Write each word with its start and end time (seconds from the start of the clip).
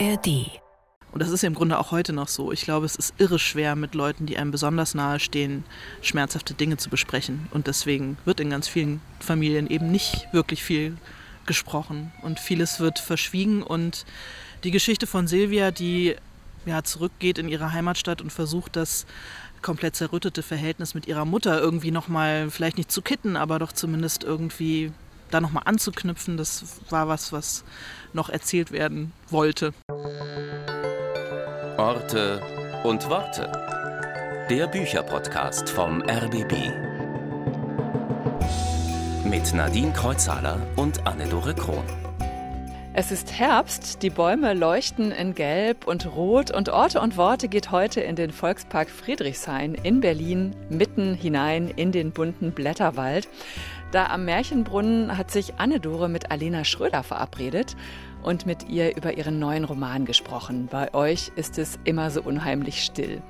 ARD. 0.00 0.60
Und 1.12 1.20
das 1.20 1.28
ist 1.30 1.42
ja 1.42 1.48
im 1.48 1.54
Grunde 1.54 1.78
auch 1.78 1.90
heute 1.90 2.12
noch 2.12 2.28
so. 2.28 2.52
Ich 2.52 2.62
glaube, 2.62 2.86
es 2.86 2.96
ist 2.96 3.14
irre 3.18 3.38
schwer, 3.38 3.76
mit 3.76 3.94
Leuten, 3.94 4.26
die 4.26 4.38
einem 4.38 4.50
besonders 4.50 4.94
nahe 4.94 5.20
stehen, 5.20 5.64
schmerzhafte 6.02 6.54
Dinge 6.54 6.76
zu 6.76 6.88
besprechen. 6.88 7.48
Und 7.50 7.66
deswegen 7.66 8.16
wird 8.24 8.40
in 8.40 8.50
ganz 8.50 8.68
vielen 8.68 9.00
Familien 9.18 9.68
eben 9.68 9.90
nicht 9.90 10.28
wirklich 10.32 10.62
viel 10.62 10.96
gesprochen. 11.46 12.12
Und 12.22 12.38
vieles 12.38 12.80
wird 12.80 12.98
verschwiegen. 12.98 13.62
Und 13.62 14.06
die 14.64 14.70
Geschichte 14.70 15.06
von 15.06 15.26
Silvia, 15.26 15.70
die 15.70 16.16
ja, 16.64 16.82
zurückgeht 16.82 17.38
in 17.38 17.48
ihre 17.48 17.72
Heimatstadt 17.72 18.22
und 18.22 18.30
versucht, 18.30 18.76
das 18.76 19.06
komplett 19.62 19.96
zerrüttete 19.96 20.42
Verhältnis 20.42 20.94
mit 20.94 21.06
ihrer 21.06 21.24
Mutter 21.24 21.60
irgendwie 21.60 21.90
nochmal, 21.90 22.50
vielleicht 22.50 22.78
nicht 22.78 22.92
zu 22.92 23.02
kitten, 23.02 23.36
aber 23.36 23.58
doch 23.58 23.72
zumindest 23.72 24.24
irgendwie 24.24 24.92
da 25.30 25.40
nochmal 25.40 25.62
anzuknüpfen, 25.66 26.36
das 26.36 26.80
war 26.90 27.08
was, 27.08 27.32
was 27.32 27.64
noch 28.12 28.28
erzählt 28.28 28.72
werden 28.72 29.12
wollte. 29.28 29.72
Orte 31.76 32.42
und 32.84 33.08
Worte. 33.08 33.50
Der 34.50 34.66
Bücherpodcast 34.66 35.70
vom 35.70 36.02
RBB. 36.02 36.52
Mit 39.24 39.54
Nadine 39.54 39.92
Kreuzhaler 39.92 40.58
und 40.76 41.06
Anne-Dore 41.06 41.54
Krohn. 41.54 41.84
Es 42.92 43.12
ist 43.12 43.32
Herbst, 43.38 44.02
die 44.02 44.10
Bäume 44.10 44.52
leuchten 44.52 45.12
in 45.12 45.36
Gelb 45.36 45.86
und 45.86 46.06
Rot 46.16 46.50
und 46.50 46.68
Orte 46.70 47.00
und 47.00 47.16
Worte 47.16 47.46
geht 47.46 47.70
heute 47.70 48.00
in 48.00 48.16
den 48.16 48.32
Volkspark 48.32 48.90
Friedrichshain 48.90 49.74
in 49.74 50.00
Berlin 50.00 50.56
mitten 50.68 51.14
hinein 51.14 51.68
in 51.68 51.92
den 51.92 52.10
bunten 52.10 52.50
Blätterwald. 52.50 53.28
Da 53.90 54.06
am 54.06 54.24
Märchenbrunnen 54.24 55.18
hat 55.18 55.32
sich 55.32 55.54
Anne-Dore 55.58 56.08
mit 56.08 56.30
Alena 56.30 56.64
Schröder 56.64 57.02
verabredet 57.02 57.76
und 58.22 58.46
mit 58.46 58.68
ihr 58.68 58.96
über 58.96 59.16
ihren 59.16 59.40
neuen 59.40 59.64
Roman 59.64 60.04
gesprochen. 60.04 60.68
Bei 60.70 60.94
euch 60.94 61.32
ist 61.34 61.58
es 61.58 61.76
immer 61.82 62.10
so 62.10 62.22
unheimlich 62.22 62.84
still. 62.84 63.20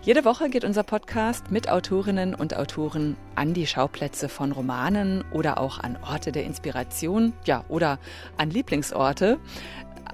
Jede 0.00 0.24
Woche 0.24 0.48
geht 0.48 0.64
unser 0.64 0.82
Podcast 0.82 1.50
mit 1.50 1.68
Autorinnen 1.68 2.34
und 2.34 2.56
Autoren 2.56 3.18
an 3.34 3.52
die 3.52 3.66
Schauplätze 3.66 4.30
von 4.30 4.52
Romanen 4.52 5.24
oder 5.30 5.60
auch 5.60 5.78
an 5.78 5.98
Orte 6.02 6.32
der 6.32 6.44
Inspiration, 6.44 7.34
ja, 7.44 7.64
oder 7.68 7.98
an 8.38 8.48
Lieblingsorte. 8.48 9.38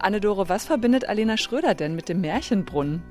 Anne-Dore, 0.00 0.48
was 0.48 0.64
verbindet 0.64 1.08
Alena 1.08 1.36
Schröder 1.36 1.74
denn 1.74 1.94
mit 1.94 2.08
dem 2.08 2.20
Märchenbrunnen? 2.20 3.02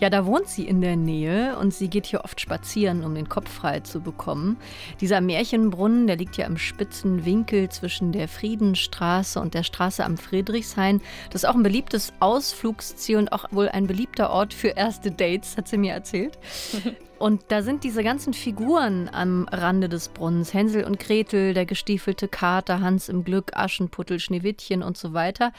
Ja, 0.00 0.10
da 0.10 0.26
wohnt 0.26 0.48
sie 0.48 0.68
in 0.68 0.80
der 0.80 0.94
Nähe 0.96 1.56
und 1.58 1.74
sie 1.74 1.88
geht 1.88 2.06
hier 2.06 2.22
oft 2.24 2.40
spazieren, 2.40 3.04
um 3.04 3.16
den 3.16 3.28
Kopf 3.28 3.50
frei 3.50 3.80
zu 3.80 4.00
bekommen. 4.00 4.56
Dieser 5.00 5.20
Märchenbrunnen, 5.20 6.06
der 6.06 6.16
liegt 6.16 6.36
ja 6.36 6.46
im 6.46 6.56
spitzen 6.56 7.24
Winkel 7.24 7.68
zwischen 7.68 8.12
der 8.12 8.28
Friedenstraße 8.28 9.40
und 9.40 9.54
der 9.54 9.64
Straße 9.64 10.04
am 10.04 10.16
Friedrichshain. 10.16 11.00
Das 11.30 11.42
ist 11.42 11.48
auch 11.48 11.56
ein 11.56 11.64
beliebtes 11.64 12.12
Ausflugsziel 12.20 13.16
und 13.16 13.32
auch 13.32 13.46
wohl 13.50 13.68
ein 13.68 13.88
beliebter 13.88 14.30
Ort 14.30 14.54
für 14.54 14.68
erste 14.68 15.10
Dates, 15.10 15.56
hat 15.56 15.66
sie 15.66 15.78
mir 15.78 15.94
erzählt. 15.94 16.38
Und 17.18 17.42
da 17.48 17.62
sind 17.62 17.82
diese 17.82 18.04
ganzen 18.04 18.32
Figuren 18.32 19.10
am 19.12 19.48
Rande 19.50 19.88
des 19.88 20.08
Brunnens. 20.08 20.54
Hänsel 20.54 20.84
und 20.84 21.00
Gretel, 21.00 21.52
der 21.52 21.66
gestiefelte 21.66 22.28
Kater, 22.28 22.80
Hans 22.80 23.08
im 23.08 23.24
Glück, 23.24 23.56
Aschenputtel, 23.56 24.20
Schneewittchen 24.20 24.82
und 24.84 24.96
so 24.96 25.14
weiter. 25.14 25.52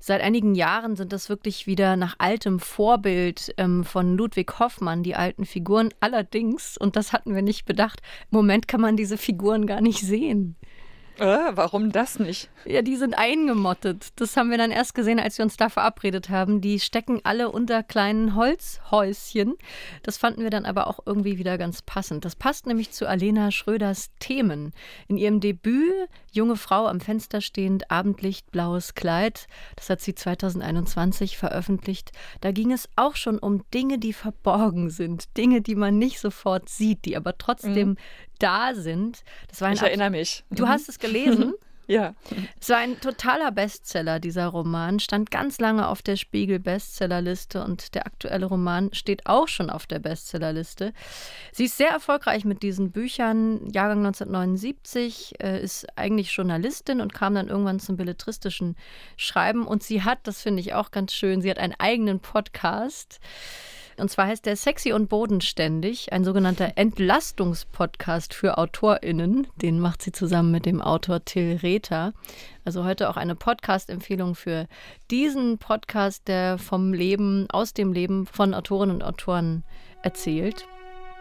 Seit 0.00 0.22
einigen 0.22 0.54
Jahren 0.54 0.96
sind 0.96 1.12
das 1.12 1.28
wirklich 1.28 1.66
wieder 1.66 1.96
nach 1.96 2.14
altem 2.18 2.60
Vorbild 2.60 3.52
ähm, 3.58 3.84
von 3.84 4.16
Ludwig 4.16 4.58
Hoffmann, 4.58 5.02
die 5.02 5.14
alten 5.14 5.44
Figuren. 5.44 5.90
Allerdings, 6.00 6.78
und 6.78 6.96
das 6.96 7.12
hatten 7.12 7.34
wir 7.34 7.42
nicht 7.42 7.66
bedacht, 7.66 8.00
im 8.30 8.36
Moment 8.36 8.66
kann 8.66 8.80
man 8.80 8.96
diese 8.96 9.18
Figuren 9.18 9.66
gar 9.66 9.82
nicht 9.82 10.00
sehen. 10.00 10.56
Äh, 11.22 11.56
warum 11.56 11.92
das 11.92 12.18
nicht? 12.18 12.50
Ja, 12.64 12.82
die 12.82 12.96
sind 12.96 13.16
eingemottet. 13.16 14.08
Das 14.16 14.36
haben 14.36 14.50
wir 14.50 14.58
dann 14.58 14.72
erst 14.72 14.92
gesehen, 14.92 15.20
als 15.20 15.38
wir 15.38 15.44
uns 15.44 15.56
da 15.56 15.68
verabredet 15.68 16.30
haben. 16.30 16.60
Die 16.60 16.80
stecken 16.80 17.20
alle 17.22 17.52
unter 17.52 17.84
kleinen 17.84 18.34
Holzhäuschen. 18.34 19.54
Das 20.02 20.18
fanden 20.18 20.42
wir 20.42 20.50
dann 20.50 20.64
aber 20.64 20.88
auch 20.88 20.98
irgendwie 21.06 21.38
wieder 21.38 21.58
ganz 21.58 21.80
passend. 21.80 22.24
Das 22.24 22.34
passt 22.34 22.66
nämlich 22.66 22.90
zu 22.90 23.08
Alena 23.08 23.52
Schröders 23.52 24.10
Themen. 24.18 24.72
In 25.06 25.16
ihrem 25.16 25.38
Debüt 25.38 25.92
Junge 26.32 26.56
Frau 26.56 26.86
am 26.86 26.98
Fenster 26.98 27.42
stehend, 27.42 27.90
Abendlicht, 27.90 28.50
blaues 28.50 28.94
Kleid, 28.94 29.46
das 29.76 29.90
hat 29.90 30.00
sie 30.00 30.14
2021 30.14 31.36
veröffentlicht. 31.36 32.10
Da 32.40 32.52
ging 32.52 32.72
es 32.72 32.88
auch 32.96 33.16
schon 33.16 33.38
um 33.38 33.62
Dinge, 33.74 33.98
die 33.98 34.14
verborgen 34.14 34.88
sind. 34.88 35.36
Dinge, 35.36 35.60
die 35.60 35.74
man 35.74 35.98
nicht 35.98 36.18
sofort 36.18 36.70
sieht, 36.70 37.04
die 37.04 37.18
aber 37.18 37.36
trotzdem 37.36 37.90
mhm 37.90 37.96
da 38.42 38.74
sind. 38.74 39.22
Das 39.48 39.60
war 39.60 39.68
ein 39.68 39.74
ich 39.74 39.82
erinnere 39.82 40.10
mich. 40.10 40.44
Du 40.50 40.64
mhm. 40.64 40.68
hast 40.68 40.88
es 40.88 40.98
gelesen? 40.98 41.54
ja. 41.86 42.14
Es 42.60 42.68
war 42.68 42.78
ein 42.78 43.00
totaler 43.00 43.52
Bestseller, 43.52 44.20
dieser 44.20 44.46
Roman. 44.46 44.98
Stand 44.98 45.30
ganz 45.30 45.60
lange 45.60 45.88
auf 45.88 46.02
der 46.02 46.16
Spiegel-Bestsellerliste 46.16 47.62
und 47.64 47.94
der 47.94 48.06
aktuelle 48.06 48.46
Roman 48.46 48.92
steht 48.92 49.26
auch 49.26 49.48
schon 49.48 49.70
auf 49.70 49.86
der 49.86 49.98
Bestsellerliste. 49.98 50.92
Sie 51.52 51.64
ist 51.64 51.76
sehr 51.76 51.90
erfolgreich 51.90 52.44
mit 52.44 52.62
diesen 52.62 52.90
Büchern. 52.90 53.70
Jahrgang 53.70 53.98
1979, 53.98 55.34
äh, 55.40 55.62
ist 55.62 55.86
eigentlich 55.96 56.32
Journalistin 56.32 57.00
und 57.00 57.14
kam 57.14 57.34
dann 57.34 57.48
irgendwann 57.48 57.80
zum 57.80 57.96
belletristischen 57.96 58.76
Schreiben. 59.16 59.66
Und 59.66 59.82
sie 59.82 60.02
hat, 60.02 60.20
das 60.24 60.42
finde 60.42 60.60
ich 60.60 60.74
auch 60.74 60.90
ganz 60.90 61.12
schön, 61.12 61.42
sie 61.42 61.50
hat 61.50 61.58
einen 61.58 61.74
eigenen 61.78 62.20
Podcast. 62.20 63.20
Und 63.96 64.10
zwar 64.10 64.26
heißt 64.26 64.46
der 64.46 64.56
Sexy 64.56 64.92
und 64.92 65.08
Bodenständig, 65.08 66.12
ein 66.12 66.24
sogenannter 66.24 66.72
Entlastungspodcast 66.76 68.34
für 68.34 68.58
AutorInnen. 68.58 69.46
Den 69.56 69.80
macht 69.80 70.02
sie 70.02 70.12
zusammen 70.12 70.50
mit 70.50 70.66
dem 70.66 70.80
Autor 70.80 71.24
Till 71.24 71.58
Rether. 71.62 72.12
Also 72.64 72.84
heute 72.84 73.10
auch 73.10 73.16
eine 73.16 73.34
Podcast-Empfehlung 73.34 74.34
für 74.34 74.66
diesen 75.10 75.58
Podcast, 75.58 76.28
der 76.28 76.58
vom 76.58 76.92
Leben, 76.92 77.46
aus 77.50 77.74
dem 77.74 77.92
Leben 77.92 78.26
von 78.26 78.54
Autorinnen 78.54 78.96
und 78.96 79.02
Autoren 79.02 79.64
erzählt. 80.02 80.66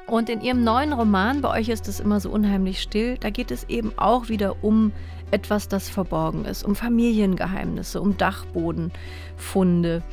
Und 0.08 0.30
in 0.30 0.42
ihrem 0.42 0.64
neuen 0.64 0.94
Roman, 0.94 1.42
bei 1.42 1.60
euch 1.60 1.70
ist 1.70 1.88
es 1.88 2.00
immer 2.00 2.20
so 2.20 2.30
unheimlich 2.30 2.82
still, 2.82 3.18
da 3.18 3.30
geht 3.30 3.52
es 3.52 3.64
eben 3.70 3.98
auch 3.98 4.30
wieder 4.30 4.64
um 4.64 4.92
etwas, 5.32 5.68
das 5.68 5.90
verborgen 5.90 6.46
ist, 6.46 6.64
um 6.64 6.76
Familiengeheimnisse, 6.76 8.02
um 8.02 8.18
Dachbodenfunde. 8.18 10.04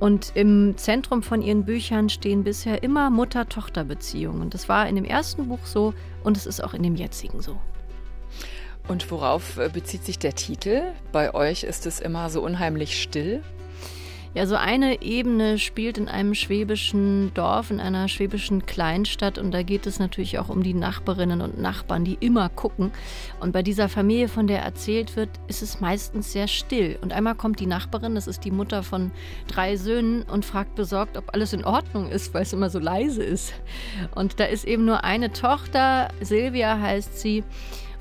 Und 0.00 0.32
im 0.34 0.76
Zentrum 0.76 1.22
von 1.22 1.42
ihren 1.42 1.64
Büchern 1.64 2.08
stehen 2.08 2.44
bisher 2.44 2.82
immer 2.82 3.10
Mutter-Tochter-Beziehungen. 3.10 4.48
Das 4.50 4.68
war 4.68 4.88
in 4.88 4.94
dem 4.94 5.04
ersten 5.04 5.48
Buch 5.48 5.64
so 5.64 5.92
und 6.22 6.36
es 6.36 6.46
ist 6.46 6.62
auch 6.62 6.74
in 6.74 6.82
dem 6.82 6.94
jetzigen 6.94 7.42
so. 7.42 7.56
Und 8.86 9.10
worauf 9.10 9.58
äh, 9.58 9.68
bezieht 9.68 10.04
sich 10.04 10.18
der 10.18 10.34
Titel? 10.34 10.82
Bei 11.12 11.34
euch 11.34 11.64
ist 11.64 11.84
es 11.84 12.00
immer 12.00 12.30
so 12.30 12.42
unheimlich 12.42 13.02
still. 13.02 13.42
Ja, 14.34 14.46
so 14.46 14.56
eine 14.56 15.00
Ebene 15.00 15.58
spielt 15.58 15.96
in 15.96 16.06
einem 16.06 16.34
schwäbischen 16.34 17.32
Dorf, 17.32 17.70
in 17.70 17.80
einer 17.80 18.08
schwäbischen 18.08 18.66
Kleinstadt 18.66 19.38
und 19.38 19.52
da 19.52 19.62
geht 19.62 19.86
es 19.86 19.98
natürlich 19.98 20.38
auch 20.38 20.50
um 20.50 20.62
die 20.62 20.74
Nachbarinnen 20.74 21.40
und 21.40 21.58
Nachbarn, 21.58 22.04
die 22.04 22.18
immer 22.20 22.50
gucken. 22.50 22.92
Und 23.40 23.52
bei 23.52 23.62
dieser 23.62 23.88
Familie, 23.88 24.28
von 24.28 24.46
der 24.46 24.60
erzählt 24.60 25.16
wird, 25.16 25.30
ist 25.48 25.62
es 25.62 25.80
meistens 25.80 26.32
sehr 26.32 26.46
still. 26.46 26.98
Und 27.00 27.14
einmal 27.14 27.36
kommt 27.36 27.58
die 27.58 27.66
Nachbarin, 27.66 28.14
das 28.14 28.26
ist 28.26 28.44
die 28.44 28.50
Mutter 28.50 28.82
von 28.82 29.12
drei 29.48 29.76
Söhnen 29.76 30.24
und 30.24 30.44
fragt 30.44 30.74
besorgt, 30.74 31.16
ob 31.16 31.32
alles 31.32 31.54
in 31.54 31.64
Ordnung 31.64 32.10
ist, 32.10 32.34
weil 32.34 32.42
es 32.42 32.52
immer 32.52 32.68
so 32.68 32.78
leise 32.78 33.22
ist. 33.22 33.54
Und 34.14 34.40
da 34.40 34.44
ist 34.44 34.66
eben 34.66 34.84
nur 34.84 35.04
eine 35.04 35.32
Tochter, 35.32 36.08
Silvia 36.20 36.78
heißt 36.78 37.18
sie. 37.18 37.44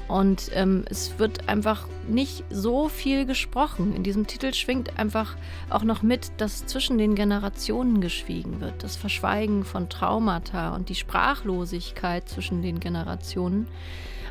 Und 0.07 0.51
ähm, 0.53 0.85
es 0.89 1.19
wird 1.19 1.49
einfach 1.49 1.85
nicht 2.07 2.45
so 2.49 2.87
viel 2.87 3.25
gesprochen. 3.25 3.93
In 3.93 4.03
diesem 4.03 4.25
Titel 4.25 4.53
schwingt 4.53 4.97
einfach 4.97 5.35
auch 5.69 5.83
noch 5.83 6.01
mit, 6.01 6.31
dass 6.37 6.65
zwischen 6.65 6.97
den 6.97 7.15
Generationen 7.15 7.99
geschwiegen 7.99 8.61
wird. 8.61 8.83
Das 8.83 8.95
Verschweigen 8.95 9.65
von 9.65 9.89
Traumata 9.89 10.73
und 10.75 10.87
die 10.87 10.95
Sprachlosigkeit 10.95 12.29
zwischen 12.29 12.61
den 12.61 12.79
Generationen. 12.79 13.67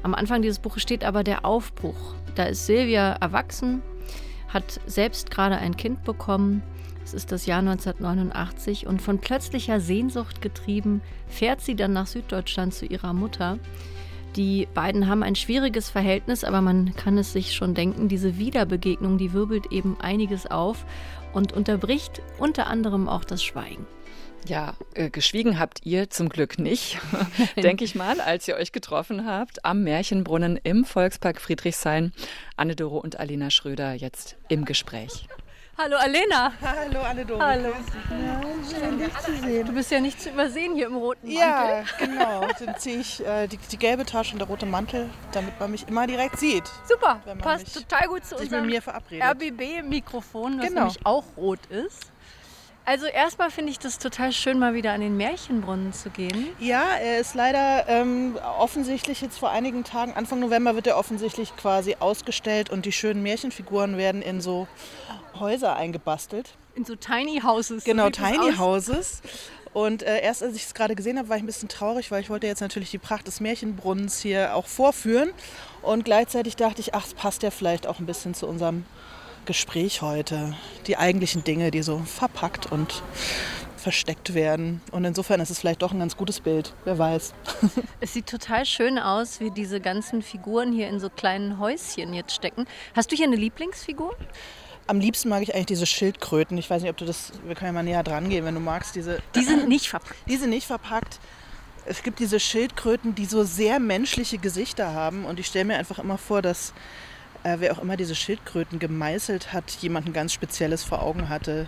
Am 0.02 0.14
Anfang 0.14 0.40
dieses 0.40 0.60
Buches 0.60 0.82
steht 0.82 1.04
aber 1.04 1.24
der 1.24 1.44
Aufbruch. 1.44 2.14
Da 2.36 2.44
ist 2.44 2.66
Silvia 2.66 3.12
erwachsen, 3.14 3.82
hat 4.48 4.80
selbst 4.86 5.30
gerade 5.30 5.56
ein 5.58 5.76
Kind 5.76 6.04
bekommen. 6.04 6.62
Es 7.04 7.12
ist 7.12 7.32
das 7.32 7.44
Jahr 7.46 7.58
1989 7.58 8.86
und 8.86 9.02
von 9.02 9.18
plötzlicher 9.18 9.80
Sehnsucht 9.80 10.40
getrieben 10.40 11.02
fährt 11.28 11.60
sie 11.60 11.76
dann 11.76 11.92
nach 11.92 12.06
Süddeutschland 12.06 12.72
zu 12.74 12.86
ihrer 12.86 13.12
Mutter 13.12 13.58
die 14.36 14.68
beiden 14.74 15.08
haben 15.08 15.22
ein 15.22 15.34
schwieriges 15.34 15.90
Verhältnis, 15.90 16.44
aber 16.44 16.60
man 16.60 16.94
kann 16.94 17.18
es 17.18 17.32
sich 17.32 17.54
schon 17.54 17.74
denken, 17.74 18.08
diese 18.08 18.38
Wiederbegegnung, 18.38 19.18
die 19.18 19.32
wirbelt 19.32 19.72
eben 19.72 19.96
einiges 20.00 20.46
auf 20.46 20.84
und 21.32 21.52
unterbricht 21.52 22.22
unter 22.38 22.66
anderem 22.66 23.08
auch 23.08 23.24
das 23.24 23.42
Schweigen. 23.42 23.86
Ja, 24.46 24.74
äh, 24.94 25.10
geschwiegen 25.10 25.58
habt 25.58 25.80
ihr 25.84 26.08
zum 26.10 26.28
Glück 26.28 26.58
nicht, 26.58 26.98
denke 27.56 27.84
ich 27.84 27.94
mal, 27.94 28.20
als 28.20 28.46
ihr 28.46 28.54
euch 28.54 28.70
getroffen 28.70 29.26
habt 29.26 29.64
am 29.64 29.82
Märchenbrunnen 29.82 30.58
im 30.62 30.84
Volkspark 30.84 31.40
Friedrichshain. 31.40 32.12
Anne-Doro 32.56 32.98
und 32.98 33.18
Alina 33.18 33.50
Schröder 33.50 33.94
jetzt 33.94 34.36
im 34.48 34.64
Gespräch. 34.64 35.26
Hallo 35.78 35.96
Alena. 35.98 36.52
Hallo 36.62 37.02
Anne-Dore. 37.02 37.44
Hallo. 37.44 37.68
Ja, 37.68 38.40
schön 38.80 38.98
dich 38.98 39.18
zu 39.18 39.36
sehen. 39.36 39.66
Du 39.66 39.72
bist 39.74 39.90
ja 39.90 40.00
nicht 40.00 40.20
zu 40.22 40.30
übersehen 40.30 40.74
hier 40.74 40.86
im 40.86 40.96
roten 40.96 41.26
Mantel. 41.26 41.38
Ja, 41.38 41.84
genau. 41.98 42.48
Dann 42.64 42.78
ziehe 42.78 42.98
ich 43.00 43.24
äh, 43.26 43.46
die, 43.46 43.58
die 43.58 43.76
gelbe 43.76 44.06
Tasche 44.06 44.32
und 44.32 44.38
der 44.38 44.48
rote 44.48 44.64
Mantel, 44.64 45.10
damit 45.32 45.60
man 45.60 45.70
mich 45.70 45.86
immer 45.86 46.06
direkt 46.06 46.38
sieht. 46.38 46.64
Super, 46.88 47.20
passt 47.40 47.74
total 47.74 48.08
gut 48.08 48.24
zu 48.24 48.36
unserem 48.36 48.66
mir 48.66 48.80
verabredet. 48.80 49.22
RBB-Mikrofon, 49.28 50.58
was 50.58 50.66
Genau. 50.68 50.80
nämlich 50.80 51.04
auch 51.04 51.24
rot 51.36 51.60
ist. 51.66 52.10
Also 52.86 53.06
erstmal 53.06 53.50
finde 53.50 53.72
ich 53.72 53.80
das 53.80 53.98
total 53.98 54.30
schön, 54.30 54.60
mal 54.60 54.72
wieder 54.74 54.92
an 54.92 55.00
den 55.00 55.16
Märchenbrunnen 55.16 55.92
zu 55.92 56.08
gehen. 56.08 56.46
Ja, 56.60 56.84
er 57.02 57.18
ist 57.18 57.34
leider 57.34 57.88
ähm, 57.88 58.38
offensichtlich 58.58 59.20
jetzt 59.20 59.38
vor 59.38 59.50
einigen 59.50 59.82
Tagen, 59.82 60.12
Anfang 60.12 60.38
November 60.38 60.76
wird 60.76 60.86
er 60.86 60.96
offensichtlich 60.96 61.56
quasi 61.56 61.96
ausgestellt 61.98 62.70
und 62.70 62.86
die 62.86 62.92
schönen 62.92 63.24
Märchenfiguren 63.24 63.96
werden 63.96 64.22
in 64.22 64.40
so 64.40 64.68
Häuser 65.34 65.74
eingebastelt. 65.74 66.54
In 66.76 66.84
so 66.84 66.94
Tiny 66.94 67.40
Houses. 67.42 67.82
Genau, 67.82 68.08
Tiny 68.08 68.52
aus. 68.52 68.58
Houses. 68.58 69.22
Und 69.72 70.04
äh, 70.04 70.22
erst 70.22 70.44
als 70.44 70.54
ich 70.54 70.62
es 70.62 70.72
gerade 70.72 70.94
gesehen 70.94 71.18
habe, 71.18 71.28
war 71.28 71.36
ich 71.36 71.42
ein 71.42 71.46
bisschen 71.46 71.68
traurig, 71.68 72.12
weil 72.12 72.22
ich 72.22 72.30
wollte 72.30 72.46
jetzt 72.46 72.60
natürlich 72.60 72.92
die 72.92 72.98
Pracht 72.98 73.26
des 73.26 73.40
Märchenbrunnens 73.40 74.20
hier 74.20 74.54
auch 74.54 74.66
vorführen. 74.66 75.32
Und 75.82 76.04
gleichzeitig 76.04 76.54
dachte 76.54 76.80
ich, 76.80 76.94
ach, 76.94 77.04
es 77.04 77.14
passt 77.14 77.42
ja 77.42 77.50
vielleicht 77.50 77.88
auch 77.88 77.98
ein 77.98 78.06
bisschen 78.06 78.32
zu 78.32 78.46
unserem 78.46 78.84
Gespräch 79.46 80.02
heute. 80.02 80.54
Die 80.86 80.96
eigentlichen 80.96 81.44
Dinge, 81.44 81.70
die 81.70 81.82
so 81.82 81.98
verpackt 82.00 82.70
und 82.70 83.02
versteckt 83.76 84.34
werden. 84.34 84.80
Und 84.90 85.04
insofern 85.04 85.38
ist 85.40 85.50
es 85.50 85.60
vielleicht 85.60 85.80
doch 85.80 85.92
ein 85.92 86.00
ganz 86.00 86.16
gutes 86.16 86.40
Bild, 86.40 86.74
wer 86.84 86.98
weiß. 86.98 87.32
Es 88.00 88.12
sieht 88.12 88.26
total 88.26 88.66
schön 88.66 88.98
aus, 88.98 89.38
wie 89.38 89.52
diese 89.52 89.80
ganzen 89.80 90.22
Figuren 90.22 90.72
hier 90.72 90.88
in 90.88 90.98
so 90.98 91.08
kleinen 91.08 91.60
Häuschen 91.60 92.12
jetzt 92.12 92.34
stecken. 92.34 92.66
Hast 92.94 93.12
du 93.12 93.16
hier 93.16 93.26
eine 93.26 93.36
Lieblingsfigur? 93.36 94.16
Am 94.88 94.98
liebsten 94.98 95.28
mag 95.28 95.42
ich 95.42 95.54
eigentlich 95.54 95.66
diese 95.66 95.86
Schildkröten. 95.86 96.58
Ich 96.58 96.68
weiß 96.68 96.82
nicht, 96.82 96.90
ob 96.90 96.96
du 96.96 97.04
das, 97.04 97.32
wir 97.44 97.54
können 97.54 97.68
ja 97.68 97.72
mal 97.72 97.82
näher 97.84 98.02
dran 98.02 98.28
gehen, 98.28 98.44
wenn 98.44 98.54
du 98.54 98.60
magst, 98.60 98.96
diese 98.96 99.20
Die 99.36 99.42
sind 99.42 99.68
nicht 99.68 99.88
verpackt. 99.88 100.16
Die 100.28 100.36
sind 100.36 100.50
nicht 100.50 100.66
verpackt. 100.66 101.20
Es 101.84 102.02
gibt 102.02 102.18
diese 102.18 102.40
Schildkröten, 102.40 103.14
die 103.14 103.26
so 103.26 103.44
sehr 103.44 103.78
menschliche 103.78 104.38
Gesichter 104.38 104.92
haben. 104.94 105.24
Und 105.24 105.38
ich 105.38 105.46
stelle 105.46 105.66
mir 105.66 105.76
einfach 105.76 106.00
immer 106.00 106.18
vor, 106.18 106.42
dass 106.42 106.72
äh, 107.46 107.56
wer 107.60 107.72
auch 107.72 107.78
immer 107.82 107.96
diese 107.96 108.14
Schildkröten 108.14 108.78
gemeißelt 108.78 109.52
hat, 109.52 109.70
jemanden 109.80 110.12
ganz 110.12 110.32
Spezielles 110.32 110.82
vor 110.84 111.02
Augen 111.02 111.28
hatte, 111.28 111.66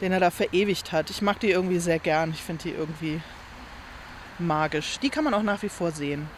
den 0.00 0.12
er 0.12 0.20
da 0.20 0.30
verewigt 0.30 0.92
hat. 0.92 1.10
Ich 1.10 1.22
mag 1.22 1.38
die 1.40 1.50
irgendwie 1.50 1.78
sehr 1.78 1.98
gern. 1.98 2.30
Ich 2.30 2.42
finde 2.42 2.64
die 2.64 2.70
irgendwie 2.70 3.20
magisch. 4.38 4.98
Die 5.00 5.10
kann 5.10 5.24
man 5.24 5.34
auch 5.34 5.42
nach 5.42 5.62
wie 5.62 5.68
vor 5.68 5.92
sehen. 5.92 6.28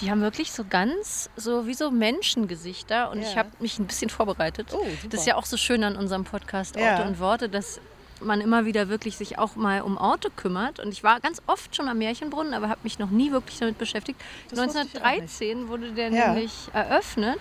Die 0.00 0.10
haben 0.10 0.20
wirklich 0.22 0.52
so 0.52 0.64
ganz, 0.64 1.28
so 1.36 1.66
wie 1.66 1.74
so 1.74 1.90
Menschengesichter. 1.90 3.10
Und 3.10 3.20
Ja. 3.22 3.28
ich 3.28 3.36
habe 3.36 3.50
mich 3.58 3.78
ein 3.78 3.86
bisschen 3.86 4.08
vorbereitet. 4.10 4.68
Oh. 4.72 4.86
Das 5.10 5.20
ist 5.20 5.26
ja 5.26 5.36
auch 5.36 5.44
so 5.46 5.56
schön 5.56 5.84
an 5.84 5.96
unserem 5.96 6.24
Podcast 6.24 6.76
Orte 6.76 6.86
Ja. 7.02 7.06
und 7.06 7.18
Worte, 7.18 7.48
dass 7.48 7.80
man 8.20 8.40
immer 8.40 8.64
wieder 8.64 8.88
wirklich 8.88 9.16
sich 9.16 9.38
auch 9.38 9.56
mal 9.56 9.82
um 9.82 9.96
Orte 9.96 10.30
kümmert. 10.30 10.80
Und 10.80 10.92
ich 10.92 11.02
war 11.02 11.20
ganz 11.20 11.40
oft 11.46 11.74
schon 11.74 11.88
am 11.88 11.98
Märchenbrunnen, 11.98 12.54
aber 12.54 12.68
habe 12.68 12.80
mich 12.82 12.98
noch 12.98 13.10
nie 13.10 13.32
wirklich 13.32 13.58
damit 13.58 13.78
beschäftigt. 13.78 14.20
Das 14.50 14.58
wusste 14.58 14.82
ich 14.82 14.96
auch 15.00 15.06
1913 15.06 15.68
wurde 15.68 15.92
der 15.92 16.10
Ja. 16.10 16.28
nämlich 16.28 16.52
eröffnet 16.72 17.40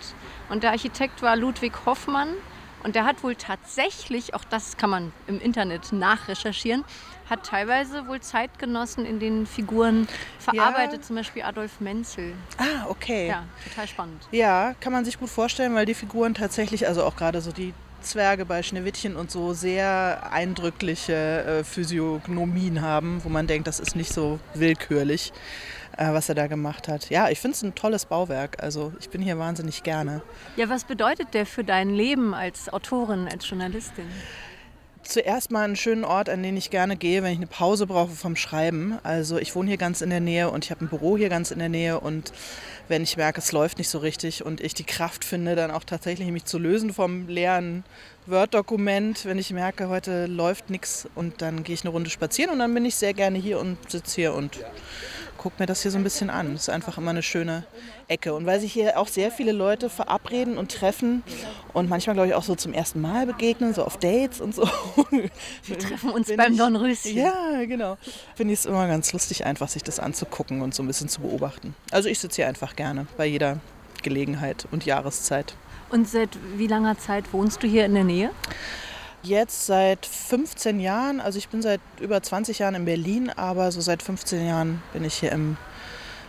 und 0.49 0.63
der 0.63 0.71
Architekt 0.71 1.21
war 1.21 1.35
Ludwig 1.35 1.73
Hoffmann. 1.85 2.29
Und 2.81 2.95
der 2.95 3.03
hat 3.03 3.23
wohl 3.23 3.35
tatsächlich, 3.35 4.33
auch 4.33 4.45
das 4.45 4.77
kann 4.77 4.89
man 4.89 5.11
im 5.27 5.41
Internet 5.41 5.91
nachrecherchieren, 5.91 6.85
hat 7.29 7.43
teilweise 7.43 8.07
wohl 8.07 8.21
Zeitgenossen 8.21 9.05
in 9.05 9.19
den 9.19 9.45
Figuren 9.45 10.07
verarbeitet, 10.39 11.03
zum 11.03 11.17
Beispiel 11.17 11.43
Adolf 11.43 11.81
Menzel. 11.81 12.35
Ah, 12.57 12.87
okay. 12.87 13.27
Ja, 13.27 13.43
total 13.67 13.85
spannend. 13.85 14.27
Ja, 14.31 14.73
kann 14.79 14.93
man 14.93 15.03
sich 15.03 15.19
gut 15.19 15.29
vorstellen, 15.29 15.75
weil 15.75 15.85
die 15.85 15.93
Figuren 15.93 16.33
tatsächlich, 16.33 16.87
also 16.87 17.03
auch 17.03 17.17
gerade 17.17 17.41
so 17.41 17.51
die 17.51 17.73
Zwerge 18.01 18.45
bei 18.45 18.63
Schneewittchen 18.63 19.15
und 19.15 19.31
so 19.31 19.53
sehr 19.53 20.31
eindrückliche 20.31 21.13
äh, 21.59 21.63
Physiognomien 21.63 22.81
haben, 22.81 23.21
wo 23.23 23.29
man 23.29 23.47
denkt, 23.47 23.67
das 23.67 23.79
ist 23.79 23.95
nicht 23.95 24.13
so 24.13 24.39
willkürlich, 24.53 25.33
äh, 25.97 26.11
was 26.11 26.29
er 26.29 26.35
da 26.35 26.47
gemacht 26.47 26.87
hat. 26.87 27.09
Ja, 27.09 27.29
ich 27.29 27.39
finde 27.39 27.55
es 27.55 27.63
ein 27.63 27.75
tolles 27.75 28.05
Bauwerk. 28.05 28.61
Also 28.63 28.93
ich 28.99 29.09
bin 29.09 29.21
hier 29.21 29.37
wahnsinnig 29.37 29.83
gerne. 29.83 30.21
Ja, 30.55 30.69
was 30.69 30.83
bedeutet 30.83 31.33
der 31.33 31.45
für 31.45 31.63
dein 31.63 31.89
Leben 31.89 32.33
als 32.33 32.71
Autorin, 32.71 33.27
als 33.27 33.49
Journalistin? 33.49 34.05
Zuerst 35.09 35.49
mal 35.49 35.63
einen 35.63 35.75
schönen 35.75 36.03
Ort, 36.03 36.29
an 36.29 36.43
den 36.43 36.55
ich 36.55 36.69
gerne 36.69 36.95
gehe, 36.95 37.23
wenn 37.23 37.31
ich 37.31 37.39
eine 37.39 37.47
Pause 37.47 37.87
brauche 37.87 38.11
vom 38.11 38.35
Schreiben. 38.35 38.99
Also 39.01 39.39
ich 39.39 39.55
wohne 39.55 39.67
hier 39.67 39.77
ganz 39.77 40.01
in 40.01 40.11
der 40.11 40.19
Nähe 40.19 40.51
und 40.51 40.65
ich 40.65 40.69
habe 40.69 40.85
ein 40.85 40.87
Büro 40.87 41.17
hier 41.17 41.29
ganz 41.29 41.49
in 41.49 41.57
der 41.57 41.67
Nähe 41.67 41.99
und 41.99 42.31
wenn 42.89 43.01
ich 43.01 43.17
merke, 43.17 43.39
es 43.39 43.51
läuft 43.51 43.79
nicht 43.79 43.89
so 43.89 43.97
richtig 43.97 44.45
und 44.45 44.61
ich 44.61 44.75
die 44.75 44.83
Kraft 44.83 45.25
finde, 45.25 45.55
dann 45.55 45.71
auch 45.71 45.83
tatsächlich 45.83 46.29
mich 46.29 46.45
zu 46.45 46.59
lösen 46.59 46.93
vom 46.93 47.27
leeren 47.27 47.85
Word-Dokument, 48.27 49.25
wenn 49.25 49.39
ich 49.39 49.51
merke, 49.51 49.89
heute 49.89 50.27
läuft 50.27 50.69
nichts 50.69 51.07
und 51.15 51.41
dann 51.41 51.63
gehe 51.63 51.73
ich 51.73 51.81
eine 51.81 51.89
Runde 51.89 52.11
spazieren 52.11 52.51
und 52.51 52.59
dann 52.59 52.71
bin 52.71 52.85
ich 52.85 52.93
sehr 52.93 53.15
gerne 53.15 53.39
hier 53.39 53.59
und 53.59 53.77
sitze 53.89 54.13
hier 54.13 54.35
und 54.35 54.59
gucke 55.39 55.55
mir 55.57 55.65
das 55.65 55.81
hier 55.81 55.89
so 55.89 55.97
ein 55.97 56.03
bisschen 56.03 56.29
an. 56.29 56.53
Das 56.53 56.63
ist 56.63 56.69
einfach 56.69 56.97
immer 56.97 57.11
eine 57.11 57.23
schöne 57.23 57.63
Ecke. 58.07 58.33
Und 58.33 58.45
weil 58.45 58.59
sich 58.59 58.73
hier 58.73 58.99
auch 58.99 59.07
sehr 59.07 59.31
viele 59.31 59.53
Leute 59.53 59.89
verabreden 59.89 60.57
und 60.57 60.71
treffen 60.71 61.23
und 61.73 61.89
manchmal, 61.89 62.13
glaube 62.13 62.27
ich, 62.27 62.35
auch 62.35 62.43
so 62.43 62.55
zum 62.55 62.73
ersten 62.73 62.99
Mal 62.99 63.25
begegnen, 63.25 63.73
so 63.73 63.85
auf 63.85 63.97
Dates 63.97 64.41
und 64.41 64.53
so. 64.53 64.63
Wir 65.63 65.79
treffen 65.79 66.09
uns 66.11 66.29
beim 66.35 66.57
Dornröschen. 66.57 67.15
Ja, 67.15 67.63
genau. 67.65 67.97
Finde 68.35 68.53
ich 68.53 68.59
es 68.59 68.65
immer 68.65 68.85
ganz 68.87 69.13
lustig, 69.13 69.45
einfach 69.45 69.69
sich 69.69 69.81
das 69.81 69.99
anzugucken 69.99 70.61
und 70.61 70.75
so 70.75 70.83
ein 70.83 70.87
bisschen 70.87 71.07
zu 71.07 71.21
beobachten. 71.21 71.73
Also 71.91 72.09
ich 72.09 72.19
sitze 72.19 72.37
hier 72.37 72.47
einfach 72.47 72.75
gerne 72.75 73.07
bei 73.15 73.25
jeder 73.25 73.59
Gelegenheit 74.03 74.67
und 74.71 74.85
Jahreszeit. 74.85 75.55
Und 75.89 76.07
seit 76.07 76.37
wie 76.57 76.67
langer 76.67 76.99
Zeit 76.99 77.31
wohnst 77.31 77.63
du 77.63 77.67
hier 77.67 77.85
in 77.85 77.93
der 77.93 78.03
Nähe? 78.03 78.31
Jetzt 79.21 79.65
seit 79.65 80.05
15 80.05 80.79
Jahren, 80.79 81.19
also 81.19 81.37
ich 81.37 81.49
bin 81.49 81.61
seit 81.61 81.81
über 81.99 82.21
20 82.21 82.59
Jahren 82.59 82.75
in 82.75 82.85
Berlin, 82.85 83.29
aber 83.29 83.71
so 83.71 83.81
seit 83.81 84.01
15 84.01 84.47
Jahren 84.47 84.81
bin 84.93 85.03
ich 85.03 85.15
hier 85.15 85.33
im, 85.33 85.57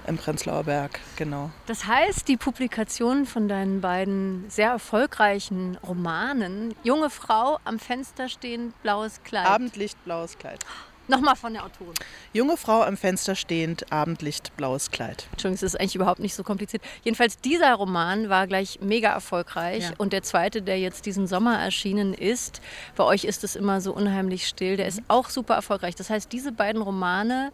im 0.09 0.17
Prenzlauer 0.17 0.65
Berg, 0.65 0.99
genau. 1.17 1.51
Das 1.67 1.87
heißt, 1.87 2.27
die 2.27 2.37
Publikation 2.37 3.27
von 3.27 3.47
deinen 3.47 3.81
beiden 3.81 4.45
sehr 4.49 4.71
erfolgreichen 4.71 5.79
Romanen, 5.87 6.75
Junge 6.83 7.11
Frau, 7.11 7.59
am 7.65 7.79
Fenster 7.79 8.29
stehend, 8.29 8.81
blaues 8.83 9.23
Kleid. 9.23 9.47
Abendlicht, 9.47 10.03
blaues 10.05 10.37
Kleid. 10.37 10.65
Nochmal 11.11 11.35
von 11.35 11.53
der 11.53 11.65
Autorin. 11.65 11.93
Junge 12.33 12.57
Frau 12.57 12.83
am 12.83 12.97
Fenster 12.97 13.35
stehend, 13.35 13.93
Abendlicht, 13.93 14.57
blaues 14.57 14.93
Kleid. 14.93 15.27
Entschuldigung, 15.33 15.57
es 15.57 15.63
ist 15.65 15.81
eigentlich 15.81 15.97
überhaupt 15.97 16.21
nicht 16.21 16.37
so 16.37 16.45
kompliziert. 16.45 16.85
Jedenfalls, 17.03 17.41
dieser 17.41 17.75
Roman 17.75 18.29
war 18.29 18.47
gleich 18.47 18.79
mega 18.81 19.11
erfolgreich. 19.11 19.83
Ja. 19.83 19.91
Und 19.99 20.13
der 20.13 20.23
zweite, 20.23 20.63
der 20.63 20.79
jetzt 20.79 21.07
diesen 21.07 21.27
Sommer 21.27 21.59
erschienen 21.59 22.15
ist, 22.15 22.61
bei 22.95 23.03
euch 23.03 23.25
ist 23.25 23.43
es 23.43 23.57
immer 23.57 23.81
so 23.81 23.93
unheimlich 23.93 24.47
still, 24.47 24.77
der 24.77 24.87
ist 24.87 25.03
auch 25.09 25.31
super 25.31 25.55
erfolgreich. 25.55 25.97
Das 25.97 26.11
heißt, 26.11 26.33
diese 26.33 26.53
beiden 26.53 26.81
Romane 26.81 27.51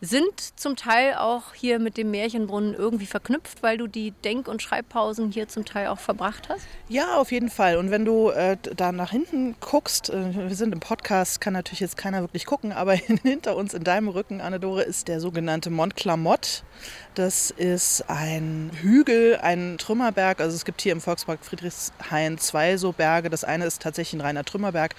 sind 0.00 0.58
zum 0.58 0.76
Teil 0.76 1.14
auch 1.14 1.54
hier 1.54 1.78
mit 1.78 1.96
dem 1.96 2.10
Märchenbrunnen 2.10 2.74
irgendwie 2.74 3.06
verknüpft, 3.06 3.62
weil 3.62 3.78
du 3.78 3.86
die 3.86 4.12
Denk- 4.24 4.48
und 4.48 4.62
Schreibpausen 4.62 5.32
hier 5.32 5.48
zum 5.48 5.64
Teil 5.64 5.88
auch 5.88 5.98
verbracht 5.98 6.48
hast? 6.48 6.66
Ja, 6.88 7.16
auf 7.16 7.32
jeden 7.32 7.48
Fall. 7.48 7.76
Und 7.76 7.90
wenn 7.90 8.04
du 8.04 8.30
äh, 8.30 8.56
da 8.76 8.92
nach 8.92 9.10
hinten 9.10 9.56
guckst, 9.60 10.10
äh, 10.10 10.48
wir 10.48 10.54
sind 10.54 10.72
im 10.72 10.80
Podcast, 10.80 11.40
kann 11.40 11.54
natürlich 11.54 11.80
jetzt 11.80 11.96
keiner 11.96 12.20
wirklich 12.20 12.44
gucken, 12.44 12.72
aber 12.72 12.92
hinter 13.22 13.56
uns 13.56 13.74
in 13.74 13.84
deinem 13.84 14.08
Rücken, 14.08 14.40
Anne-Dore, 14.40 14.82
ist 14.82 15.08
der 15.08 15.20
sogenannte 15.20 15.70
Mont 15.70 15.96
Clamotte. 15.96 16.62
Das 17.14 17.50
ist 17.50 18.04
ein 18.08 18.70
Hügel, 18.74 19.38
ein 19.40 19.78
Trümmerberg. 19.78 20.40
Also 20.40 20.54
es 20.54 20.66
gibt 20.66 20.82
hier 20.82 20.92
im 20.92 21.00
Volkspark 21.00 21.44
Friedrichshain 21.44 22.38
zwei 22.38 22.76
so 22.76 22.92
Berge. 22.92 23.30
Das 23.30 23.44
eine 23.44 23.64
ist 23.64 23.80
tatsächlich 23.80 24.20
ein 24.20 24.24
reiner 24.26 24.44
Trümmerberg. 24.44 24.94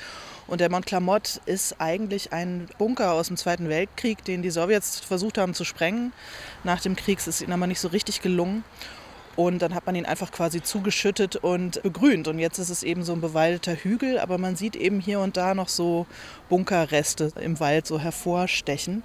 Und 0.47 0.61
der 0.61 0.71
Mont 0.71 0.85
Clamotte 0.85 1.41
ist 1.45 1.79
eigentlich 1.79 2.31
ein 2.31 2.67
Bunker 2.77 3.11
aus 3.11 3.27
dem 3.27 3.37
Zweiten 3.37 3.67
Weltkrieg, 3.69 4.23
den 4.23 4.41
die 4.41 4.49
Sowjets 4.49 5.01
versucht 5.01 5.37
haben 5.37 5.53
zu 5.53 5.65
sprengen. 5.65 6.13
Nach 6.63 6.81
dem 6.81 6.95
Krieg 6.95 7.19
ist 7.19 7.27
es 7.27 7.41
ihnen 7.41 7.53
aber 7.53 7.67
nicht 7.67 7.81
so 7.81 7.89
richtig 7.89 8.21
gelungen. 8.21 8.63
Und 9.35 9.61
dann 9.61 9.75
hat 9.75 9.85
man 9.85 9.93
ihn 9.93 10.07
einfach 10.07 10.31
quasi 10.31 10.63
zugeschüttet 10.63 11.35
und 11.35 11.83
begrünt. 11.83 12.27
Und 12.27 12.39
jetzt 12.39 12.57
ist 12.57 12.71
es 12.71 12.81
eben 12.81 13.03
so 13.03 13.13
ein 13.13 13.21
bewaldeter 13.21 13.75
Hügel, 13.75 14.17
aber 14.17 14.39
man 14.39 14.55
sieht 14.55 14.75
eben 14.75 14.99
hier 14.99 15.19
und 15.19 15.37
da 15.37 15.53
noch 15.53 15.69
so 15.69 16.07
Bunkerreste 16.49 17.31
im 17.39 17.59
Wald 17.59 17.85
so 17.85 17.99
hervorstechen. 17.99 19.03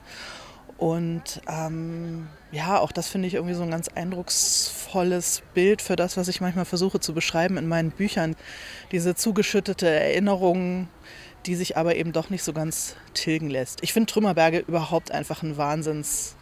Und 0.78 1.42
ähm, 1.48 2.28
ja, 2.50 2.78
auch 2.80 2.92
das 2.92 3.08
finde 3.08 3.28
ich 3.28 3.34
irgendwie 3.34 3.54
so 3.54 3.62
ein 3.62 3.70
ganz 3.70 3.88
eindrucksvolles 3.88 5.42
Bild 5.54 5.82
für 5.82 5.96
das, 5.96 6.16
was 6.16 6.28
ich 6.28 6.40
manchmal 6.40 6.64
versuche 6.64 6.98
zu 6.98 7.12
beschreiben 7.12 7.56
in 7.58 7.68
meinen 7.68 7.90
Büchern. 7.90 8.34
Diese 8.90 9.14
zugeschüttete 9.14 9.88
Erinnerung, 9.88 10.88
die 11.46 11.54
sich 11.54 11.76
aber 11.76 11.96
eben 11.96 12.12
doch 12.12 12.30
nicht 12.30 12.42
so 12.42 12.52
ganz 12.52 12.96
tilgen 13.14 13.50
lässt. 13.50 13.82
Ich 13.82 13.92
finde 13.92 14.12
Trümmerberge 14.12 14.58
überhaupt 14.60 15.10
einfach 15.10 15.42
ein 15.42 15.56
Wahnsinns. 15.56 16.36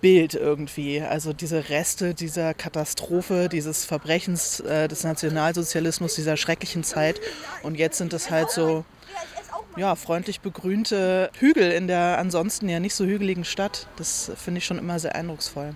Bild 0.00 0.34
irgendwie. 0.34 1.00
Also 1.00 1.32
diese 1.32 1.70
Reste 1.70 2.12
dieser 2.12 2.54
Katastrophe, 2.54 3.48
dieses 3.48 3.84
Verbrechens 3.84 4.58
äh, 4.60 4.88
des 4.88 5.04
Nationalsozialismus, 5.04 6.16
dieser 6.16 6.36
schrecklichen 6.36 6.82
Zeit. 6.82 7.20
Und 7.62 7.76
jetzt 7.76 7.98
sind 7.98 8.12
es 8.12 8.28
halt 8.28 8.50
so 8.50 8.84
ja, 9.76 9.94
freundlich 9.94 10.40
begrünte 10.40 11.30
Hügel 11.38 11.70
in 11.70 11.86
der 11.86 12.18
ansonsten 12.18 12.68
ja 12.68 12.80
nicht 12.80 12.94
so 12.94 13.04
hügeligen 13.04 13.44
Stadt. 13.44 13.86
Das 13.96 14.32
finde 14.36 14.58
ich 14.58 14.66
schon 14.66 14.78
immer 14.78 14.98
sehr 14.98 15.14
eindrucksvoll. 15.14 15.74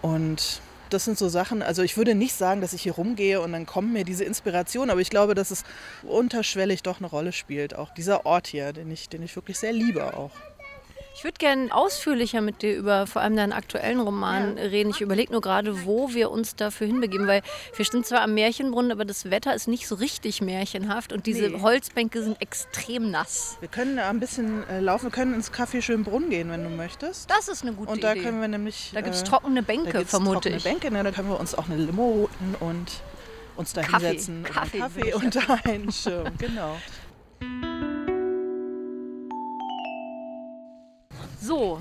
Und 0.00 0.60
das 0.90 1.04
sind 1.04 1.18
so 1.18 1.28
Sachen, 1.28 1.62
also 1.62 1.82
ich 1.82 1.96
würde 1.96 2.14
nicht 2.14 2.34
sagen, 2.34 2.60
dass 2.60 2.72
ich 2.72 2.82
hier 2.82 2.92
rumgehe 2.92 3.40
und 3.40 3.52
dann 3.52 3.66
kommen 3.66 3.92
mir 3.92 4.04
diese 4.04 4.24
Inspirationen, 4.24 4.90
aber 4.90 5.00
ich 5.00 5.10
glaube, 5.10 5.34
dass 5.34 5.50
es 5.50 5.64
unterschwellig 6.02 6.82
doch 6.82 6.98
eine 6.98 7.08
Rolle 7.08 7.32
spielt. 7.32 7.74
Auch 7.74 7.92
dieser 7.94 8.26
Ort 8.26 8.46
hier, 8.46 8.72
den 8.72 8.90
ich, 8.90 9.08
den 9.08 9.22
ich 9.22 9.34
wirklich 9.36 9.58
sehr 9.58 9.72
liebe 9.72 10.14
auch. 10.14 10.30
Ich 11.16 11.24
würde 11.24 11.38
gerne 11.38 11.74
ausführlicher 11.74 12.42
mit 12.42 12.60
dir 12.60 12.76
über 12.76 13.06
vor 13.06 13.22
allem 13.22 13.36
deinen 13.36 13.54
aktuellen 13.54 14.00
Roman 14.00 14.58
reden. 14.58 14.90
Ich 14.90 15.00
überlege 15.00 15.32
nur 15.32 15.40
gerade, 15.40 15.86
wo 15.86 16.12
wir 16.12 16.30
uns 16.30 16.56
dafür 16.56 16.86
hinbegeben, 16.86 17.26
weil 17.26 17.40
wir 17.74 17.84
sind 17.86 18.04
zwar 18.04 18.20
am 18.20 18.34
Märchenbrunnen, 18.34 18.92
aber 18.92 19.06
das 19.06 19.30
Wetter 19.30 19.54
ist 19.54 19.66
nicht 19.66 19.88
so 19.88 19.94
richtig 19.94 20.42
märchenhaft 20.42 21.14
und 21.14 21.24
diese 21.24 21.48
nee. 21.48 21.60
Holzbänke 21.62 22.22
sind 22.22 22.42
extrem 22.42 23.10
nass. 23.10 23.56
Wir 23.60 23.68
können 23.68 23.98
ein 23.98 24.20
bisschen 24.20 24.68
äh, 24.68 24.80
laufen, 24.80 25.06
wir 25.06 25.10
können 25.10 25.32
ins 25.32 25.50
Café 25.50 25.80
Schönbrunn 25.80 26.28
gehen, 26.28 26.50
wenn 26.50 26.62
du 26.62 26.68
möchtest. 26.68 27.30
Das 27.30 27.48
ist 27.48 27.62
eine 27.62 27.72
gute 27.72 27.92
Idee. 27.92 27.94
Und 27.94 28.04
da 28.04 28.12
Idee. 28.12 28.22
können 28.22 28.40
wir 28.42 28.48
nämlich. 28.48 28.90
Da 28.92 29.00
gibt 29.00 29.14
es 29.14 29.22
äh, 29.22 29.24
trockene 29.24 29.62
Bänke, 29.62 30.04
vermute 30.04 30.34
trockene 30.34 30.56
ich. 30.56 30.64
Bänke, 30.64 30.90
ne, 30.90 31.02
da 31.02 31.12
können 31.12 31.30
wir 31.30 31.40
uns 31.40 31.54
auch 31.54 31.64
eine 31.64 31.78
Limo 31.78 32.02
holen 32.02 32.56
und 32.60 32.92
uns 33.56 33.72
da 33.72 33.80
Kaffee. 33.80 34.08
hinsetzen. 34.08 34.44
Kaffee, 34.44 34.80
Kaffee 34.80 35.14
unter 35.14 35.40
einen 35.64 35.90
Schirm, 35.90 36.26
genau. 36.38 36.76
So, 41.46 41.80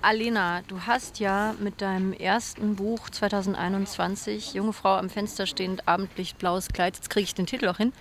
Alena, 0.00 0.62
du 0.68 0.82
hast 0.82 1.18
ja 1.18 1.56
mit 1.58 1.80
deinem 1.80 2.12
ersten 2.12 2.76
Buch 2.76 3.10
2021, 3.10 4.54
Junge 4.54 4.72
Frau 4.72 4.94
am 4.94 5.10
Fenster 5.10 5.44
stehend, 5.44 5.88
Abendlicht, 5.88 6.38
blaues 6.38 6.68
Kleid, 6.68 6.94
jetzt 6.94 7.10
kriege 7.10 7.24
ich 7.24 7.34
den 7.34 7.46
Titel 7.46 7.66
auch 7.66 7.78
hin, 7.78 7.92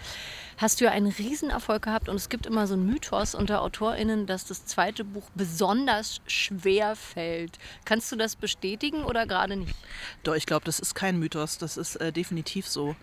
hast 0.58 0.79
du 0.79 0.86
ja 0.86 0.91
einen 0.91 1.12
Riesenerfolg 1.12 1.81
gehabt 1.81 2.08
und 2.08 2.17
es 2.17 2.29
gibt 2.29 2.46
immer 2.46 2.67
so 2.67 2.75
einen 2.75 2.86
Mythos 2.86 3.34
unter 3.34 3.63
AutorInnen, 3.63 4.27
dass 4.27 4.46
das 4.46 4.67
zweite 4.67 5.03
Buch 5.03 5.27
besonders 5.34 6.22
schwer 6.27 6.96
fällt. 6.96 7.58
Kannst 7.84 8.12
du 8.12 8.15
das 8.15 8.36
bestätigen 8.36 9.03
oder 9.03 9.25
gerade 9.25 9.55
nicht? 9.55 9.74
Doch, 10.22 10.36
ich 10.36 10.46
glaube, 10.46 10.65
das 10.65 10.79
ist 10.79 10.93
kein 10.93 11.17
Mythos, 11.17 11.58
das 11.58 11.77
ist 11.77 11.96
äh, 11.96 12.12
definitiv 12.12 12.67
so. 12.67 12.96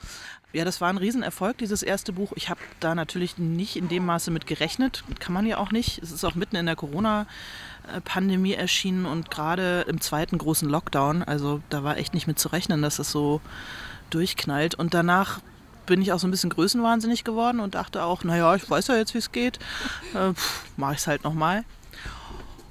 Ja, 0.55 0.65
das 0.65 0.81
war 0.81 0.89
ein 0.89 0.97
Riesenerfolg, 0.97 1.59
dieses 1.59 1.83
erste 1.83 2.15
Buch. 2.15 2.33
Ich 2.35 2.49
habe 2.49 2.61
da 2.81 2.95
natürlich 2.95 3.37
nicht 3.37 3.77
in 3.77 3.89
dem 3.89 4.07
Maße 4.07 4.31
mit 4.31 4.47
gerechnet. 4.47 5.05
Kann 5.19 5.35
man 5.35 5.45
ja 5.45 5.59
auch 5.59 5.73
nicht. 5.73 6.03
Es 6.03 6.11
ist 6.11 6.25
auch 6.25 6.35
mitten 6.37 6.57
in 6.57 6.65
der 6.65 6.75
Corona-Pandemie 7.89 8.55
erschienen 8.55 9.07
und 9.07 9.31
gerade 9.31 9.85
im 9.89 10.01
zweiten 10.01 10.39
großen 10.39 10.69
Lockdown. 10.69 11.23
Also 11.23 11.61
da 11.71 11.85
war 11.85 11.97
echt 11.97 12.15
nicht 12.15 12.27
mit 12.27 12.39
zu 12.39 12.49
rechnen, 12.49 12.83
dass 12.83 12.99
es 12.99 13.11
so 13.11 13.41
durchknallt. 14.11 14.75
Und 14.75 14.95
danach 14.95 15.41
bin 15.87 16.03
ich 16.03 16.13
auch 16.13 16.19
so 16.19 16.27
ein 16.27 16.31
bisschen 16.31 16.51
größenwahnsinnig 16.51 17.25
geworden 17.25 17.61
und 17.61 17.75
dachte 17.75 18.05
auch, 18.05 18.25
naja, 18.25 18.55
ich 18.55 18.69
weiß 18.69 18.89
ja 18.89 18.97
jetzt, 18.97 19.15
wie 19.15 19.19
es 19.19 19.33
geht. 19.33 19.59
Äh, 20.15 20.33
Mache 20.77 20.95
ich 20.95 20.99
es 20.99 21.07
halt 21.07 21.25
nochmal 21.25 21.65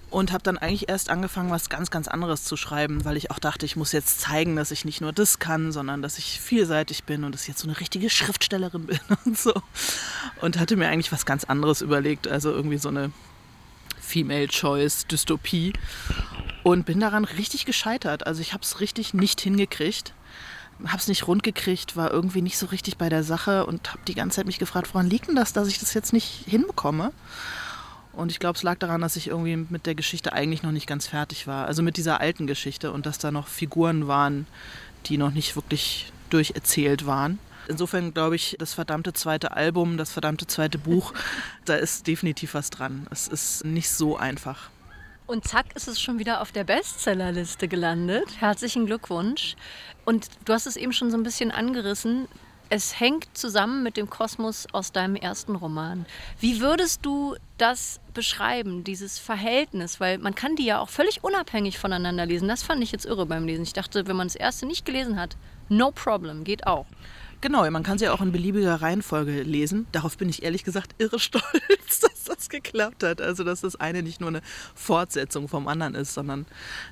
und 0.10 0.32
habe 0.32 0.44
dann 0.44 0.58
eigentlich 0.58 0.88
erst 0.88 1.10
angefangen, 1.10 1.52
was 1.52 1.70
ganz, 1.70 1.92
ganz 1.92 2.08
anderes 2.08 2.46
zu 2.46 2.56
schreiben, 2.56 3.04
weil 3.04 3.18
ich 3.18 3.30
auch 3.30 3.40
dachte, 3.40 3.66
ich 3.66 3.76
muss 3.76 3.92
jetzt 3.92 4.22
zeigen, 4.22 4.56
dass 4.56 4.72
ich 4.72 4.86
nicht 4.86 5.02
nur 5.02 5.12
das 5.12 5.40
kann, 5.40 5.74
sondern 5.74 6.02
dass 6.02 6.18
ich 6.18 6.40
vielseitig 6.40 7.04
bin 7.04 7.26
und 7.26 7.34
dass 7.34 7.42
ich 7.42 7.50
jetzt 7.50 7.60
so 7.60 7.68
eine 7.68 7.78
richtige 7.80 8.10
Schriftstellerin 8.10 8.86
bin 8.88 9.00
und 9.26 9.38
so. 9.38 9.54
Und 10.40 10.60
hatte 10.60 10.78
mir 10.78 10.88
eigentlich 10.88 11.12
was 11.12 11.26
ganz 11.26 11.44
anderes 11.44 11.82
überlegt, 11.82 12.28
also 12.28 12.52
irgendwie 12.52 12.78
so 12.78 12.90
eine 12.90 13.12
Female 14.08 14.48
Choice 14.48 15.06
Dystopie 15.08 15.74
und 16.64 16.86
bin 16.86 17.02
daran 17.02 17.26
richtig 17.26 17.66
gescheitert. 17.66 18.26
Also 18.26 18.42
ich 18.42 18.54
habe 18.54 18.64
es 18.64 18.80
richtig 18.80 19.14
nicht 19.14 19.42
hingekriegt. 19.42 20.14
Habe 20.86 20.98
es 20.98 21.08
nicht 21.08 21.28
rund 21.28 21.44
gekriegt, 21.44 21.98
war 21.98 22.12
irgendwie 22.12 22.42
nicht 22.42 22.58
so 22.58 22.68
richtig 22.68 22.98
bei 22.98 23.10
der 23.10 23.24
Sache 23.24 23.66
und 23.66 23.90
habe 23.90 24.00
die 24.08 24.14
ganze 24.14 24.38
Zeit 24.38 24.46
mich 24.46 24.60
gefragt, 24.60 24.94
woran 24.94 25.10
liegt 25.10 25.28
denn 25.28 25.36
das, 25.36 25.52
dass 25.52 25.68
ich 25.68 25.80
das 25.80 25.94
jetzt 25.94 26.14
nicht 26.14 26.46
hinbekomme? 26.48 27.12
Und 28.14 28.32
ich 28.32 28.40
glaube, 28.40 28.56
es 28.58 28.64
lag 28.64 28.78
daran, 28.78 29.02
dass 29.02 29.16
ich 29.16 29.28
irgendwie 29.28 29.58
mit 29.58 29.86
der 29.86 29.96
Geschichte 29.96 30.34
eigentlich 30.34 30.64
noch 30.64 30.72
nicht 30.72 30.88
ganz 30.88 31.08
fertig 31.08 31.46
war. 31.46 31.66
Also 31.66 31.84
mit 31.84 31.98
dieser 31.98 32.22
alten 32.22 32.48
Geschichte 32.48 32.92
und 32.92 33.06
dass 33.06 33.18
da 33.18 33.32
noch 33.32 33.48
Figuren 33.48 34.08
waren, 34.08 34.48
die 35.08 35.18
noch 35.18 35.32
nicht 35.32 35.56
wirklich 35.56 36.12
durcherzählt 36.30 37.06
waren. 37.06 37.40
Insofern 37.68 38.14
glaube 38.14 38.36
ich, 38.36 38.56
das 38.60 38.74
verdammte 38.74 39.14
zweite 39.14 39.52
Album, 39.52 39.98
das 39.98 40.12
verdammte 40.12 40.48
zweite 40.48 40.78
Buch, 40.78 41.14
da 41.66 41.76
ist 41.76 42.08
definitiv 42.08 42.54
was 42.54 42.70
dran. 42.70 43.08
Es 43.12 43.28
ist 43.28 43.66
nicht 43.66 43.90
so 43.90 44.18
einfach. 44.18 44.70
Und 45.28 45.46
zack 45.46 45.76
ist 45.76 45.90
es 45.90 46.00
schon 46.00 46.20
wieder 46.20 46.42
auf 46.42 46.54
der 46.54 46.64
Bestsellerliste 46.64 47.68
gelandet. 47.68 48.40
Herzlichen 48.40 48.86
Glückwunsch. 48.86 49.56
Und 50.06 50.30
du 50.46 50.54
hast 50.54 50.68
es 50.68 50.78
eben 50.78 50.94
schon 50.94 51.12
so 51.12 51.18
ein 51.18 51.24
bisschen 51.24 51.52
angerissen. 51.52 52.30
Es 52.70 53.00
hängt 53.00 53.28
zusammen 53.34 53.84
mit 53.84 53.98
dem 53.98 54.10
Kosmos 54.10 54.68
aus 54.72 54.94
deinem 54.94 55.18
ersten 55.18 55.56
Roman. 55.56 56.06
Wie 56.40 56.62
würdest 56.62 57.06
du 57.06 57.36
das 57.58 58.00
beschreiben, 58.14 58.86
dieses 58.86 59.20
Verhältnis? 59.20 60.00
Weil 60.00 60.18
man 60.18 60.34
kann 60.34 60.56
die 60.56 60.66
ja 60.66 60.80
auch 60.80 60.90
völlig 60.90 61.26
unabhängig 61.26 61.78
voneinander 61.78 62.26
lesen. 62.26 62.48
Das 62.48 62.64
fand 62.64 62.82
ich 62.82 62.94
jetzt 62.94 63.06
irre 63.06 63.26
beim 63.26 63.46
Lesen. 63.46 63.64
Ich 63.64 63.74
dachte, 63.74 64.08
wenn 64.08 64.16
man 64.16 64.28
das 64.28 64.36
erste 64.36 64.66
nicht 64.66 64.86
gelesen 64.86 65.20
hat, 65.20 65.36
no 65.68 65.92
problem, 65.92 66.46
geht 66.46 66.68
auch. 66.68 66.86
Genau, 67.40 67.70
man 67.70 67.84
kann 67.84 68.00
sie 68.00 68.10
auch 68.10 68.22
in 68.22 68.32
beliebiger 68.32 68.82
Reihenfolge 68.82 69.44
lesen. 69.44 69.86
Darauf 69.92 70.18
bin 70.18 70.28
ich 70.28 70.42
ehrlich 70.44 70.64
gesagt 70.64 70.96
irre 70.98 71.20
stolz, 71.20 72.00
dass 72.02 72.24
das 72.24 72.50
geklappt 72.50 73.04
hat. 73.04 73.22
Also, 73.22 73.44
dass 73.44 73.62
das 73.62 73.76
eine 73.76 74.02
nicht 74.02 74.20
nur 74.20 74.30
eine 74.30 74.42
Fortsetzung 74.74 75.48
vom 75.48 75.68
anderen 75.68 75.96
ist, 75.96 76.14
sondern 76.14 76.46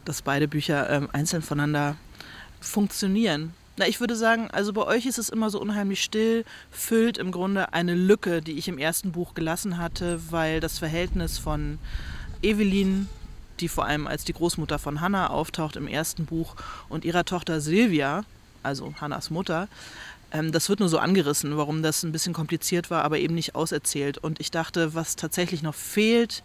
dass 0.06 0.22
beide 0.22 0.48
Bücher 0.48 0.90
ähm, 0.90 1.10
einzeln 1.12 1.42
voneinander 1.42 1.96
funktionieren. 2.60 3.54
Na, 3.78 3.88
ich 3.88 4.00
würde 4.00 4.16
sagen, 4.16 4.50
also 4.52 4.72
bei 4.72 4.84
euch 4.84 5.06
ist 5.06 5.18
es 5.18 5.30
immer 5.30 5.50
so 5.50 5.60
unheimlich 5.60 6.02
still, 6.02 6.46
füllt 6.72 7.18
im 7.18 7.32
Grunde 7.32 7.74
eine 7.74 7.94
Lücke, 7.94 8.42
die 8.42 8.54
ich 8.54 8.68
im 8.68 8.78
ersten 8.78 9.12
Buch 9.12 9.34
gelassen 9.34 9.78
hatte, 9.78 10.32
weil 10.32 10.62
das 10.62 10.80
Verhältnis 10.80 11.40
von 11.40 11.80
Evelyn, 12.42 13.10
die 13.60 13.68
vor 13.68 13.86
allem 13.86 14.08
als 14.08 14.24
die 14.24 14.34
Großmutter 14.34 14.80
von 14.80 15.02
Hannah 15.02 15.30
auftaucht 15.30 15.76
im 15.76 15.88
ersten 15.88 16.26
Buch, 16.26 16.56
und 16.88 17.04
ihrer 17.04 17.26
Tochter 17.26 17.60
Silvia, 17.60 18.24
also 18.64 18.94
Hannas 19.02 19.30
Mutter, 19.30 19.68
ähm, 20.36 20.52
das 20.52 20.68
wird 20.70 20.82
nur 20.82 20.90
so 20.90 21.00
angerissen, 21.00 21.56
warum 21.56 21.82
das 21.82 22.04
ein 22.04 22.12
bisschen 22.12 22.34
kompliziert 22.34 22.92
war, 22.92 23.04
aber 23.04 23.20
eben 23.20 23.36
nicht 23.36 23.56
auserzählt. 23.56 24.18
Und 24.18 24.40
ich 24.40 24.52
dachte, 24.52 24.94
was 24.94 25.16
tatsächlich 25.16 25.64
noch 25.64 25.76
fehlt 25.76 26.44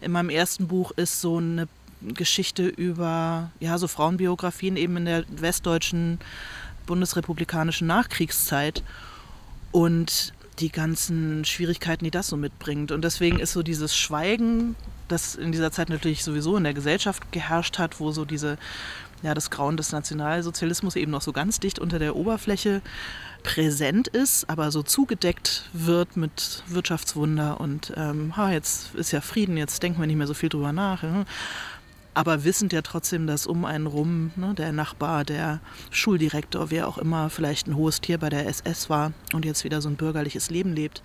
in 0.00 0.12
meinem 0.12 0.30
ersten 0.30 0.68
Buch, 0.68 0.92
ist 0.92 1.20
so 1.20 1.38
eine 1.38 1.66
Geschichte 2.02 2.66
über 2.66 3.50
ja, 3.60 3.78
so 3.78 3.88
Frauenbiografien 3.88 4.76
eben 4.76 4.96
in 4.96 5.04
der 5.06 5.24
westdeutschen 5.28 6.18
bundesrepublikanischen 6.86 7.86
Nachkriegszeit 7.86 8.82
und 9.70 10.32
die 10.58 10.70
ganzen 10.70 11.44
Schwierigkeiten, 11.44 12.04
die 12.04 12.10
das 12.10 12.28
so 12.28 12.36
mitbringt. 12.36 12.92
Und 12.92 13.02
deswegen 13.02 13.40
ist 13.40 13.52
so 13.52 13.62
dieses 13.62 13.96
Schweigen, 13.96 14.76
das 15.08 15.34
in 15.34 15.52
dieser 15.52 15.72
Zeit 15.72 15.88
natürlich 15.88 16.22
sowieso 16.22 16.56
in 16.56 16.64
der 16.64 16.74
Gesellschaft 16.74 17.32
geherrscht 17.32 17.78
hat, 17.78 17.98
wo 17.98 18.12
so 18.12 18.24
diese, 18.24 18.58
ja, 19.22 19.34
das 19.34 19.50
Grauen 19.50 19.76
des 19.76 19.92
Nationalsozialismus 19.92 20.96
eben 20.96 21.10
noch 21.10 21.22
so 21.22 21.32
ganz 21.32 21.60
dicht 21.60 21.78
unter 21.78 21.98
der 21.98 22.16
Oberfläche 22.16 22.82
präsent 23.42 24.08
ist, 24.08 24.48
aber 24.48 24.70
so 24.70 24.82
zugedeckt 24.82 25.68
wird 25.72 26.16
mit 26.16 26.62
Wirtschaftswunder 26.68 27.60
und 27.60 27.92
ähm, 27.96 28.36
ha, 28.36 28.52
jetzt 28.52 28.94
ist 28.94 29.12
ja 29.12 29.20
Frieden, 29.20 29.56
jetzt 29.56 29.82
denken 29.82 30.00
wir 30.00 30.06
nicht 30.06 30.16
mehr 30.16 30.26
so 30.26 30.34
viel 30.34 30.48
drüber 30.48 30.72
nach. 30.72 31.02
Aber 32.14 32.44
wissend 32.44 32.72
ja 32.72 32.82
trotzdem, 32.82 33.26
dass 33.26 33.46
um 33.46 33.64
einen 33.64 33.86
rum 33.86 34.32
ne, 34.36 34.54
der 34.54 34.72
Nachbar, 34.72 35.24
der 35.24 35.60
Schuldirektor, 35.90 36.70
wer 36.70 36.86
auch 36.86 36.98
immer 36.98 37.30
vielleicht 37.30 37.66
ein 37.66 37.76
hohes 37.76 38.00
Tier 38.00 38.18
bei 38.18 38.28
der 38.28 38.46
SS 38.46 38.90
war 38.90 39.12
und 39.32 39.44
jetzt 39.44 39.64
wieder 39.64 39.80
so 39.80 39.88
ein 39.88 39.96
bürgerliches 39.96 40.50
Leben 40.50 40.74
lebt, 40.74 41.02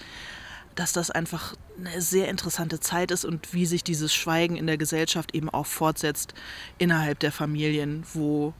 dass 0.77 0.93
das 0.93 1.11
einfach 1.11 1.55
eine 1.77 2.01
sehr 2.01 2.29
interessante 2.29 2.79
Zeit 2.79 3.11
ist 3.11 3.25
und 3.25 3.53
wie 3.53 3.65
sich 3.65 3.83
dieses 3.83 4.13
Schweigen 4.13 4.55
in 4.55 4.67
der 4.67 4.77
Gesellschaft 4.77 5.35
eben 5.35 5.49
auch 5.49 5.65
fortsetzt 5.65 6.33
innerhalb 6.77 7.19
der 7.19 7.31
Familien, 7.31 8.03
wo 8.13 8.53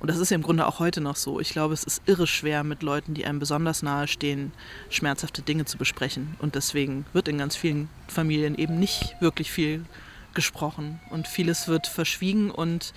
und 0.00 0.08
das 0.08 0.18
ist 0.18 0.30
ja 0.30 0.34
im 0.34 0.42
Grunde 0.42 0.66
auch 0.66 0.80
heute 0.80 1.00
noch 1.00 1.16
so. 1.16 1.40
Ich 1.40 1.50
glaube, 1.50 1.72
es 1.72 1.82
ist 1.82 2.02
irre 2.04 2.26
schwer, 2.26 2.62
mit 2.62 2.82
Leuten, 2.82 3.14
die 3.14 3.24
einem 3.24 3.38
besonders 3.38 3.82
nahe 3.82 4.06
stehen, 4.06 4.52
schmerzhafte 4.90 5.40
Dinge 5.40 5.64
zu 5.64 5.78
besprechen. 5.78 6.36
Und 6.40 6.56
deswegen 6.56 7.06
wird 7.14 7.26
in 7.26 7.38
ganz 7.38 7.56
vielen 7.56 7.88
Familien 8.06 8.54
eben 8.54 8.78
nicht 8.78 9.16
wirklich 9.20 9.50
viel 9.50 9.86
gesprochen 10.34 11.00
und 11.08 11.26
vieles 11.26 11.68
wird 11.68 11.86
verschwiegen 11.86 12.50
und 12.50 12.92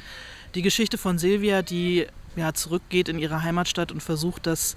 die 0.53 0.63
Geschichte 0.63 0.97
von 0.97 1.17
Silvia, 1.17 1.61
die 1.61 2.07
ja, 2.35 2.53
zurückgeht 2.53 3.09
in 3.09 3.19
ihre 3.19 3.41
Heimatstadt 3.41 3.91
und 3.91 4.01
versucht, 4.01 4.45
das 4.45 4.75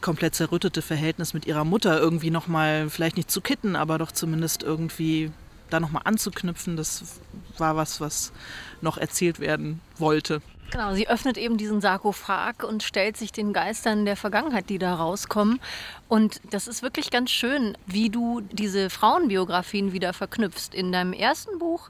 komplett 0.00 0.34
zerrüttete 0.34 0.82
Verhältnis 0.82 1.34
mit 1.34 1.46
ihrer 1.46 1.64
Mutter 1.64 1.98
irgendwie 1.98 2.30
nochmal, 2.30 2.90
vielleicht 2.90 3.16
nicht 3.16 3.30
zu 3.30 3.40
kitten, 3.40 3.76
aber 3.76 3.98
doch 3.98 4.12
zumindest 4.12 4.62
irgendwie 4.62 5.30
da 5.70 5.80
nochmal 5.80 6.02
anzuknüpfen, 6.04 6.76
das 6.76 7.20
war 7.58 7.76
was, 7.76 8.00
was 8.00 8.32
noch 8.80 8.98
erzählt 8.98 9.40
werden 9.40 9.80
wollte. 9.98 10.40
Genau, 10.70 10.94
sie 10.94 11.08
öffnet 11.08 11.38
eben 11.38 11.56
diesen 11.56 11.80
Sarkophag 11.80 12.64
und 12.64 12.82
stellt 12.82 13.16
sich 13.16 13.30
den 13.30 13.52
Geistern 13.52 14.04
der 14.04 14.16
Vergangenheit, 14.16 14.68
die 14.68 14.78
da 14.78 14.94
rauskommen. 14.94 15.60
Und 16.08 16.40
das 16.50 16.66
ist 16.66 16.82
wirklich 16.82 17.10
ganz 17.10 17.30
schön, 17.30 17.78
wie 17.86 18.10
du 18.10 18.40
diese 18.40 18.90
Frauenbiografien 18.90 19.92
wieder 19.92 20.12
verknüpfst. 20.12 20.70
In 20.74 20.90
deinem 20.90 21.12
ersten 21.12 21.58
Buch 21.58 21.88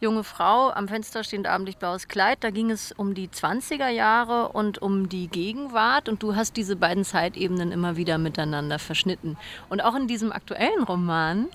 junge 0.00 0.24
Frau, 0.24 0.70
am 0.70 0.88
Fenster 0.88 1.24
steht 1.24 1.46
abendlich 1.46 1.76
blaues 1.76 2.08
Kleid. 2.08 2.38
Da 2.42 2.50
ging 2.50 2.70
es 2.70 2.92
um 2.92 3.14
die 3.14 3.28
20er 3.28 3.88
Jahre 3.88 4.48
und 4.48 4.80
um 4.80 5.08
die 5.08 5.28
Gegenwart. 5.28 6.08
Und 6.08 6.22
du 6.22 6.36
hast 6.36 6.56
diese 6.56 6.76
beiden 6.76 7.04
Zeitebenen 7.04 7.72
immer 7.72 7.96
wieder 7.96 8.18
miteinander 8.18 8.78
verschnitten. 8.78 9.36
Und 9.68 9.82
auch 9.82 9.94
in 9.94 10.06
diesem 10.06 10.32
aktuellen 10.32 10.82
Roman, 10.84 11.48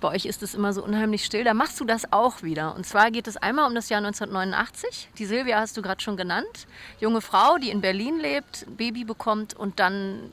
bei 0.00 0.08
euch 0.08 0.26
ist 0.26 0.42
es 0.42 0.54
immer 0.54 0.72
so 0.72 0.84
unheimlich 0.84 1.24
still, 1.24 1.44
da 1.44 1.54
machst 1.54 1.80
du 1.80 1.84
das 1.84 2.12
auch 2.12 2.42
wieder. 2.42 2.74
Und 2.74 2.86
zwar 2.86 3.10
geht 3.10 3.26
es 3.28 3.36
einmal 3.36 3.66
um 3.66 3.74
das 3.74 3.88
Jahr 3.88 3.98
1989. 3.98 5.08
Die 5.18 5.26
Silvia 5.26 5.58
hast 5.58 5.76
du 5.76 5.82
gerade 5.82 6.02
schon 6.02 6.16
genannt. 6.16 6.66
Junge 7.00 7.20
Frau, 7.20 7.56
die 7.58 7.70
in 7.70 7.80
Berlin 7.80 8.18
lebt, 8.18 8.66
Baby 8.76 9.04
bekommt 9.04 9.54
und 9.54 9.80
dann 9.80 10.30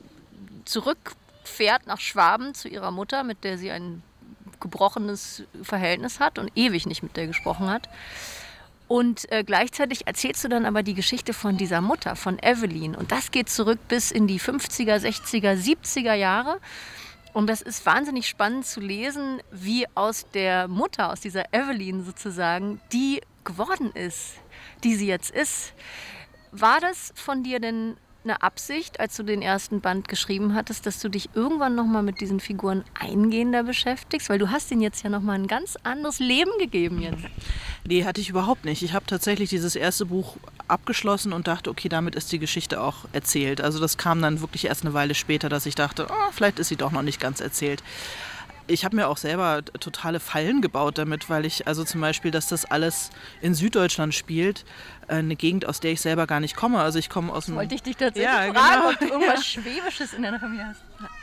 zurückfährt 0.64 1.86
nach 1.86 2.00
Schwaben 2.00 2.54
zu 2.54 2.68
ihrer 2.68 2.90
Mutter, 2.90 3.24
mit 3.24 3.44
der 3.44 3.58
sie 3.58 3.70
ein 3.70 4.02
gebrochenes 4.60 5.44
Verhältnis 5.62 6.20
hat 6.20 6.38
und 6.38 6.50
ewig 6.54 6.86
nicht 6.86 7.02
mit 7.02 7.16
der 7.16 7.26
gesprochen 7.26 7.68
hat. 7.68 7.88
Und 8.86 9.30
äh, 9.32 9.44
gleichzeitig 9.44 10.06
erzählst 10.06 10.44
du 10.44 10.48
dann 10.48 10.66
aber 10.66 10.82
die 10.82 10.94
Geschichte 10.94 11.32
von 11.32 11.56
dieser 11.56 11.80
Mutter, 11.80 12.16
von 12.16 12.38
Evelyn. 12.38 12.94
Und 12.94 13.12
das 13.12 13.30
geht 13.30 13.48
zurück 13.48 13.78
bis 13.88 14.10
in 14.10 14.26
die 14.26 14.38
50er, 14.38 14.96
60er, 14.96 15.54
70er 15.54 16.14
Jahre. 16.14 16.60
Und 17.32 17.48
das 17.48 17.62
ist 17.62 17.84
wahnsinnig 17.86 18.28
spannend 18.28 18.66
zu 18.66 18.80
lesen, 18.80 19.40
wie 19.50 19.86
aus 19.94 20.26
der 20.34 20.68
Mutter, 20.68 21.10
aus 21.10 21.20
dieser 21.20 21.52
Evelyn 21.52 22.04
sozusagen, 22.04 22.80
die 22.92 23.20
geworden 23.42 23.90
ist, 23.92 24.34
die 24.84 24.94
sie 24.94 25.06
jetzt 25.06 25.30
ist. 25.30 25.72
War 26.52 26.78
das 26.80 27.12
von 27.16 27.42
dir 27.42 27.58
denn 27.58 27.96
eine 28.24 28.42
Absicht, 28.42 29.00
als 29.00 29.16
du 29.16 29.22
den 29.22 29.42
ersten 29.42 29.80
Band 29.80 30.08
geschrieben 30.08 30.54
hattest, 30.54 30.86
dass 30.86 31.00
du 31.00 31.08
dich 31.08 31.30
irgendwann 31.34 31.74
noch 31.74 31.84
mal 31.84 32.02
mit 32.02 32.20
diesen 32.20 32.40
Figuren 32.40 32.84
eingehender 32.98 33.62
beschäftigst? 33.62 34.28
Weil 34.28 34.38
du 34.38 34.50
hast 34.50 34.70
ihnen 34.70 34.80
jetzt 34.80 35.04
ja 35.04 35.10
noch 35.10 35.20
mal 35.20 35.34
ein 35.34 35.46
ganz 35.46 35.76
anderes 35.82 36.18
Leben 36.18 36.50
gegeben 36.58 37.00
jetzt. 37.02 37.24
Nee, 37.86 38.04
hatte 38.04 38.20
ich 38.20 38.30
überhaupt 38.30 38.64
nicht. 38.64 38.82
Ich 38.82 38.94
habe 38.94 39.06
tatsächlich 39.06 39.50
dieses 39.50 39.76
erste 39.76 40.06
Buch 40.06 40.36
abgeschlossen 40.68 41.32
und 41.32 41.46
dachte, 41.46 41.70
okay, 41.70 41.88
damit 41.88 42.14
ist 42.14 42.32
die 42.32 42.38
Geschichte 42.38 42.80
auch 42.80 43.04
erzählt. 43.12 43.60
Also 43.60 43.78
das 43.78 43.98
kam 43.98 44.22
dann 44.22 44.40
wirklich 44.40 44.66
erst 44.66 44.84
eine 44.84 44.94
Weile 44.94 45.14
später, 45.14 45.48
dass 45.48 45.66
ich 45.66 45.74
dachte, 45.74 46.06
oh, 46.10 46.32
vielleicht 46.32 46.58
ist 46.58 46.68
sie 46.68 46.76
doch 46.76 46.92
noch 46.92 47.02
nicht 47.02 47.20
ganz 47.20 47.40
erzählt. 47.40 47.82
Ich 48.66 48.84
habe 48.84 48.96
mir 48.96 49.08
auch 49.08 49.18
selber 49.18 49.62
totale 49.80 50.20
Fallen 50.20 50.62
gebaut 50.62 50.98
damit, 50.98 51.28
weil 51.28 51.44
ich 51.44 51.66
also 51.66 51.84
zum 51.84 52.00
Beispiel, 52.00 52.30
dass 52.30 52.48
das 52.48 52.64
alles 52.64 53.10
in 53.42 53.54
Süddeutschland 53.54 54.14
spielt, 54.14 54.64
eine 55.08 55.36
Gegend, 55.36 55.66
aus 55.66 55.80
der 55.80 55.92
ich 55.92 56.00
selber 56.00 56.26
gar 56.26 56.40
nicht 56.40 56.56
komme. 56.56 56.80
Also 56.80 56.98
ich 56.98 57.10
komme 57.10 57.32
aus 57.32 57.46
dem. 57.46 57.56
Wollte 57.56 57.74
ich 57.74 57.82
dich 57.82 57.96
tatsächlich 57.96 58.24
ja, 58.24 58.52
fragen, 58.52 58.54
genau. 58.54 58.90
ob 58.90 58.98
du 58.98 59.04
irgendwas 59.08 59.54
ja. 59.54 59.62
Schwäbisches 59.62 60.14
in 60.14 60.22
deiner 60.22 60.40
Familie 60.40 60.66
hast. 60.66 60.80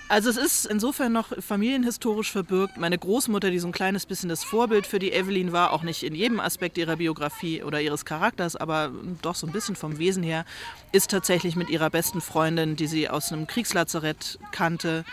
Also 0.08 0.30
es 0.30 0.38
ist 0.38 0.66
insofern 0.66 1.14
noch 1.14 1.30
familienhistorisch 1.42 2.32
verbirgt. 2.32 2.78
Meine 2.78 2.98
Großmutter, 2.98 3.50
die 3.50 3.60
so 3.60 3.68
ein 3.68 3.72
kleines 3.72 4.06
bisschen 4.06 4.28
das 4.28 4.44
Vorbild 4.44 4.86
für 4.86 5.00
die 5.00 5.14
Evelyn 5.14 5.54
war, 5.54 5.72
auch 5.72 5.84
nicht 5.84 6.04
in 6.04 6.14
jedem 6.14 6.40
Aspekt 6.42 6.78
ihrer 6.78 6.98
Biografie 6.98 7.64
oder 7.64 7.80
ihres 7.80 8.04
Charakters, 8.04 8.58
aber 8.58 8.92
doch 9.22 9.36
so 9.36 9.48
ein 9.48 9.54
bisschen 9.54 9.78
vom 9.78 10.00
Wesen 10.00 10.22
her, 10.22 10.46
ist 10.92 11.12
tatsächlich 11.12 11.56
mit 11.56 11.70
ihrer 11.70 11.90
besten 11.90 12.20
Freundin, 12.20 12.76
die 12.76 12.88
sie 12.88 13.10
aus 13.10 13.32
einem 13.32 13.48
Kriegslazarett 13.48 14.38
kannte, 14.52 15.06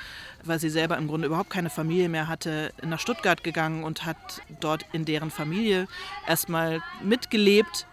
weil 0.44 0.58
sie 0.58 0.70
selber 0.70 0.96
im 0.96 1.08
Grunde 1.08 1.26
überhaupt 1.26 1.50
keine 1.50 1.70
Familie 1.70 2.08
mehr 2.08 2.28
hatte, 2.28 2.72
nach 2.82 3.00
Stuttgart 3.00 3.42
gegangen 3.42 3.84
und 3.84 4.04
hat 4.04 4.16
dort 4.60 4.84
in 4.92 5.04
deren 5.04 5.30
Familie 5.30 5.86
erstmal 6.26 6.80
mitgelebt 7.02 7.86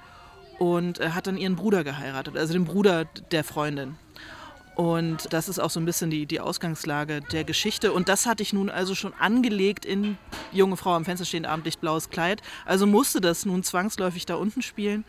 und 0.60 1.00
äh, 1.00 1.10
hat 1.10 1.28
dann 1.28 1.38
ihren 1.38 1.56
Bruder 1.56 1.84
geheiratet, 1.84 2.38
also 2.38 2.54
den 2.54 2.66
Bruder 2.66 3.06
der 3.32 3.44
Freundin. 3.44 3.98
Und 4.75 5.32
das 5.32 5.48
ist 5.48 5.58
auch 5.58 5.70
so 5.70 5.80
ein 5.80 5.86
bisschen 5.86 6.10
die, 6.10 6.25
die 6.25 6.42
Ausgangslage 6.42 7.22
der 7.22 7.46
Geschichte. 7.46 7.94
Und 7.94 8.10
das 8.10 8.25
hatte 8.25 8.44
ich 8.44 8.52
nun 8.52 8.70
also 8.70 8.94
schon 8.94 9.14
angelegt 9.14 9.86
in 9.86 10.18
Junge 10.52 10.75
Frau 10.75 10.94
am 10.94 11.06
Fenster 11.06 11.24
stehend, 11.25 11.48
Abendlicht, 11.48 11.80
blaues 11.80 12.10
Kleid. 12.10 12.42
Also 12.66 12.86
musste 12.86 13.22
das 13.22 13.46
nun 13.46 13.64
zwangsläufig 13.64 14.25
da 14.25 14.36
unten 14.36 14.62
spielen 14.62 15.06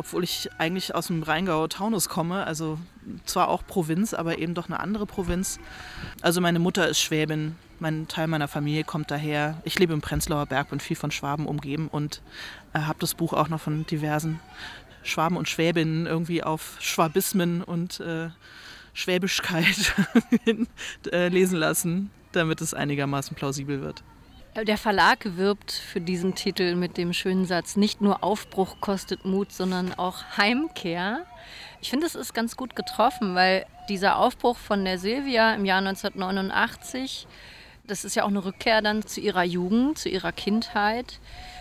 obwohl 0.00 0.24
ich 0.24 0.48
eigentlich 0.56 0.94
aus 0.94 1.08
dem 1.08 1.22
Rheingau-Taunus 1.22 2.08
komme, 2.08 2.46
also 2.46 2.78
zwar 3.26 3.48
auch 3.48 3.66
Provinz, 3.66 4.14
aber 4.14 4.38
eben 4.38 4.54
doch 4.54 4.66
eine 4.66 4.80
andere 4.80 5.04
Provinz. 5.04 5.60
Also 6.22 6.40
meine 6.40 6.58
Mutter 6.58 6.88
ist 6.88 7.02
Schwäbin, 7.02 7.56
mein 7.80 8.08
Teil 8.08 8.26
meiner 8.26 8.48
Familie 8.48 8.84
kommt 8.84 9.10
daher. 9.10 9.60
Ich 9.64 9.78
lebe 9.78 9.92
im 9.92 10.00
Prenzlauer 10.00 10.46
Berg, 10.46 10.70
bin 10.70 10.80
viel 10.80 10.96
von 10.96 11.10
Schwaben 11.10 11.44
umgeben 11.44 11.88
und 11.88 12.22
äh, 12.72 12.78
habe 12.78 12.98
das 12.98 13.12
Buch 13.12 13.34
auch 13.34 13.48
noch 13.48 13.60
von 13.60 13.84
diversen 13.84 14.40
Schwaben 15.02 15.36
und 15.36 15.50
Schwäbinnen 15.50 16.06
irgendwie 16.06 16.42
auf 16.42 16.78
Schwabismen 16.80 17.62
und 17.62 18.00
äh, 18.00 18.30
Schwäbischkeit 18.94 19.94
äh, 21.12 21.28
lesen 21.28 21.58
lassen, 21.58 22.10
damit 22.32 22.62
es 22.62 22.72
einigermaßen 22.72 23.36
plausibel 23.36 23.82
wird. 23.82 24.02
Der 24.56 24.78
Verlag 24.78 25.36
wirbt 25.36 25.70
für 25.70 26.00
diesen 26.00 26.34
Titel 26.34 26.74
mit 26.74 26.96
dem 26.96 27.12
schönen 27.12 27.46
Satz, 27.46 27.76
nicht 27.76 28.00
nur 28.00 28.24
Aufbruch 28.24 28.80
kostet 28.80 29.24
Mut, 29.24 29.52
sondern 29.52 29.94
auch 29.94 30.24
Heimkehr. 30.36 31.24
Ich 31.80 31.88
finde, 31.88 32.06
es 32.06 32.16
ist 32.16 32.34
ganz 32.34 32.56
gut 32.56 32.74
getroffen, 32.74 33.36
weil 33.36 33.64
dieser 33.88 34.16
Aufbruch 34.16 34.56
von 34.56 34.84
der 34.84 34.98
Silvia 34.98 35.54
im 35.54 35.64
Jahr 35.64 35.78
1989, 35.78 37.28
das 37.84 38.04
ist 38.04 38.16
ja 38.16 38.24
auch 38.24 38.28
eine 38.28 38.44
Rückkehr 38.44 38.82
dann 38.82 39.06
zu 39.06 39.20
ihrer 39.20 39.44
Jugend, 39.44 39.98
zu 39.98 40.08
ihrer 40.08 40.32
Kindheit, 40.32 41.20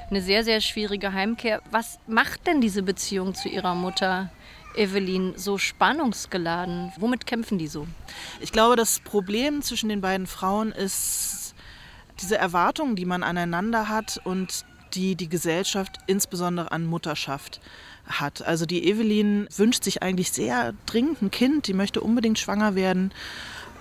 eine 0.10 0.24
sehr, 0.24 0.44
sehr 0.44 0.60
schwierige 0.60 1.14
Heimkehr. 1.14 1.62
Was 1.70 2.00
macht 2.08 2.48
denn 2.48 2.60
diese 2.60 2.82
Beziehung 2.82 3.36
zu 3.36 3.50
ihrer 3.50 3.76
Mutter? 3.76 4.32
Evelyn, 4.76 5.34
so 5.36 5.60
spannungsgeladen? 5.60 6.92
Womit 6.98 7.28
kämpfen 7.28 7.60
die 7.60 7.68
so? 7.68 7.88
Ich 8.40 8.52
glaube, 8.52 8.76
das 8.76 9.00
Problem 9.00 9.62
zwischen 9.62 9.90
den 9.90 10.02
beiden 10.02 10.26
Frauen 10.26 10.72
ist 10.72 11.39
diese 12.22 12.38
Erwartungen, 12.38 12.96
die 12.96 13.06
man 13.06 13.24
aneinander 13.24 13.90
hat 13.90 14.20
und 14.24 14.66
die 14.94 15.16
die 15.16 15.30
Gesellschaft 15.30 15.98
insbesondere 16.08 16.72
an 16.72 16.86
Mutterschaft 16.86 17.62
hat. 18.08 18.42
Also 18.42 18.66
die 18.66 18.88
Evelyn 18.88 19.48
wünscht 19.56 19.84
sich 19.84 20.02
eigentlich 20.02 20.32
sehr 20.32 20.74
dringend 20.86 21.22
ein 21.22 21.32
Kind, 21.32 21.68
die 21.68 21.74
möchte 21.74 22.02
unbedingt 22.02 22.40
schwanger 22.40 22.76
werden 22.76 23.12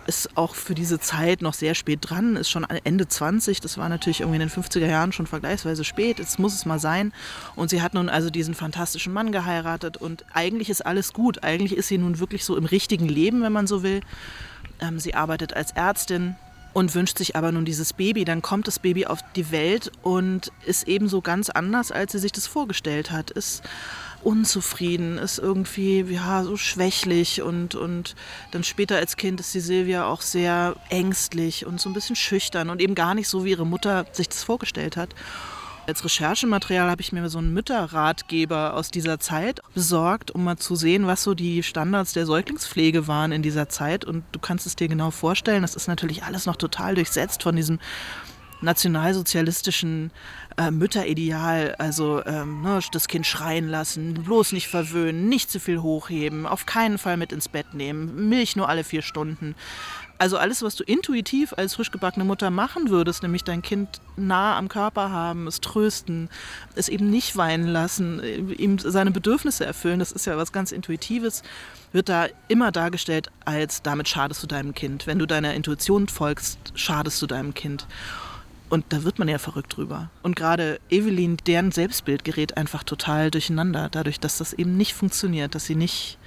ist 0.08 0.38
auch 0.38 0.54
für 0.54 0.74
diese 0.74 0.98
Zeit 0.98 1.42
noch 1.42 1.52
sehr 1.52 1.74
spät 1.74 1.98
dran, 2.00 2.36
ist 2.36 2.48
schon 2.48 2.64
Ende 2.64 3.06
20. 3.06 3.60
Das 3.60 3.76
war 3.76 3.90
natürlich 3.90 4.20
irgendwie 4.20 4.40
in 4.40 4.48
den 4.48 4.50
50er 4.50 4.86
Jahren 4.86 5.12
schon 5.12 5.26
vergleichsweise 5.26 5.84
spät. 5.84 6.18
Jetzt 6.18 6.38
muss 6.38 6.54
es 6.54 6.64
mal 6.64 6.78
sein. 6.78 7.12
Und 7.56 7.68
sie 7.68 7.82
hat 7.82 7.92
nun 7.92 8.08
also 8.08 8.30
diesen 8.30 8.54
fantastischen 8.54 9.12
Mann 9.12 9.32
geheiratet 9.32 9.98
und 9.98 10.24
eigentlich 10.32 10.70
ist 10.70 10.84
alles 10.84 11.12
gut. 11.12 11.44
Eigentlich 11.44 11.76
ist 11.76 11.88
sie 11.88 11.98
nun 11.98 12.20
wirklich 12.20 12.46
so 12.46 12.56
im 12.56 12.64
richtigen 12.64 13.06
Leben, 13.06 13.42
wenn 13.42 13.52
man 13.52 13.66
so 13.66 13.82
will. 13.82 14.00
Ähm, 14.80 14.98
sie 14.98 15.14
arbeitet 15.14 15.52
als 15.52 15.72
Ärztin, 15.72 16.36
und 16.72 16.94
wünscht 16.94 17.18
sich 17.18 17.36
aber 17.36 17.52
nun 17.52 17.64
dieses 17.64 17.92
Baby. 17.92 18.24
Dann 18.24 18.42
kommt 18.42 18.66
das 18.66 18.78
Baby 18.78 19.06
auf 19.06 19.20
die 19.36 19.50
Welt 19.50 19.90
und 20.02 20.52
ist 20.64 20.86
ebenso 20.86 21.20
ganz 21.20 21.50
anders, 21.50 21.90
als 21.90 22.12
sie 22.12 22.18
sich 22.18 22.32
das 22.32 22.46
vorgestellt 22.46 23.10
hat. 23.10 23.30
Ist 23.30 23.62
unzufrieden, 24.22 25.18
ist 25.18 25.38
irgendwie 25.38 26.00
ja, 26.02 26.42
so 26.44 26.56
schwächlich 26.56 27.42
und, 27.42 27.74
und 27.74 28.16
dann 28.50 28.64
später 28.64 28.96
als 28.96 29.16
Kind 29.16 29.40
ist 29.40 29.54
die 29.54 29.60
Silvia 29.60 30.06
auch 30.06 30.22
sehr 30.22 30.76
ängstlich 30.88 31.66
und 31.66 31.80
so 31.80 31.88
ein 31.88 31.92
bisschen 31.92 32.16
schüchtern 32.16 32.70
und 32.70 32.80
eben 32.80 32.94
gar 32.94 33.14
nicht 33.14 33.28
so, 33.28 33.44
wie 33.44 33.50
ihre 33.50 33.66
Mutter 33.66 34.06
sich 34.12 34.28
das 34.28 34.42
vorgestellt 34.42 34.96
hat. 34.96 35.14
Als 35.88 36.04
Recherchematerial 36.04 36.90
habe 36.90 37.00
ich 37.00 37.12
mir 37.12 37.26
so 37.30 37.38
einen 37.38 37.54
Mütterratgeber 37.54 38.74
aus 38.74 38.90
dieser 38.90 39.18
Zeit 39.20 39.62
besorgt, 39.72 40.30
um 40.30 40.44
mal 40.44 40.58
zu 40.58 40.76
sehen, 40.76 41.06
was 41.06 41.22
so 41.22 41.32
die 41.32 41.62
Standards 41.62 42.12
der 42.12 42.26
Säuglingspflege 42.26 43.08
waren 43.08 43.32
in 43.32 43.40
dieser 43.40 43.70
Zeit. 43.70 44.04
Und 44.04 44.22
du 44.32 44.38
kannst 44.38 44.66
es 44.66 44.76
dir 44.76 44.88
genau 44.88 45.10
vorstellen, 45.10 45.62
das 45.62 45.74
ist 45.74 45.88
natürlich 45.88 46.24
alles 46.24 46.44
noch 46.44 46.56
total 46.56 46.94
durchsetzt 46.94 47.42
von 47.42 47.56
diesem 47.56 47.78
nationalsozialistischen 48.60 50.10
äh, 50.58 50.70
Mütterideal, 50.70 51.74
also 51.78 52.22
ähm, 52.26 52.60
ne, 52.60 52.80
das 52.92 53.08
Kind 53.08 53.26
schreien 53.26 53.68
lassen, 53.68 54.12
bloß 54.12 54.52
nicht 54.52 54.68
verwöhnen, 54.68 55.30
nicht 55.30 55.50
zu 55.50 55.58
viel 55.58 55.80
hochheben, 55.80 56.44
auf 56.44 56.66
keinen 56.66 56.98
Fall 56.98 57.16
mit 57.16 57.32
ins 57.32 57.48
Bett 57.48 57.72
nehmen, 57.72 58.28
Milch 58.28 58.56
nur 58.56 58.68
alle 58.68 58.84
vier 58.84 59.00
Stunden. 59.00 59.54
Also 60.18 60.36
alles, 60.36 60.62
was 60.62 60.74
du 60.74 60.82
intuitiv 60.82 61.52
als 61.56 61.76
frisch 61.76 61.92
gebackene 61.92 62.24
Mutter 62.24 62.50
machen 62.50 62.90
würdest, 62.90 63.22
nämlich 63.22 63.44
dein 63.44 63.62
Kind 63.62 64.00
nah 64.16 64.58
am 64.58 64.68
Körper 64.68 65.10
haben, 65.12 65.46
es 65.46 65.60
trösten, 65.60 66.28
es 66.74 66.88
eben 66.88 67.08
nicht 67.08 67.36
weinen 67.36 67.68
lassen, 67.68 68.20
ihm 68.58 68.80
seine 68.80 69.12
Bedürfnisse 69.12 69.64
erfüllen, 69.64 70.00
das 70.00 70.10
ist 70.10 70.26
ja 70.26 70.36
was 70.36 70.50
ganz 70.50 70.72
Intuitives, 70.72 71.44
wird 71.92 72.08
da 72.08 72.26
immer 72.48 72.72
dargestellt 72.72 73.30
als 73.44 73.82
damit 73.82 74.08
schadest 74.08 74.42
du 74.42 74.48
deinem 74.48 74.74
Kind. 74.74 75.06
Wenn 75.06 75.20
du 75.20 75.26
deiner 75.26 75.54
Intuition 75.54 76.08
folgst, 76.08 76.58
schadest 76.74 77.22
du 77.22 77.26
deinem 77.26 77.54
Kind. 77.54 77.86
Und 78.70 78.84
da 78.90 79.04
wird 79.04 79.18
man 79.18 79.28
ja 79.28 79.38
verrückt 79.38 79.76
drüber. 79.76 80.10
Und 80.22 80.36
gerade 80.36 80.78
Evelyn, 80.90 81.38
deren 81.46 81.72
Selbstbild 81.72 82.24
gerät 82.24 82.56
einfach 82.56 82.82
total 82.82 83.30
durcheinander, 83.30 83.88
dadurch, 83.90 84.20
dass 84.20 84.38
das 84.38 84.52
eben 84.52 84.76
nicht 84.76 84.94
funktioniert, 84.94 85.54
dass 85.54 85.64
sie 85.64 85.74
nicht 85.74 86.17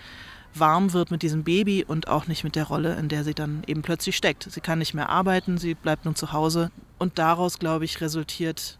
warm 0.53 0.93
wird 0.93 1.11
mit 1.11 1.21
diesem 1.21 1.43
Baby 1.43 1.85
und 1.87 2.07
auch 2.07 2.27
nicht 2.27 2.43
mit 2.43 2.55
der 2.55 2.65
Rolle, 2.65 2.95
in 2.95 3.09
der 3.09 3.23
sie 3.23 3.33
dann 3.33 3.63
eben 3.67 3.81
plötzlich 3.81 4.17
steckt. 4.17 4.47
Sie 4.49 4.61
kann 4.61 4.79
nicht 4.79 4.93
mehr 4.93 5.09
arbeiten, 5.09 5.57
sie 5.57 5.75
bleibt 5.75 6.05
nun 6.05 6.15
zu 6.15 6.33
Hause. 6.33 6.71
Und 6.97 7.17
daraus, 7.17 7.59
glaube 7.59 7.85
ich, 7.85 8.01
resultiert 8.01 8.77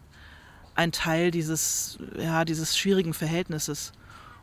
ein 0.74 0.92
Teil 0.92 1.30
dieses, 1.30 1.98
ja, 2.18 2.44
dieses 2.44 2.76
schwierigen 2.76 3.14
Verhältnisses. 3.14 3.92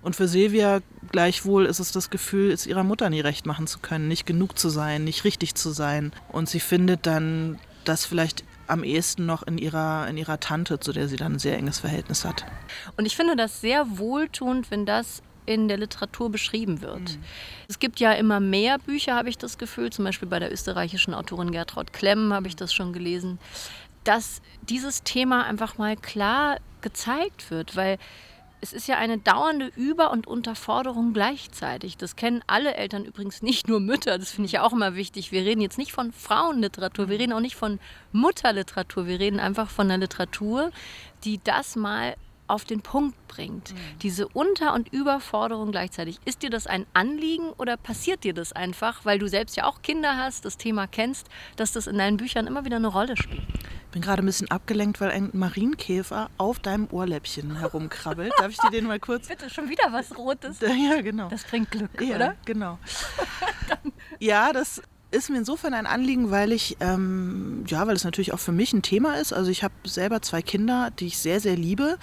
Und 0.02 0.16
für 0.16 0.28
Silvia 0.28 0.80
gleichwohl 1.12 1.66
ist 1.66 1.80
es 1.80 1.92
das 1.92 2.10
Gefühl, 2.10 2.52
es 2.52 2.66
ihrer 2.66 2.84
Mutter 2.84 3.10
nie 3.10 3.20
recht 3.20 3.46
machen 3.46 3.68
zu 3.68 3.80
können, 3.80 4.08
nicht 4.08 4.26
genug 4.26 4.58
zu 4.58 4.70
sein, 4.70 5.04
nicht 5.04 5.24
richtig 5.24 5.56
zu 5.56 5.72
sein. 5.72 6.14
Und 6.30 6.50
sie 6.50 6.62
findet 6.62 7.06
dann, 7.06 7.60
dass 7.84 8.06
vielleicht 8.06 8.44
am 8.68 8.84
ehesten 8.84 9.26
noch 9.26 9.44
in 9.44 9.58
ihrer, 9.58 10.08
in 10.08 10.18
ihrer 10.18 10.40
Tante, 10.40 10.80
zu 10.80 10.94
der 10.94 11.08
sie 11.08 11.18
dann 11.18 11.34
ein 11.34 11.40
sehr 11.40 11.58
enges 11.58 11.80
Verhältnis 11.80 12.24
hat. 12.24 12.46
Und 12.98 13.06
ich 13.06 13.16
finde 13.16 13.36
das 13.36 13.62
sehr 13.62 13.98
wohltuend, 13.98 14.72
wenn 14.72 14.86
das 14.86 15.22
in 15.50 15.68
der 15.68 15.78
Literatur 15.78 16.30
beschrieben 16.30 16.82
wird. 16.82 17.02
Mhm. 17.02 17.24
Es 17.68 17.80
gibt 17.80 18.00
ja 18.00 18.12
immer 18.14 18.40
mehr 18.40 18.78
Bücher, 18.78 19.16
habe 19.16 19.30
ich 19.30 19.38
das 19.38 19.58
Gefühl, 19.58 19.90
zum 19.92 20.06
Beispiel 20.06 20.28
bei 20.28 20.38
der 20.38 20.52
österreichischen 20.52 21.16
Autorin 21.16 21.52
Gertraud 21.52 21.92
Klemm 21.92 22.32
habe 22.32 22.48
ich 22.48 22.56
das 22.56 22.72
schon 22.72 22.94
gelesen, 22.94 23.40
dass 24.04 24.42
dieses 24.62 25.02
Thema 25.04 25.46
einfach 25.46 25.80
mal 25.80 25.98
klar 25.98 26.58
gezeigt 26.82 27.50
wird, 27.50 27.76
weil 27.76 27.98
es 28.62 28.74
ist 28.74 28.88
ja 28.88 28.98
eine 28.98 29.18
dauernde 29.18 29.72
Über- 29.76 30.12
und 30.12 30.28
Unterforderung 30.28 31.14
gleichzeitig. 31.14 31.98
Das 31.98 32.16
kennen 32.16 32.44
alle 32.46 32.76
Eltern 32.76 33.06
übrigens, 33.06 33.42
nicht 33.42 33.68
nur 33.68 33.80
Mütter. 33.80 34.20
Das 34.20 34.32
finde 34.32 34.48
ich 34.48 34.52
ja 34.52 34.64
auch 34.64 34.74
immer 34.74 34.96
wichtig. 34.96 35.32
Wir 35.32 35.42
reden 35.42 35.62
jetzt 35.62 35.78
nicht 35.78 35.94
von 35.94 36.12
Frauenliteratur, 36.12 37.10
wir 37.10 37.20
reden 37.20 37.34
auch 37.34 37.40
nicht 37.40 37.56
von 37.56 37.80
Mutterliteratur. 38.12 39.08
Wir 39.08 39.20
reden 39.20 39.40
einfach 39.40 39.70
von 39.70 39.88
einer 39.88 39.98
Literatur, 39.98 40.72
die 41.24 41.40
das 41.44 41.76
mal 41.76 42.16
auf 42.50 42.66
den 42.66 42.82
Punkt 42.82 43.16
bringt. 43.28 43.74
Mhm. 43.74 43.78
Diese 44.02 44.28
Unter- 44.28 44.74
und 44.74 44.92
Überforderung 44.92 45.72
gleichzeitig. 45.72 46.20
Ist 46.26 46.44
dir 46.44 46.50
das 46.50 46.68
ein 46.68 46.86
Anliegen 46.94 47.50
oder 47.58 47.78
passiert 47.78 48.24
dir 48.24 48.34
das 48.34 48.54
einfach, 48.54 49.06
weil 49.06 49.20
du 49.20 49.28
selbst 49.28 49.56
ja 49.56 49.66
auch 49.66 49.82
Kinder 49.82 50.18
hast, 50.18 50.46
das 50.46 50.58
Thema 50.58 50.88
kennst, 50.88 51.28
dass 51.56 51.72
das 51.72 51.88
in 51.88 51.98
deinen 51.98 52.18
Büchern 52.18 52.48
immer 52.48 52.66
wieder 52.66 52.78
eine 52.78 52.88
Rolle 52.88 53.16
spielt? 53.18 53.44
Ich 53.90 53.94
bin 53.94 54.02
gerade 54.04 54.22
ein 54.22 54.26
bisschen 54.28 54.52
abgelenkt, 54.52 55.02
weil 55.02 55.10
ein 55.10 55.30
Marienkäfer 55.34 56.30
auf 56.38 56.60
deinem 56.60 56.88
Ohrläppchen 56.92 57.58
herumkrabbelt. 57.58 58.32
Darf 58.38 58.52
ich 58.52 58.58
dir 58.58 58.70
den 58.70 58.86
mal 58.86 59.00
kurz? 59.00 59.28
Bitte, 59.30 59.50
schon 59.50 59.68
wieder 59.70 59.92
was 59.92 60.16
Rotes. 60.16 60.60
Ja, 60.60 61.02
genau. 61.02 61.28
Das 61.30 61.44
bringt 61.44 61.72
Glück, 61.72 61.90
ja, 62.00 62.16
oder? 62.16 62.36
genau. 62.46 62.78
ja, 64.20 64.54
das 64.54 64.82
ist 65.12 65.30
mir 65.30 65.38
insofern 65.38 65.74
ein 65.74 65.88
Anliegen, 65.88 66.30
weil 66.30 66.52
ich, 66.52 66.78
ähm, 66.82 67.64
ja, 67.68 67.88
weil 67.88 67.96
es 67.96 68.04
natürlich 68.04 68.32
auch 68.34 68.40
für 68.40 68.52
mich 68.52 68.74
ein 68.74 68.84
Thema 68.84 69.16
ist. 69.16 69.34
Also 69.34 69.50
ich 69.50 69.64
habe 69.64 69.74
selber 69.84 70.22
zwei 70.22 70.42
Kinder, 70.42 70.92
die 70.92 71.08
ich 71.08 71.18
sehr, 71.18 71.40
sehr 71.40 71.56
liebe. 71.56 71.98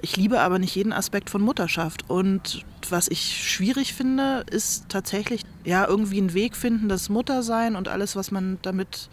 Ich 0.00 0.16
liebe 0.16 0.40
aber 0.40 0.60
nicht 0.60 0.74
jeden 0.74 0.92
Aspekt 0.92 1.30
von 1.30 1.42
Mutterschaft. 1.42 2.08
Und 2.08 2.64
was 2.88 3.08
ich 3.08 3.50
schwierig 3.50 3.94
finde, 3.94 4.44
ist 4.50 4.88
tatsächlich, 4.88 5.42
ja, 5.64 5.86
irgendwie 5.86 6.18
einen 6.18 6.34
Weg 6.34 6.54
finden, 6.56 6.88
das 6.88 7.08
Muttersein 7.08 7.74
und 7.74 7.88
alles, 7.88 8.14
was 8.14 8.30
man 8.30 8.58
damit 8.62 9.08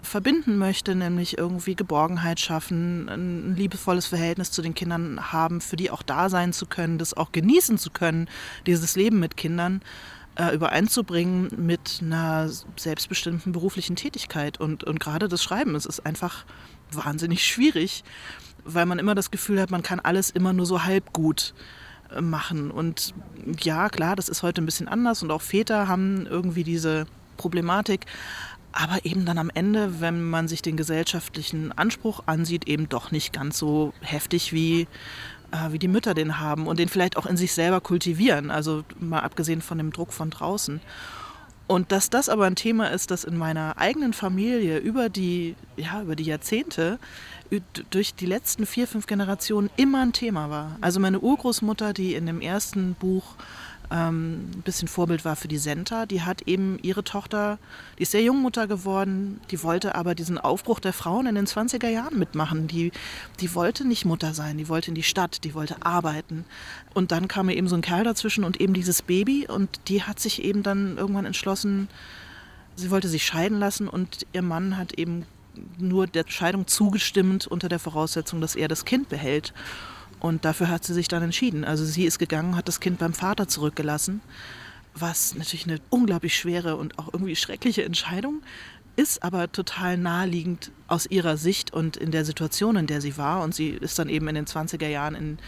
verbinden 0.00 0.56
möchte, 0.56 0.94
nämlich 0.94 1.36
irgendwie 1.36 1.74
Geborgenheit 1.74 2.40
schaffen, 2.40 3.08
ein 3.08 3.56
liebevolles 3.56 4.06
Verhältnis 4.06 4.52
zu 4.52 4.62
den 4.62 4.74
Kindern 4.74 5.32
haben, 5.32 5.60
für 5.60 5.76
die 5.76 5.90
auch 5.90 6.02
da 6.02 6.30
sein 6.30 6.52
zu 6.52 6.66
können, 6.66 6.96
das 6.96 7.12
auch 7.12 7.32
genießen 7.32 7.76
zu 7.76 7.90
können, 7.90 8.28
dieses 8.66 8.96
Leben 8.96 9.18
mit 9.18 9.36
Kindern 9.36 9.82
äh, 10.36 10.54
übereinzubringen 10.54 11.48
mit 11.56 12.00
einer 12.02 12.48
selbstbestimmten 12.76 13.52
beruflichen 13.52 13.96
Tätigkeit. 13.96 14.60
Und, 14.60 14.84
und 14.84 15.00
gerade 15.00 15.28
das 15.28 15.42
Schreiben, 15.42 15.74
es 15.74 15.86
ist 15.86 16.06
einfach 16.06 16.44
wahnsinnig 16.92 17.44
schwierig, 17.44 18.04
weil 18.64 18.86
man 18.86 18.98
immer 18.98 19.14
das 19.14 19.30
Gefühl 19.30 19.60
hat, 19.60 19.70
man 19.70 19.82
kann 19.82 20.00
alles 20.00 20.30
immer 20.30 20.52
nur 20.52 20.66
so 20.66 20.84
halb 20.84 21.12
gut 21.12 21.54
äh, 22.14 22.20
machen. 22.20 22.70
Und 22.70 23.14
ja, 23.60 23.88
klar, 23.88 24.16
das 24.16 24.28
ist 24.28 24.42
heute 24.42 24.62
ein 24.62 24.66
bisschen 24.66 24.88
anders 24.88 25.22
und 25.22 25.30
auch 25.30 25.42
Väter 25.42 25.88
haben 25.88 26.26
irgendwie 26.26 26.64
diese 26.64 27.06
Problematik. 27.36 28.06
Aber 28.72 29.06
eben 29.06 29.24
dann 29.24 29.38
am 29.38 29.50
Ende, 29.54 30.02
wenn 30.02 30.22
man 30.22 30.48
sich 30.48 30.60
den 30.60 30.76
gesellschaftlichen 30.76 31.72
Anspruch 31.72 32.24
ansieht, 32.26 32.68
eben 32.68 32.90
doch 32.90 33.10
nicht 33.10 33.32
ganz 33.32 33.56
so 33.56 33.94
heftig 34.02 34.52
wie 34.52 34.86
wie 35.70 35.78
die 35.78 35.88
Mütter 35.88 36.14
den 36.14 36.38
haben 36.40 36.66
und 36.66 36.78
den 36.78 36.88
vielleicht 36.88 37.16
auch 37.16 37.26
in 37.26 37.36
sich 37.36 37.52
selber 37.52 37.80
kultivieren, 37.80 38.50
also 38.50 38.84
mal 38.98 39.20
abgesehen 39.20 39.60
von 39.60 39.78
dem 39.78 39.92
Druck 39.92 40.12
von 40.12 40.30
draußen. 40.30 40.80
Und 41.68 41.90
dass 41.90 42.10
das 42.10 42.28
aber 42.28 42.44
ein 42.44 42.54
Thema 42.54 42.92
ist, 42.92 43.10
das 43.10 43.24
in 43.24 43.36
meiner 43.36 43.76
eigenen 43.76 44.12
Familie 44.12 44.78
über 44.78 45.08
die, 45.08 45.56
ja, 45.76 46.00
über 46.00 46.14
die 46.14 46.24
Jahrzehnte, 46.24 46.98
durch 47.90 48.14
die 48.14 48.26
letzten 48.26 48.66
vier, 48.66 48.86
fünf 48.86 49.06
Generationen 49.06 49.70
immer 49.76 50.02
ein 50.02 50.12
Thema 50.12 50.48
war. 50.48 50.76
Also 50.80 51.00
meine 51.00 51.20
Urgroßmutter, 51.20 51.92
die 51.92 52.14
in 52.14 52.26
dem 52.26 52.40
ersten 52.40 52.94
Buch 52.94 53.34
ähm, 53.90 54.50
ein 54.54 54.62
bisschen 54.62 54.88
Vorbild 54.88 55.24
war 55.24 55.36
für 55.36 55.48
die 55.48 55.58
Senta. 55.58 56.06
Die 56.06 56.22
hat 56.22 56.42
eben 56.42 56.78
ihre 56.82 57.04
Tochter, 57.04 57.58
die 57.98 58.02
ist 58.02 58.12
sehr 58.12 58.22
jung 58.22 58.42
Mutter 58.42 58.66
geworden, 58.66 59.40
die 59.50 59.62
wollte 59.62 59.94
aber 59.94 60.14
diesen 60.14 60.38
Aufbruch 60.38 60.80
der 60.80 60.92
Frauen 60.92 61.26
in 61.26 61.34
den 61.34 61.46
20er 61.46 61.88
Jahren 61.88 62.18
mitmachen. 62.18 62.66
Die, 62.66 62.92
die 63.40 63.54
wollte 63.54 63.86
nicht 63.86 64.04
Mutter 64.04 64.34
sein, 64.34 64.58
die 64.58 64.68
wollte 64.68 64.88
in 64.88 64.94
die 64.94 65.02
Stadt, 65.02 65.44
die 65.44 65.54
wollte 65.54 65.76
arbeiten. 65.84 66.44
Und 66.94 67.12
dann 67.12 67.28
kam 67.28 67.48
eben 67.48 67.68
so 67.68 67.76
ein 67.76 67.82
Kerl 67.82 68.04
dazwischen 68.04 68.44
und 68.44 68.60
eben 68.60 68.74
dieses 68.74 69.02
Baby 69.02 69.46
und 69.46 69.68
die 69.88 70.02
hat 70.02 70.20
sich 70.20 70.42
eben 70.42 70.62
dann 70.62 70.96
irgendwann 70.96 71.26
entschlossen, 71.26 71.88
sie 72.74 72.90
wollte 72.90 73.08
sich 73.08 73.24
scheiden 73.24 73.58
lassen 73.58 73.88
und 73.88 74.26
ihr 74.32 74.42
Mann 74.42 74.76
hat 74.76 74.92
eben 74.92 75.26
nur 75.78 76.06
der 76.06 76.24
Scheidung 76.26 76.66
zugestimmt 76.66 77.46
unter 77.46 77.68
der 77.68 77.78
Voraussetzung, 77.78 78.40
dass 78.40 78.56
er 78.56 78.68
das 78.68 78.84
Kind 78.84 79.08
behält. 79.08 79.52
Und 80.20 80.44
dafür 80.44 80.68
hat 80.68 80.84
sie 80.84 80.94
sich 80.94 81.08
dann 81.08 81.22
entschieden. 81.22 81.64
Also 81.64 81.84
sie 81.84 82.04
ist 82.04 82.18
gegangen, 82.18 82.56
hat 82.56 82.68
das 82.68 82.80
Kind 82.80 82.98
beim 82.98 83.12
Vater 83.12 83.48
zurückgelassen, 83.48 84.20
was 84.94 85.34
natürlich 85.34 85.66
eine 85.66 85.78
unglaublich 85.90 86.36
schwere 86.36 86.76
und 86.76 86.98
auch 86.98 87.12
irgendwie 87.12 87.36
schreckliche 87.36 87.84
Entscheidung 87.84 88.42
ist, 88.96 89.22
aber 89.22 89.52
total 89.52 89.98
naheliegend 89.98 90.70
aus 90.88 91.06
ihrer 91.06 91.36
Sicht 91.36 91.72
und 91.72 91.96
in 91.96 92.10
der 92.10 92.24
Situation, 92.24 92.76
in 92.76 92.86
der 92.86 93.00
sie 93.00 93.18
war. 93.18 93.42
Und 93.42 93.54
sie 93.54 93.68
ist 93.68 93.98
dann 93.98 94.08
eben 94.08 94.26
in 94.28 94.34
den 94.34 94.46
20er 94.46 94.88
Jahren 94.88 95.14
in 95.14 95.38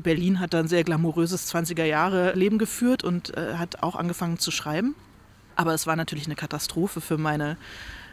Berlin, 0.00 0.38
hat 0.38 0.54
dann 0.54 0.68
sehr 0.68 0.84
glamouröses 0.84 1.52
20er 1.52 1.84
Jahre 1.84 2.32
Leben 2.34 2.58
geführt 2.58 3.02
und 3.02 3.36
äh, 3.36 3.54
hat 3.54 3.82
auch 3.82 3.96
angefangen 3.96 4.38
zu 4.38 4.50
schreiben. 4.50 4.94
Aber 5.56 5.74
es 5.74 5.88
war 5.88 5.96
natürlich 5.96 6.26
eine 6.26 6.36
Katastrophe 6.36 7.00
für 7.00 7.18
meine 7.18 7.56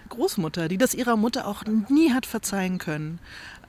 Großmutter, 0.09 0.67
die 0.67 0.77
das 0.77 0.93
ihrer 0.93 1.15
Mutter 1.15 1.47
auch 1.47 1.63
nie 1.89 2.11
hat 2.11 2.25
verzeihen 2.25 2.77
können. 2.77 3.19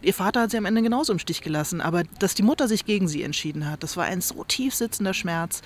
Ihr 0.02 0.14
Vater 0.14 0.42
hat 0.42 0.50
sie 0.50 0.58
am 0.58 0.66
Ende 0.66 0.82
genauso 0.82 1.12
im 1.12 1.18
Stich 1.18 1.40
gelassen, 1.40 1.80
aber 1.80 2.04
dass 2.18 2.34
die 2.34 2.42
Mutter 2.42 2.68
sich 2.68 2.84
gegen 2.84 3.08
sie 3.08 3.22
entschieden 3.22 3.68
hat, 3.68 3.82
das 3.82 3.96
war 3.96 4.04
ein 4.04 4.20
so 4.20 4.44
tief 4.44 4.74
sitzender 4.74 5.14
Schmerz. 5.14 5.62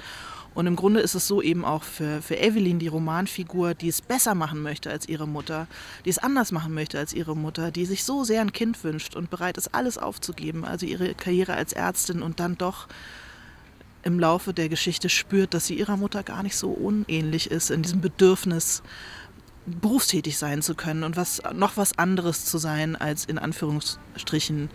Und 0.52 0.66
im 0.66 0.74
Grunde 0.74 1.00
ist 1.00 1.14
es 1.14 1.28
so 1.28 1.40
eben 1.42 1.64
auch 1.64 1.84
für, 1.84 2.22
für 2.22 2.36
Evelyn, 2.36 2.80
die 2.80 2.88
Romanfigur, 2.88 3.74
die 3.74 3.88
es 3.88 4.02
besser 4.02 4.34
machen 4.34 4.62
möchte 4.62 4.90
als 4.90 5.08
ihre 5.08 5.28
Mutter, 5.28 5.68
die 6.04 6.10
es 6.10 6.18
anders 6.18 6.50
machen 6.50 6.74
möchte 6.74 6.98
als 6.98 7.12
ihre 7.12 7.36
Mutter, 7.36 7.70
die 7.70 7.86
sich 7.86 8.02
so 8.02 8.24
sehr 8.24 8.40
ein 8.40 8.52
Kind 8.52 8.82
wünscht 8.82 9.14
und 9.14 9.30
bereit 9.30 9.56
ist, 9.56 9.74
alles 9.74 9.96
aufzugeben, 9.96 10.64
also 10.64 10.86
ihre 10.86 11.14
Karriere 11.14 11.54
als 11.54 11.72
Ärztin 11.72 12.20
und 12.20 12.40
dann 12.40 12.58
doch 12.58 12.88
im 14.02 14.18
Laufe 14.18 14.52
der 14.52 14.68
Geschichte 14.68 15.08
spürt, 15.08 15.54
dass 15.54 15.66
sie 15.66 15.74
ihrer 15.74 15.96
Mutter 15.96 16.22
gar 16.22 16.42
nicht 16.42 16.56
so 16.56 16.70
unähnlich 16.70 17.50
ist 17.50 17.70
in 17.70 17.82
diesem 17.82 18.00
Bedürfnis, 18.00 18.82
berufstätig 19.70 20.38
sein 20.38 20.62
zu 20.62 20.74
können 20.74 21.02
und 21.04 21.16
was 21.16 21.42
noch 21.54 21.76
was 21.76 21.98
anderes 21.98 22.44
zu 22.44 22.58
sein 22.58 22.96
als 22.96 23.24
in 23.24 23.38
Anführungsstrichen 23.38 24.70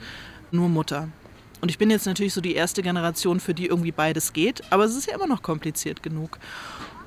nur 0.52 0.70
Mutter. 0.70 1.10
Und 1.62 1.70
ich 1.70 1.78
bin 1.78 1.90
jetzt 1.90 2.06
natürlich 2.06 2.34
so 2.34 2.42
die 2.42 2.54
erste 2.54 2.84
Generation, 2.84 3.40
für 3.40 3.54
die 3.54 3.66
irgendwie 3.66 3.92
beides 3.92 4.34
geht, 4.34 4.62
aber 4.72 4.84
es 4.84 4.96
ist 4.96 5.08
ja 5.08 5.16
immer 5.16 5.28
noch 5.28 5.42
kompliziert 5.42 6.04
genug. 6.04 6.38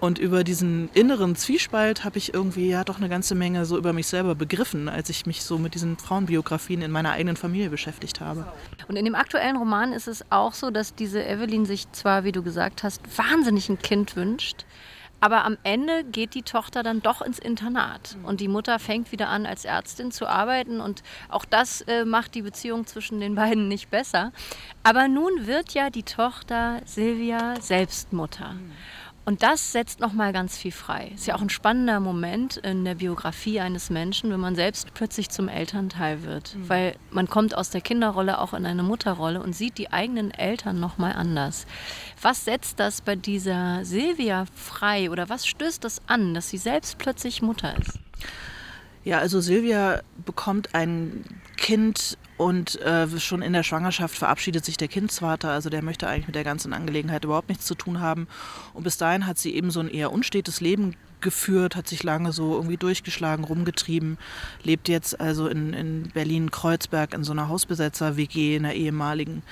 Und 0.01 0.19
über 0.19 0.45
diesen 0.45 0.89
inneren 0.95 1.35
Zwiespalt 1.35 2.05
habe 2.05 2.19
ich 2.19 2.33
irgendwie 2.33 2.69
ja 2.69 2.85
doch 2.85 2.99
eine 2.99 3.09
ganze 3.09 3.35
Menge 3.35 3.65
so 3.65 3.77
über 3.77 3.93
mich 3.93 4.07
selber 4.07 4.37
begriffen, 4.37 4.89
als 4.89 5.11
ich 5.11 5.27
mich 5.27 5.43
so 5.43 5.59
mit 5.59 5.75
diesen 5.75 5.97
Frauenbiografien 5.97 6.83
in 6.83 6.93
meiner 6.93 7.13
eigenen 7.13 7.37
Familie 7.37 7.69
beschäftigt 7.69 8.21
habe. 8.21 8.47
Und 8.87 8.97
in 8.97 9.05
dem 9.05 9.17
aktuellen 9.17 9.57
Roman 9.57 9.93
ist 9.93 10.07
es 10.07 10.25
auch 10.31 10.55
so, 10.55 10.71
dass 10.71 10.95
diese 10.95 11.25
Evelyn 11.25 11.67
sich 11.67 11.91
zwar, 11.91 12.23
wie 12.23 12.33
du 12.33 12.43
gesagt 12.45 12.85
hast, 12.85 13.03
wahnsinnig 13.17 13.69
ein 13.69 13.79
Kind 13.79 14.15
wünscht, 14.15 14.67
aber 15.21 15.45
am 15.45 15.57
Ende 15.65 16.05
geht 16.05 16.35
die 16.35 16.43
Tochter 16.43 16.83
dann 16.83 17.03
doch 17.03 17.23
ins 17.23 17.39
Internat 17.39 18.17
und 18.23 18.41
die 18.41 18.49
Mutter 18.49 18.79
fängt 18.79 19.13
wieder 19.13 19.29
an, 19.29 19.47
als 19.47 19.65
Ärztin 19.65 20.13
zu 20.13 20.27
arbeiten 20.27 20.81
und 20.81 21.03
auch 21.29 21.45
das 21.45 21.81
äh, 21.83 22.05
macht 22.05 22.35
die 22.35 22.43
Beziehung 22.43 22.87
zwischen 22.87 23.21
den 23.21 23.35
beiden 23.35 23.69
nicht 23.69 23.91
besser. 23.91 24.33
Aber 24.83 25.09
nun 25.09 25.47
wird 25.47 25.75
ja 25.75 25.91
die 25.91 26.05
Tochter 26.05 26.81
Silvia 26.85 27.61
selbst 27.61 28.13
Mutter. 28.13 28.55
Und 29.29 29.43
das 29.43 29.73
setzt 29.73 30.01
nochmal 30.01 30.33
ganz 30.33 30.57
viel 30.57 30.73
frei. 30.73 31.13
Ist 31.15 31.27
ja 31.27 31.35
auch 31.35 31.43
ein 31.43 31.51
spannender 31.51 32.01
Moment 32.01 32.57
in 32.57 32.87
der 32.87 32.95
Biografie 32.95 33.61
eines 33.61 33.91
Menschen, 33.91 34.31
wenn 34.31 34.41
man 34.41 34.57
selbst 34.57 34.95
plötzlich 34.95 35.29
zum 35.29 35.49
Elternteil 35.49 36.23
wird. 36.23 36.55
Mhm. 36.55 36.69
Weil 36.71 36.97
man 37.11 37.29
kommt 37.29 37.55
aus 37.55 37.69
der 37.69 37.83
Kinderrolle 37.83 38.41
auch 38.41 38.55
in 38.55 38.65
eine 38.65 38.83
Mutterrolle 38.83 39.43
und 39.43 39.55
sieht 39.55 39.77
die 39.77 39.93
eigenen 39.93 40.31
Eltern 40.31 40.81
nochmal 40.81 41.13
anders. 41.13 41.67
Was 42.23 42.47
setzt 42.47 42.81
das 42.81 43.03
bei 43.03 43.17
dieser 43.17 43.85
Silvia 43.85 44.47
frei 44.55 45.11
oder 45.11 45.29
was 45.29 45.47
stößt 45.47 45.85
das 45.85 46.01
an, 46.07 46.33
dass 46.33 46.49
sie 46.49 46.57
selbst 46.57 46.97
plötzlich 46.97 47.43
Mutter 47.43 47.77
ist? 47.77 47.99
Ja, 49.05 49.19
also 49.19 49.43
Silvia 49.43 50.01
bekommt 50.25 50.75
ein 50.75 51.23
Kind 51.59 52.17
und 52.39 52.81
äh, 52.83 53.09
schon 53.19 53.43
in 53.43 53.53
der 53.53 53.65
Schwangerschaft 53.65 54.17
verabschiedet 54.17 54.65
sich 54.65 54.77
der 54.77 54.87
Kindsvater, 54.87 55.51
also 55.51 55.71
der 55.71 55.83
möchte 55.83 56.09
eigentlich 56.09 56.29
mit 56.29 56.37
der 56.37 56.45
ganzen 56.45 56.73
Angelegenheit 56.73 57.25
überhaupt 57.25 57.49
nichts 57.49 57.67
zu 57.67 57.75
tun 57.75 58.01
haben. 58.01 58.29
Und 58.75 58.85
bis 58.85 58.97
dahin 58.97 59.27
hat 59.27 59.39
sie 59.39 59.55
eben 59.55 59.73
so 59.73 59.81
ein 59.81 59.91
eher 59.91 60.13
unstetes 60.13 60.61
Leben 60.61 60.95
geführt, 61.21 61.75
hat 61.75 61.89
sich 61.89 62.05
lange 62.05 62.31
so 62.31 62.55
irgendwie 62.55 62.77
durchgeschlagen, 62.77 63.43
rumgetrieben, 63.43 64.19
lebt 64.63 64.89
jetzt 64.89 65.21
also 65.21 65.49
in, 65.49 65.73
in 65.73 66.11
Berlin-Kreuzberg 66.15 67.13
in 67.13 67.25
so 67.25 67.33
einer 67.33 67.49
Hausbesetzer-WG, 67.49 68.55
in 68.55 68.65
einer 68.65 68.75
ehemaligen. 68.75 69.43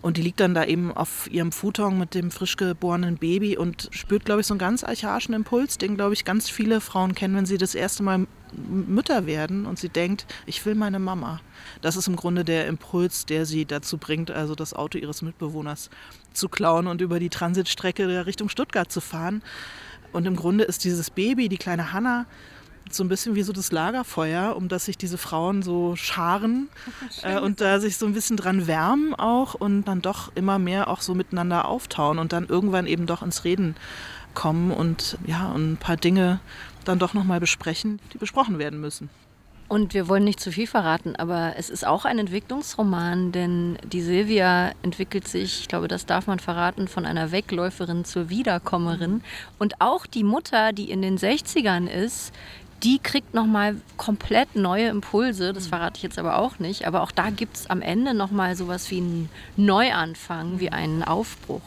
Und 0.00 0.16
die 0.16 0.22
liegt 0.22 0.40
dann 0.40 0.54
da 0.54 0.64
eben 0.64 0.96
auf 0.96 1.30
ihrem 1.30 1.52
Futon 1.52 1.98
mit 1.98 2.14
dem 2.14 2.30
frisch 2.30 2.56
geborenen 2.56 3.16
Baby 3.16 3.58
und 3.58 3.88
spürt, 3.90 4.24
glaube 4.24 4.40
ich, 4.40 4.46
so 4.46 4.54
einen 4.54 4.58
ganz 4.58 4.84
archaischen 4.84 5.34
Impuls, 5.34 5.76
den, 5.76 5.96
glaube 5.96 6.14
ich, 6.14 6.24
ganz 6.24 6.48
viele 6.48 6.80
Frauen 6.80 7.14
kennen, 7.14 7.36
wenn 7.36 7.46
sie 7.46 7.58
das 7.58 7.74
erste 7.74 8.02
Mal 8.02 8.26
Mütter 8.56 9.26
werden 9.26 9.66
und 9.66 9.78
sie 9.78 9.88
denkt, 9.88 10.26
ich 10.46 10.64
will 10.64 10.74
meine 10.74 10.98
Mama. 10.98 11.40
Das 11.82 11.96
ist 11.96 12.08
im 12.08 12.16
Grunde 12.16 12.44
der 12.44 12.66
Impuls, 12.66 13.26
der 13.26 13.46
sie 13.46 13.64
dazu 13.64 13.98
bringt, 13.98 14.30
also 14.30 14.54
das 14.54 14.74
Auto 14.74 14.98
ihres 14.98 15.22
Mitbewohners 15.22 15.90
zu 16.32 16.48
klauen 16.48 16.86
und 16.86 17.00
über 17.00 17.20
die 17.20 17.30
Transitstrecke 17.30 18.26
Richtung 18.26 18.48
Stuttgart 18.48 18.90
zu 18.90 19.00
fahren. 19.00 19.42
Und 20.12 20.26
im 20.26 20.36
Grunde 20.36 20.64
ist 20.64 20.84
dieses 20.84 21.10
Baby, 21.10 21.48
die 21.48 21.58
kleine 21.58 21.92
Hanna, 21.92 22.26
so 22.90 23.02
ein 23.02 23.08
bisschen 23.08 23.34
wie 23.34 23.42
so 23.42 23.52
das 23.52 23.72
Lagerfeuer, 23.72 24.56
um 24.56 24.68
das 24.68 24.84
sich 24.84 24.96
diese 24.96 25.18
Frauen 25.18 25.62
so 25.62 25.96
scharen 25.96 26.68
äh, 27.22 27.38
und 27.38 27.60
da 27.60 27.80
sich 27.80 27.96
so 27.96 28.06
ein 28.06 28.12
bisschen 28.12 28.36
dran 28.36 28.66
wärmen 28.66 29.14
auch 29.14 29.54
und 29.54 29.84
dann 29.84 30.02
doch 30.02 30.30
immer 30.34 30.58
mehr 30.58 30.88
auch 30.88 31.00
so 31.00 31.14
miteinander 31.14 31.66
auftauen 31.66 32.18
und 32.18 32.32
dann 32.32 32.46
irgendwann 32.46 32.86
eben 32.86 33.06
doch 33.06 33.22
ins 33.22 33.44
Reden 33.44 33.74
kommen 34.34 34.70
und 34.70 35.18
ja, 35.26 35.48
und 35.48 35.72
ein 35.72 35.76
paar 35.78 35.96
Dinge 35.96 36.40
dann 36.88 36.98
doch 36.98 37.14
nochmal 37.14 37.40
besprechen, 37.40 38.00
die 38.12 38.18
besprochen 38.18 38.58
werden 38.58 38.80
müssen. 38.80 39.10
Und 39.68 39.94
wir 39.94 40.06
wollen 40.06 40.22
nicht 40.22 40.38
zu 40.38 40.52
viel 40.52 40.68
verraten, 40.68 41.16
aber 41.16 41.54
es 41.56 41.70
ist 41.70 41.84
auch 41.84 42.04
ein 42.04 42.20
Entwicklungsroman, 42.20 43.32
denn 43.32 43.78
die 43.84 44.00
Silvia 44.00 44.70
entwickelt 44.82 45.26
sich, 45.26 45.60
ich 45.60 45.68
glaube, 45.68 45.88
das 45.88 46.06
darf 46.06 46.28
man 46.28 46.38
verraten, 46.38 46.86
von 46.86 47.04
einer 47.04 47.32
Wegläuferin 47.32 48.04
zur 48.04 48.28
Wiederkommerin. 48.28 49.22
Und 49.58 49.80
auch 49.80 50.06
die 50.06 50.22
Mutter, 50.22 50.72
die 50.72 50.88
in 50.88 51.02
den 51.02 51.18
60ern 51.18 51.88
ist, 51.88 52.32
die 52.84 53.00
kriegt 53.00 53.34
nochmal 53.34 53.76
komplett 53.96 54.54
neue 54.54 54.88
Impulse. 54.88 55.52
Das 55.52 55.66
verrate 55.66 55.96
ich 55.96 56.02
jetzt 56.04 56.18
aber 56.18 56.38
auch 56.38 56.60
nicht. 56.60 56.86
Aber 56.86 57.02
auch 57.02 57.10
da 57.10 57.30
gibt 57.30 57.56
es 57.56 57.70
am 57.70 57.82
Ende 57.82 58.14
nochmal 58.14 58.54
sowas 58.54 58.90
wie 58.90 58.98
einen 58.98 59.30
Neuanfang, 59.56 60.60
wie 60.60 60.70
einen 60.70 61.02
Aufbruch. 61.02 61.62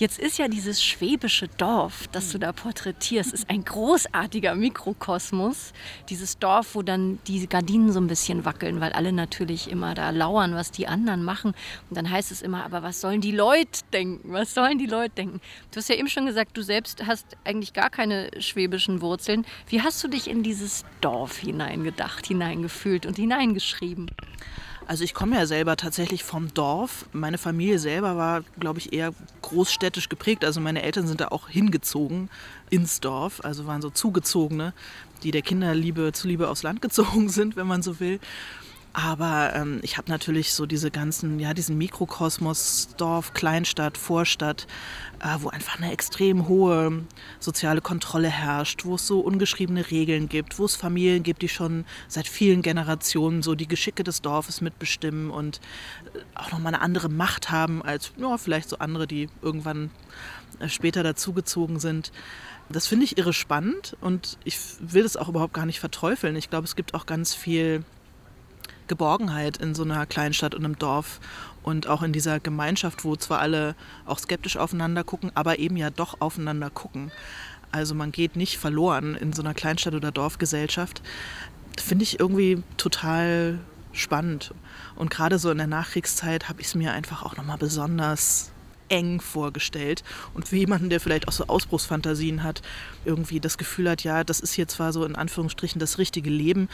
Jetzt 0.00 0.18
ist 0.18 0.38
ja 0.38 0.48
dieses 0.48 0.82
schwäbische 0.82 1.46
Dorf, 1.46 2.08
das 2.10 2.32
du 2.32 2.38
da 2.38 2.52
porträtierst, 2.52 3.34
ist 3.34 3.50
ein 3.50 3.62
großartiger 3.62 4.54
Mikrokosmos. 4.54 5.74
Dieses 6.08 6.38
Dorf, 6.38 6.74
wo 6.74 6.80
dann 6.80 7.18
die 7.26 7.46
Gardinen 7.46 7.92
so 7.92 8.00
ein 8.00 8.06
bisschen 8.06 8.46
wackeln, 8.46 8.80
weil 8.80 8.94
alle 8.94 9.12
natürlich 9.12 9.70
immer 9.70 9.92
da 9.92 10.08
lauern, 10.08 10.54
was 10.54 10.70
die 10.70 10.88
anderen 10.88 11.22
machen. 11.22 11.52
Und 11.90 11.98
dann 11.98 12.10
heißt 12.10 12.32
es 12.32 12.40
immer, 12.40 12.64
aber 12.64 12.82
was 12.82 13.02
sollen 13.02 13.20
die 13.20 13.30
Leute 13.30 13.82
denken? 13.92 14.32
Was 14.32 14.54
sollen 14.54 14.78
die 14.78 14.86
Leute 14.86 15.16
denken? 15.16 15.42
Du 15.70 15.76
hast 15.76 15.90
ja 15.90 15.96
eben 15.96 16.08
schon 16.08 16.24
gesagt, 16.24 16.56
du 16.56 16.62
selbst 16.62 17.06
hast 17.06 17.36
eigentlich 17.44 17.74
gar 17.74 17.90
keine 17.90 18.30
schwäbischen 18.38 19.02
Wurzeln. 19.02 19.44
Wie 19.68 19.82
hast 19.82 20.02
du 20.02 20.08
dich 20.08 20.30
in 20.30 20.42
dieses 20.42 20.86
Dorf 21.02 21.36
hineingedacht, 21.36 22.26
hineingefühlt 22.26 23.04
und 23.04 23.16
hineingeschrieben? 23.16 24.10
Also 24.86 25.04
ich 25.04 25.14
komme 25.14 25.36
ja 25.36 25.46
selber 25.46 25.76
tatsächlich 25.76 26.24
vom 26.24 26.52
Dorf. 26.52 27.06
Meine 27.12 27.38
Familie 27.38 27.78
selber 27.78 28.16
war, 28.16 28.42
glaube 28.58 28.80
ich, 28.80 28.92
eher 28.92 29.12
großstädtisch 29.42 30.08
geprägt. 30.08 30.44
Also 30.44 30.60
meine 30.60 30.82
Eltern 30.82 31.06
sind 31.06 31.20
da 31.20 31.28
auch 31.28 31.48
hingezogen 31.48 32.28
ins 32.70 33.00
Dorf, 33.00 33.40
also 33.44 33.66
waren 33.66 33.82
so 33.82 33.90
zugezogene, 33.90 34.72
die 35.22 35.30
der 35.30 35.42
Kinderliebe 35.42 36.12
zuliebe 36.12 36.48
aufs 36.48 36.62
Land 36.62 36.82
gezogen 36.82 37.28
sind, 37.30 37.56
wenn 37.56 37.66
man 37.66 37.82
so 37.82 38.00
will. 38.00 38.20
Aber 38.92 39.52
ähm, 39.54 39.78
ich 39.82 39.98
habe 39.98 40.10
natürlich 40.10 40.52
so 40.52 40.66
diese 40.66 40.90
ganzen, 40.90 41.38
ja, 41.38 41.54
diesen 41.54 41.78
Mikrokosmos, 41.78 42.88
Dorf, 42.96 43.34
Kleinstadt, 43.34 43.96
Vorstadt, 43.96 44.66
äh, 45.20 45.36
wo 45.38 45.48
einfach 45.48 45.78
eine 45.78 45.92
extrem 45.92 46.48
hohe 46.48 47.04
soziale 47.38 47.82
Kontrolle 47.82 48.28
herrscht, 48.28 48.84
wo 48.84 48.96
es 48.96 49.06
so 49.06 49.20
ungeschriebene 49.20 49.92
Regeln 49.92 50.28
gibt, 50.28 50.58
wo 50.58 50.64
es 50.64 50.74
Familien 50.74 51.22
gibt, 51.22 51.42
die 51.42 51.48
schon 51.48 51.84
seit 52.08 52.26
vielen 52.26 52.62
Generationen 52.62 53.42
so 53.42 53.54
die 53.54 53.68
Geschicke 53.68 54.02
des 54.02 54.22
Dorfes 54.22 54.60
mitbestimmen 54.60 55.30
und 55.30 55.60
äh, 56.12 56.18
auch 56.34 56.50
nochmal 56.50 56.74
eine 56.74 56.82
andere 56.82 57.08
Macht 57.08 57.52
haben 57.52 57.82
als 57.82 58.12
ja, 58.16 58.38
vielleicht 58.38 58.68
so 58.68 58.78
andere, 58.78 59.06
die 59.06 59.28
irgendwann 59.40 59.90
äh, 60.58 60.68
später 60.68 61.04
dazugezogen 61.04 61.78
sind. 61.78 62.10
Das 62.68 62.88
finde 62.88 63.04
ich 63.04 63.18
irre 63.18 63.32
spannend 63.32 63.96
und 64.00 64.36
ich 64.42 64.58
will 64.80 65.04
das 65.04 65.16
auch 65.16 65.28
überhaupt 65.28 65.54
gar 65.54 65.66
nicht 65.66 65.78
verteufeln. 65.78 66.34
Ich 66.34 66.50
glaube, 66.50 66.64
es 66.64 66.74
gibt 66.74 66.94
auch 66.94 67.06
ganz 67.06 67.34
viel 67.34 67.84
Geborgenheit 68.90 69.56
in 69.56 69.74
so 69.74 69.84
einer 69.84 70.04
Kleinstadt 70.04 70.54
und 70.54 70.64
einem 70.64 70.76
Dorf 70.76 71.20
und 71.62 71.86
auch 71.86 72.02
in 72.02 72.12
dieser 72.12 72.40
Gemeinschaft, 72.40 73.04
wo 73.04 73.14
zwar 73.14 73.38
alle 73.38 73.76
auch 74.04 74.18
skeptisch 74.18 74.56
aufeinander 74.56 75.04
gucken, 75.04 75.30
aber 75.34 75.60
eben 75.60 75.76
ja 75.76 75.90
doch 75.90 76.20
aufeinander 76.20 76.70
gucken. 76.70 77.12
Also 77.70 77.94
man 77.94 78.10
geht 78.10 78.34
nicht 78.34 78.58
verloren 78.58 79.14
in 79.14 79.32
so 79.32 79.42
einer 79.42 79.54
Kleinstadt- 79.54 79.94
oder 79.94 80.10
Dorfgesellschaft. 80.10 81.02
Finde 81.78 82.02
ich 82.02 82.18
irgendwie 82.18 82.64
total 82.76 83.60
spannend. 83.92 84.52
Und 84.96 85.10
gerade 85.10 85.38
so 85.38 85.52
in 85.52 85.58
der 85.58 85.68
Nachkriegszeit 85.68 86.48
habe 86.48 86.60
ich 86.60 86.66
es 86.66 86.74
mir 86.74 86.92
einfach 86.92 87.22
auch 87.22 87.36
nochmal 87.36 87.58
besonders 87.58 88.50
eng 88.88 89.20
vorgestellt. 89.20 90.02
Und 90.34 90.48
für 90.48 90.56
jemanden, 90.56 90.90
der 90.90 90.98
vielleicht 90.98 91.28
auch 91.28 91.32
so 91.32 91.46
Ausbruchsfantasien 91.46 92.42
hat, 92.42 92.60
irgendwie 93.04 93.38
das 93.38 93.56
Gefühl 93.56 93.88
hat, 93.88 94.02
ja, 94.02 94.24
das 94.24 94.40
ist 94.40 94.52
hier 94.52 94.66
zwar 94.66 94.92
so 94.92 95.04
in 95.04 95.14
Anführungsstrichen 95.14 95.78
das 95.78 95.98
richtige 95.98 96.30
Leben, 96.30 96.68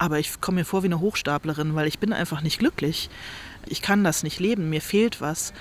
aber 0.00 0.18
ich 0.18 0.40
komme 0.40 0.60
mir 0.60 0.64
vor 0.64 0.82
wie 0.82 0.86
eine 0.86 1.00
Hochstaplerin, 1.00 1.74
weil 1.74 1.86
ich 1.86 1.98
bin 1.98 2.14
einfach 2.14 2.40
nicht 2.40 2.58
glücklich. 2.58 3.10
Ich 3.66 3.82
kann 3.82 4.02
das 4.02 4.22
nicht 4.22 4.40
leben, 4.40 4.70
mir 4.70 4.80
fehlt 4.80 5.20
was. 5.20 5.52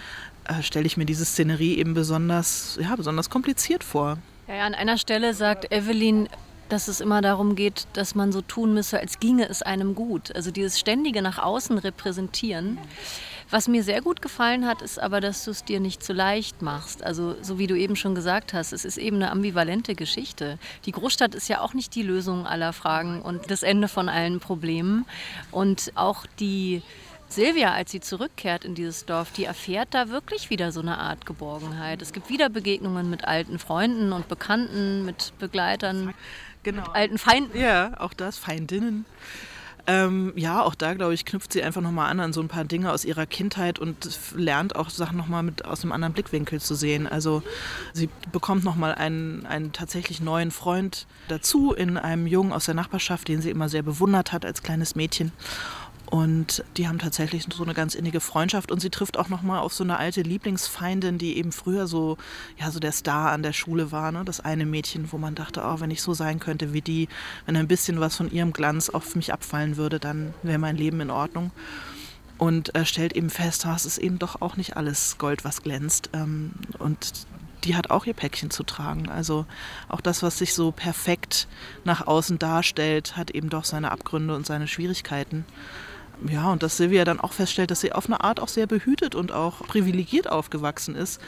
Äh, 0.46 0.64
Stelle 0.64 0.86
ich 0.86 0.96
mir 0.96 1.06
diese 1.06 1.26
Szenerie 1.26 1.78
eben 1.78 1.94
besonders, 1.94 2.80
ja, 2.82 2.96
besonders 2.96 3.30
kompliziert 3.30 3.84
vor. 3.84 4.18
Ja, 4.48 4.66
an 4.66 4.74
einer 4.74 4.98
Stelle 4.98 5.34
sagt 5.34 5.74
Evelyn, 5.74 6.30
dass 6.70 6.88
es 6.88 7.02
immer 7.02 7.22
darum 7.22 7.56
geht, 7.56 7.86
dass 7.94 8.16
man 8.16 8.32
so 8.32 8.42
tun 8.42 8.74
müsse, 8.74 9.00
als 9.00 9.20
ginge 9.20 9.50
es 9.50 9.62
einem 9.62 9.94
gut. 9.94 10.34
Also 10.34 10.52
dieses 10.52 10.80
ständige 10.80 11.22
nach 11.22 11.38
außen 11.38 11.78
repräsentieren. 11.78 12.78
Was 13.52 13.68
mir 13.68 13.84
sehr 13.84 14.02
gut 14.02 14.22
gefallen 14.22 14.68
hat, 14.68 14.82
ist 14.84 15.00
aber, 15.00 15.22
dass 15.22 15.44
du 15.44 15.52
es 15.52 15.64
dir 15.64 15.80
nicht 15.80 16.04
zu 16.04 16.14
leicht 16.14 16.62
machst. 16.62 17.04
Also 17.04 17.36
so 17.42 17.58
wie 17.58 17.66
du 17.66 17.76
eben 17.76 17.96
schon 17.96 18.14
gesagt 18.14 18.54
hast, 18.54 18.74
es 18.74 18.86
ist 18.86 18.98
eben 18.98 19.18
eine 19.18 19.32
ambivalente 19.32 19.96
Geschichte. 19.96 20.60
Die 20.86 20.92
Großstadt 20.92 21.34
ist 21.34 21.50
ja 21.50 21.62
auch 21.62 21.74
nicht 21.74 21.96
die 21.96 22.04
Lösung 22.04 22.46
aller 22.46 22.74
Fragen 22.74 23.22
und 23.22 23.50
das 23.50 23.64
Ende 23.64 23.88
von 23.88 24.08
allen 24.08 24.40
Problemen. 24.40 25.06
Und 25.52 25.92
auch 25.96 26.28
die 26.40 26.84
Silvia, 27.28 27.74
als 27.74 27.92
sie 27.92 28.02
zurückkehrt 28.02 28.66
in 28.66 28.76
dieses 28.76 29.06
Dorf, 29.06 29.32
die 29.32 29.46
erfährt 29.46 29.90
da 29.92 30.10
wirklich 30.10 30.50
wieder 30.50 30.72
so 30.72 30.82
eine 30.82 30.98
Art 30.98 31.26
Geborgenheit. 31.26 32.02
Es 32.02 32.14
gibt 32.14 32.30
wieder 32.30 32.50
Begegnungen 32.50 33.10
mit 33.10 33.26
alten 33.26 33.58
Freunden 33.58 34.14
und 34.14 34.28
Bekannten, 34.28 35.06
mit 35.06 35.34
Begleitern, 35.40 36.14
genau. 36.64 36.82
mit 36.84 36.96
alten 36.96 37.18
Feinden. 37.18 37.60
Ja, 37.60 37.94
auch 38.00 38.14
das, 38.14 38.38
Feindinnen. 38.38 39.06
Ähm, 39.90 40.34
ja, 40.36 40.62
auch 40.62 40.76
da, 40.76 40.94
glaube 40.94 41.16
ich, 41.16 41.26
knüpft 41.26 41.52
sie 41.52 41.64
einfach 41.64 41.82
nochmal 41.82 42.12
an 42.12 42.20
an 42.20 42.32
so 42.32 42.42
ein 42.42 42.48
paar 42.48 42.64
Dinge 42.64 42.92
aus 42.92 43.06
ihrer 43.06 43.26
Kindheit 43.26 43.80
und 43.80 44.08
lernt 44.36 44.76
auch 44.76 44.92
Sachen 44.92 45.18
nochmal 45.18 45.42
mit 45.42 45.66
aus 45.66 45.82
einem 45.82 45.94
anderen 45.94 46.14
Blickwinkel 46.14 46.62
zu 46.62 46.76
sehen. 46.76 47.08
Also 47.08 47.42
sie 47.94 48.08
bekommt 48.32 48.64
nochmal 48.64 48.94
einen, 48.94 49.48
einen 49.48 49.72
tatsächlich 49.72 50.22
neuen 50.22 50.52
Freund 50.52 51.08
dazu 51.28 51.74
in 51.74 51.98
einem 51.98 52.28
Jungen 52.28 52.54
aus 52.54 52.66
der 52.66 52.76
Nachbarschaft, 52.76 53.30
den 53.30 53.42
sie 53.42 53.50
immer 53.50 53.68
sehr 53.68 53.82
bewundert 53.82 54.32
hat 54.32 54.46
als 54.46 54.62
kleines 54.62 54.94
Mädchen. 54.94 55.32
Und 56.10 56.64
die 56.76 56.88
haben 56.88 56.98
tatsächlich 56.98 57.46
so 57.54 57.62
eine 57.62 57.76
ganz 57.76 57.94
innige 57.94 58.20
Freundschaft 58.20 58.72
und 58.72 58.80
sie 58.80 58.90
trifft 58.90 59.16
auch 59.16 59.30
nochmal 59.30 59.60
auf 59.60 59.76
so 59.76 59.84
eine 59.84 59.98
alte 59.98 60.24
Lieblingsfeindin, 60.24 61.20
die 61.20 61.38
eben 61.38 61.52
früher 61.52 61.86
so, 61.86 62.18
ja, 62.58 62.72
so 62.72 62.80
der 62.80 62.94
Star 62.94 63.32
an 63.32 63.44
der 63.44 63.54
Schule 63.54 63.92
war. 63.92 64.12
Ne? 64.12 64.26
Das 64.26 64.40
eine 64.40 64.66
Mädchen, 64.66 65.12
wo 65.12 65.20
man 65.20 65.36
dachte, 65.36 65.62
oh, 65.64 65.80
wenn 65.82 65.92
ich 65.92 66.02
so 66.02 66.16
sein 66.16 66.40
könnte 66.40 66.74
wie 66.74 66.82
die, 66.82 67.10
wenn 67.46 67.56
ein 67.56 67.68
bisschen 67.68 68.00
was 68.00 68.16
von 68.16 68.32
ihrem 68.32 68.54
Glanz 68.54 68.90
auf 68.90 69.16
mich 69.16 69.32
abfallen 69.32 69.78
würde, 69.78 70.00
dann 70.00 70.34
wäre 70.42 70.58
mein 70.58 70.78
Leben 70.78 71.00
in 71.00 71.12
Ordnung. 71.12 71.52
Und 72.40 72.74
er 72.74 72.86
stellt 72.86 73.14
eben 73.14 73.30
fest, 73.30 73.68
oh, 73.68 73.74
es 73.76 73.86
ist 73.86 74.00
eben 74.00 74.18
doch 74.18 74.42
auch 74.42 74.58
nicht 74.58 74.78
alles 74.78 75.20
Gold, 75.20 75.46
was 75.46 75.62
glänzt. 75.62 76.10
Ähm, 76.14 76.54
und 76.80 77.28
die 77.66 77.76
hat 77.76 77.92
auch 77.92 78.08
ihr 78.08 78.16
Päckchen 78.16 78.50
zu 78.50 78.64
tragen. 78.64 79.10
Also 79.10 79.46
auch 79.88 80.02
das, 80.02 80.24
was 80.24 80.40
sich 80.40 80.56
so 80.56 80.72
perfekt 80.72 81.48
nach 81.84 82.08
außen 82.08 82.40
darstellt, 82.40 83.16
hat 83.16 83.30
eben 83.30 83.50
doch 83.50 83.64
seine 83.64 83.92
Abgründe 83.92 84.36
und 84.36 84.48
seine 84.48 84.68
Schwierigkeiten. 84.68 85.46
Ja, 86.28 86.52
und 86.52 86.64
dass 86.64 86.78
Silvia 86.78 87.06
dann 87.06 87.20
auch 87.20 87.32
feststellt, 87.32 87.72
dass 87.72 87.82
sie 87.82 87.94
auf 87.94 88.08
eine 88.08 88.22
Art 88.22 88.40
auch 88.40 88.50
sehr 88.50 88.68
behütet 88.68 89.16
und 89.16 89.32
auch 89.32 89.60
privilegiert 89.60 90.30
aufgewachsen 90.30 90.96
ist 90.96 91.22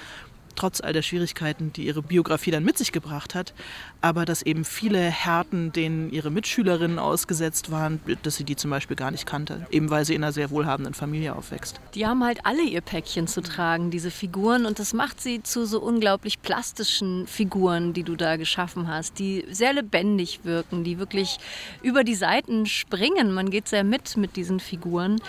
trotz 0.55 0.81
all 0.81 0.93
der 0.93 1.01
Schwierigkeiten, 1.01 1.73
die 1.73 1.85
ihre 1.85 2.01
Biografie 2.01 2.51
dann 2.51 2.63
mit 2.63 2.77
sich 2.77 2.91
gebracht 2.91 3.35
hat, 3.35 3.53
aber 4.01 4.25
dass 4.25 4.41
eben 4.41 4.65
viele 4.65 4.99
Härten, 4.99 5.71
denen 5.71 6.11
ihre 6.11 6.31
Mitschülerinnen 6.31 6.99
ausgesetzt 6.99 7.71
waren, 7.71 7.99
dass 8.23 8.35
sie 8.35 8.43
die 8.43 8.55
zum 8.55 8.71
Beispiel 8.71 8.95
gar 8.95 9.11
nicht 9.11 9.25
kannte, 9.25 9.65
eben 9.71 9.89
weil 9.89 10.05
sie 10.05 10.15
in 10.15 10.23
einer 10.23 10.31
sehr 10.31 10.49
wohlhabenden 10.49 10.93
Familie 10.93 11.35
aufwächst. 11.35 11.79
Die 11.95 12.05
haben 12.05 12.23
halt 12.23 12.45
alle 12.45 12.63
ihr 12.63 12.81
Päckchen 12.81 13.27
zu 13.27 13.41
tragen, 13.41 13.91
diese 13.91 14.11
Figuren, 14.11 14.65
und 14.65 14.79
das 14.79 14.93
macht 14.93 15.21
sie 15.21 15.43
zu 15.43 15.65
so 15.65 15.79
unglaublich 15.81 16.41
plastischen 16.41 17.27
Figuren, 17.27 17.93
die 17.93 18.03
du 18.03 18.15
da 18.15 18.37
geschaffen 18.37 18.87
hast, 18.87 19.19
die 19.19 19.45
sehr 19.49 19.73
lebendig 19.73 20.41
wirken, 20.43 20.83
die 20.83 20.99
wirklich 20.99 21.37
über 21.81 22.03
die 22.03 22.15
Seiten 22.15 22.65
springen. 22.65 23.33
Man 23.33 23.49
geht 23.49 23.67
sehr 23.67 23.83
mit 23.83 24.17
mit 24.17 24.35
diesen 24.35 24.59
Figuren 24.59 25.21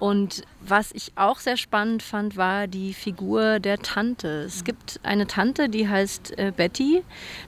und 0.00 0.44
was 0.62 0.92
ich 0.92 1.12
auch 1.16 1.38
sehr 1.38 1.58
spannend 1.58 2.02
fand, 2.02 2.38
war 2.38 2.66
die 2.66 2.94
Figur 2.94 3.60
der 3.60 3.78
Tante. 3.78 4.44
Es 4.44 4.64
gibt 4.70 5.00
eine 5.02 5.26
Tante, 5.26 5.68
die 5.68 5.88
heißt 5.88 6.38
äh, 6.38 6.52
Betty. 6.56 7.02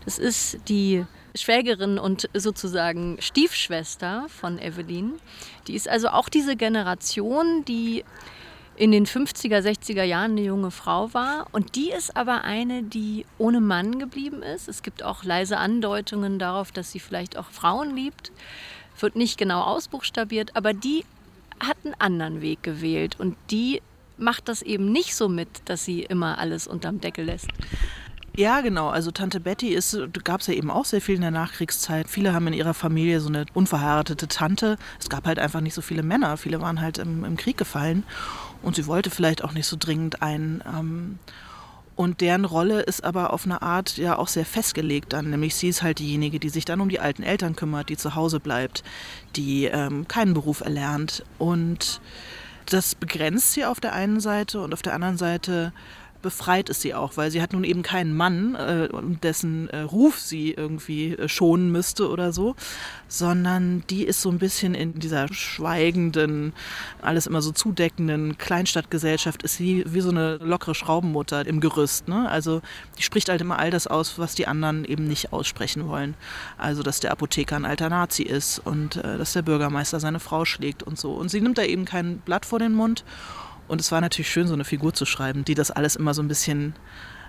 Das 0.05 0.19
ist 0.19 0.59
die 0.69 1.07
Schwägerin 1.37 1.97
und 1.97 2.29
sozusagen 2.35 3.17
Stiefschwester 3.21 4.27
von 4.29 4.59
Evelyn. 4.59 5.21
Die 5.69 5.75
ist 5.77 5.89
also 5.89 6.09
auch 6.09 6.29
diese 6.29 6.57
Generation, 6.57 7.65
die 7.65 8.05
in 8.75 8.91
den 8.91 9.07
50er, 9.07 9.61
60er 9.61 10.03
Jahren 10.03 10.33
eine 10.33 10.43
junge 10.43 10.73
Frau 10.73 11.15
war. 11.15 11.47
Und 11.53 11.77
die 11.77 11.93
ist 11.93 12.17
aber 12.17 12.43
eine, 12.43 12.83
die 12.83 13.25
ohne 13.39 13.61
Mann 13.61 14.01
geblieben 14.01 14.43
ist. 14.43 14.67
Es 14.67 14.83
gibt 14.83 15.05
auch 15.05 15.23
leise 15.23 15.59
Andeutungen 15.59 16.41
darauf, 16.41 16.73
dass 16.73 16.91
sie 16.91 16.99
vielleicht 16.99 17.39
auch 17.39 17.51
Frauen 17.51 17.95
liebt. 17.95 18.33
Wird 18.99 19.15
nicht 19.15 19.39
genau 19.39 19.61
ausbuchstabiert, 19.61 20.57
aber 20.57 20.75
die 20.75 21.05
hat 21.61 21.77
einen 21.85 21.95
anderen 22.01 22.41
Weg 22.41 22.65
gewählt. 22.65 23.21
Und 23.21 23.37
die 23.53 23.81
macht 24.23 24.49
das 24.49 24.63
eben 24.63 24.93
nicht 24.93 25.15
so 25.15 25.29
mit, 25.29 25.49
dass 25.67 25.85
sie 25.85 26.03
immer 26.03 26.39
alles 26.39 26.67
unterm 26.67 27.01
Deckel 27.01 27.27
lässt. 27.27 27.49
Ja, 28.35 28.63
genau. 28.63 28.89
Also 28.89 29.11
Tante 29.11 29.41
Betty 29.41 29.75
ist, 29.75 29.99
gab 30.25 30.41
es 30.41 30.47
ja 30.47 30.55
eben 30.55 30.71
auch 30.71 30.87
sehr 30.87 31.03
viel 31.03 31.17
in 31.17 31.21
der 31.21 31.31
Nachkriegszeit. 31.31 32.09
Viele 32.09 32.33
haben 32.33 32.47
in 32.47 32.55
ihrer 32.55 32.73
Familie 32.73 33.21
so 33.21 33.29
eine 33.29 33.45
unverheiratete 33.53 34.27
Tante. 34.27 34.79
Es 34.99 35.11
gab 35.11 35.27
halt 35.27 35.39
einfach 35.39 35.61
nicht 35.61 35.75
so 35.75 35.83
viele 35.83 36.03
Männer. 36.03 36.39
Viele 36.39 36.61
waren 36.63 36.81
halt 36.81 36.97
im, 36.97 37.25
im 37.25 37.37
Krieg 37.37 37.59
gefallen. 37.59 38.05
Und 38.63 38.77
sie 38.77 38.87
wollte 38.87 39.11
vielleicht 39.11 39.45
auch 39.45 39.53
nicht 39.53 39.67
so 39.67 39.77
dringend 39.79 40.23
einen. 40.23 40.63
Ähm, 40.67 41.19
und 41.95 42.23
deren 42.23 42.47
Rolle 42.47 42.81
ist 42.81 43.05
aber 43.05 43.35
auf 43.35 43.45
eine 43.45 43.61
Art 43.61 43.99
ja 43.99 44.17
auch 44.17 44.29
sehr 44.29 44.47
festgelegt 44.47 45.13
dann. 45.13 45.29
Nämlich 45.29 45.55
sie 45.55 45.69
ist 45.69 45.83
halt 45.83 45.99
diejenige, 45.99 46.41
die 46.41 46.49
sich 46.49 46.65
dann 46.65 46.81
um 46.81 46.89
die 46.89 47.01
alten 47.01 47.23
Eltern 47.23 47.55
kümmert, 47.55 47.91
die 47.91 47.99
zu 47.99 48.15
Hause 48.15 48.41
bleibt, 48.41 48.83
die 49.37 49.67
ähm, 49.67 50.09
keinen 50.09 50.33
Beruf 50.33 50.63
erlernt. 50.63 51.23
Und 51.39 52.01
das 52.67 52.95
begrenzt 52.95 53.53
sie 53.53 53.65
auf 53.65 53.81
der 53.81 53.93
einen 53.93 54.21
Seite 54.21 54.61
und 54.61 54.73
auf 54.73 54.83
der 54.83 54.95
anderen 54.95 55.19
Seite 55.19 55.73
befreit 56.23 56.71
es 56.71 56.81
sie 56.81 56.95
auch, 56.95 57.17
weil 57.17 57.31
sie 57.31 57.43
hat 57.43 57.53
nun 57.53 57.65
eben 57.65 57.83
keinen 57.83 58.17
Mann, 58.17 58.55
äh, 58.55 58.89
dessen 59.23 59.69
äh, 59.69 59.81
Ruf 59.81 60.19
sie 60.19 60.53
irgendwie 60.53 61.15
äh, 61.15 61.29
schonen 61.29 61.71
müsste 61.71 62.09
oder 62.09 62.33
so, 62.33 62.55
sondern 63.09 63.85
die 63.91 64.05
ist 64.05 64.23
so 64.23 64.31
ein 64.31 64.39
bisschen 64.39 64.75
in 64.75 64.99
dieser 64.99 65.33
schweigenden, 65.33 66.53
alles 67.03 67.27
immer 67.27 67.43
so 67.43 67.53
zudeckenden 67.53 68.39
Kleinstadtgesellschaft, 68.39 69.43
ist 69.43 69.57
sie 69.57 69.85
wie 69.87 70.01
so 70.01 70.11
eine 70.11 70.37
lockere 70.37 70.75
Schraubenmutter 70.75 71.47
im 71.47 71.61
Gerüst. 71.61 72.09
Ne? 72.09 72.29
Also 72.31 72.63
die 72.99 73.03
spricht 73.03 73.29
halt 73.29 73.41
immer 73.41 73.59
all 73.59 73.71
das 73.71 73.87
aus, 73.87 74.19
was 74.19 74.35
die 74.35 74.47
anderen 74.47 74.85
eben 74.85 75.07
nicht 75.07 75.33
aussprechen 75.33 75.89
wollen. 75.89 76.15
Also 76.57 76.83
dass 76.83 77.01
der 77.01 77.11
Apotheker 77.11 77.57
ein 77.57 77.65
alter 77.65 77.89
Nazi 77.89 78.23
ist 78.23 78.61
und 78.61 78.97
äh, 78.97 79.19
dass 79.19 79.33
der 79.33 79.43
Bürgermeister 79.43 80.01
seine 80.01 80.21
Frau 80.21 80.45
schlägt 80.45 80.83
und 80.83 80.99
so. 80.99 81.13
Und 81.13 81.31
sie 81.31 81.41
nimmt 81.41 81.59
da 81.59 81.63
eben 81.63 81.85
kein 81.85 82.19
Blatt 82.19 82.47
vor 82.47 82.59
den 82.59 82.73
Mund 82.73 83.05
und 83.73 83.81
es 83.81 83.91
war 83.91 84.03
natürlich 84.03 84.31
schön, 84.31 84.47
so 84.47 84.53
eine 84.53 84.67
Figur 84.67 84.93
zu 84.93 85.07
schreiben, 85.07 85.47
die 85.47 85.55
das 85.55 85.71
alles 85.71 85.97
immer 85.97 86.13
so 86.13 86.21
ein 86.21 86.29
bisschen 86.29 86.75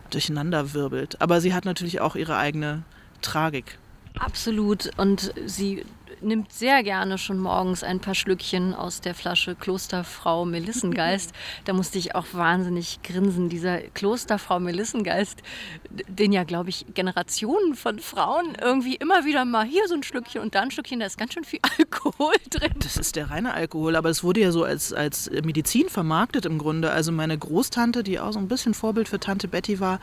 durcheinander 0.09 0.73
wirbelt. 0.73 1.21
Aber 1.21 1.39
sie 1.39 1.53
hat 1.53 1.63
natürlich 1.63 2.01
auch 2.01 2.17
ihre 2.17 2.35
eigene 2.35 2.83
Tragik. 3.21 3.77
Absolut. 4.19 4.89
Und 4.97 5.33
sie 5.45 5.85
nimmt 6.23 6.51
sehr 6.51 6.83
gerne 6.83 7.17
schon 7.17 7.37
morgens 7.37 7.83
ein 7.83 7.99
paar 7.99 8.15
Schlückchen 8.15 8.73
aus 8.73 9.01
der 9.01 9.15
Flasche 9.15 9.55
Klosterfrau 9.55 10.45
Melissengeist. 10.45 11.31
Da 11.65 11.73
musste 11.73 11.97
ich 11.97 12.15
auch 12.15 12.25
wahnsinnig 12.33 13.01
grinsen. 13.03 13.49
Dieser 13.49 13.79
Klosterfrau 13.79 14.59
Melissengeist, 14.59 15.41
den 15.89 16.31
ja, 16.31 16.43
glaube 16.43 16.69
ich, 16.69 16.85
Generationen 16.93 17.75
von 17.75 17.99
Frauen 17.99 18.57
irgendwie 18.61 18.95
immer 18.95 19.25
wieder 19.25 19.45
mal 19.45 19.65
hier 19.65 19.87
so 19.87 19.95
ein 19.95 20.03
Schlückchen 20.03 20.41
und 20.41 20.55
da 20.55 20.61
ein 20.61 20.71
Stückchen, 20.71 20.99
da 20.99 21.05
ist 21.05 21.17
ganz 21.17 21.33
schön 21.33 21.43
viel 21.43 21.59
Alkohol 21.77 22.33
drin. 22.49 22.73
Das 22.79 22.97
ist 22.97 23.15
der 23.15 23.29
reine 23.29 23.53
Alkohol, 23.53 23.95
aber 23.95 24.09
es 24.09 24.23
wurde 24.23 24.41
ja 24.41 24.51
so 24.51 24.63
als, 24.63 24.93
als 24.93 25.29
Medizin 25.43 25.89
vermarktet 25.89 26.45
im 26.45 26.57
Grunde. 26.57 26.91
Also 26.91 27.11
meine 27.11 27.37
Großtante, 27.37 28.03
die 28.03 28.19
auch 28.19 28.33
so 28.33 28.39
ein 28.39 28.47
bisschen 28.47 28.73
Vorbild 28.73 29.09
für 29.09 29.19
Tante 29.19 29.47
Betty 29.47 29.79
war, 29.79 29.99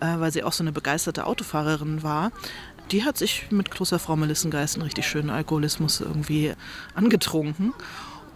äh, 0.00 0.18
weil 0.18 0.32
sie 0.32 0.42
auch 0.42 0.52
so 0.52 0.62
eine 0.62 0.72
begeisterte 0.72 1.26
Autofahrerin 1.26 2.02
war, 2.02 2.32
die 2.90 3.04
hat 3.04 3.18
sich 3.18 3.46
mit 3.50 3.70
Klosterfrau 3.70 4.16
Melissengeist 4.16 4.76
einen 4.76 4.84
richtig 4.84 5.06
schönen 5.06 5.30
Alkoholismus 5.30 6.00
irgendwie 6.00 6.52
angetrunken. 6.94 7.72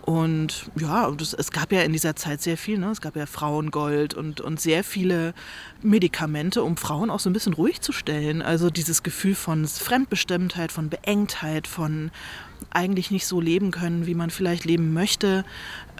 Und 0.09 0.71
ja, 0.75 1.11
das, 1.11 1.35
es 1.35 1.51
gab 1.51 1.71
ja 1.71 1.83
in 1.83 1.93
dieser 1.93 2.17
Zeit 2.17 2.41
sehr 2.41 2.57
viel. 2.57 2.79
Ne? 2.79 2.91
Es 2.91 3.03
gab 3.03 3.15
ja 3.15 3.27
Frauengold 3.27 4.15
und, 4.15 4.41
und 4.41 4.59
sehr 4.59 4.83
viele 4.83 5.35
Medikamente, 5.83 6.63
um 6.63 6.79
Frauen 6.79 7.11
auch 7.11 7.21
so 7.21 7.29
ein 7.29 7.35
bisschen 7.35 7.53
ruhig 7.53 7.83
zu 7.83 7.93
stellen. 7.93 8.41
Also 8.41 8.71
dieses 8.71 9.03
Gefühl 9.03 9.35
von 9.35 9.67
Fremdbestimmtheit, 9.67 10.73
von 10.73 10.89
Beengtheit, 10.89 11.67
von 11.67 12.11
eigentlich 12.71 13.11
nicht 13.11 13.27
so 13.27 13.39
leben 13.39 13.71
können, 13.71 14.07
wie 14.07 14.15
man 14.15 14.31
vielleicht 14.31 14.65
leben 14.65 14.95
möchte, 14.95 15.45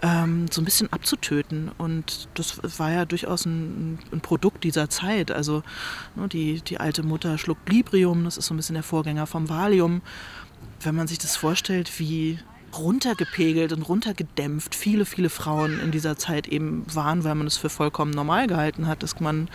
ähm, 0.01 0.47
so 0.49 0.59
ein 0.59 0.65
bisschen 0.65 0.91
abzutöten. 0.91 1.69
Und 1.77 2.29
das 2.33 2.79
war 2.79 2.91
ja 2.91 3.05
durchaus 3.05 3.45
ein, 3.45 3.99
ein 4.11 4.21
Produkt 4.21 4.63
dieser 4.63 4.89
Zeit. 4.89 5.29
Also 5.29 5.61
ne, 6.15 6.27
die, 6.27 6.61
die 6.61 6.79
alte 6.79 7.03
Mutter 7.03 7.37
schluckt 7.37 7.69
Librium, 7.69 8.23
das 8.23 8.37
ist 8.37 8.47
so 8.47 8.55
ein 8.55 8.57
bisschen 8.57 8.73
der 8.73 8.81
Vorgänger 8.81 9.27
vom 9.27 9.49
Valium. 9.49 10.01
Wenn 10.81 10.95
man 10.95 11.07
sich 11.07 11.19
das 11.19 11.35
vorstellt, 11.35 11.99
wie 11.99 12.39
runtergepegelt 12.77 13.73
und 13.73 13.81
runtergedämpft 13.83 14.75
viele, 14.75 15.05
viele 15.05 15.29
Frauen 15.29 15.79
in 15.79 15.91
dieser 15.91 16.17
Zeit 16.17 16.47
eben 16.47 16.85
waren, 16.93 17.23
weil 17.23 17.35
man 17.35 17.47
es 17.47 17.57
für 17.57 17.69
vollkommen 17.69 18.11
normal 18.11 18.47
gehalten 18.47 18.87
hat, 18.87 19.03
dass 19.03 19.19
man 19.19 19.49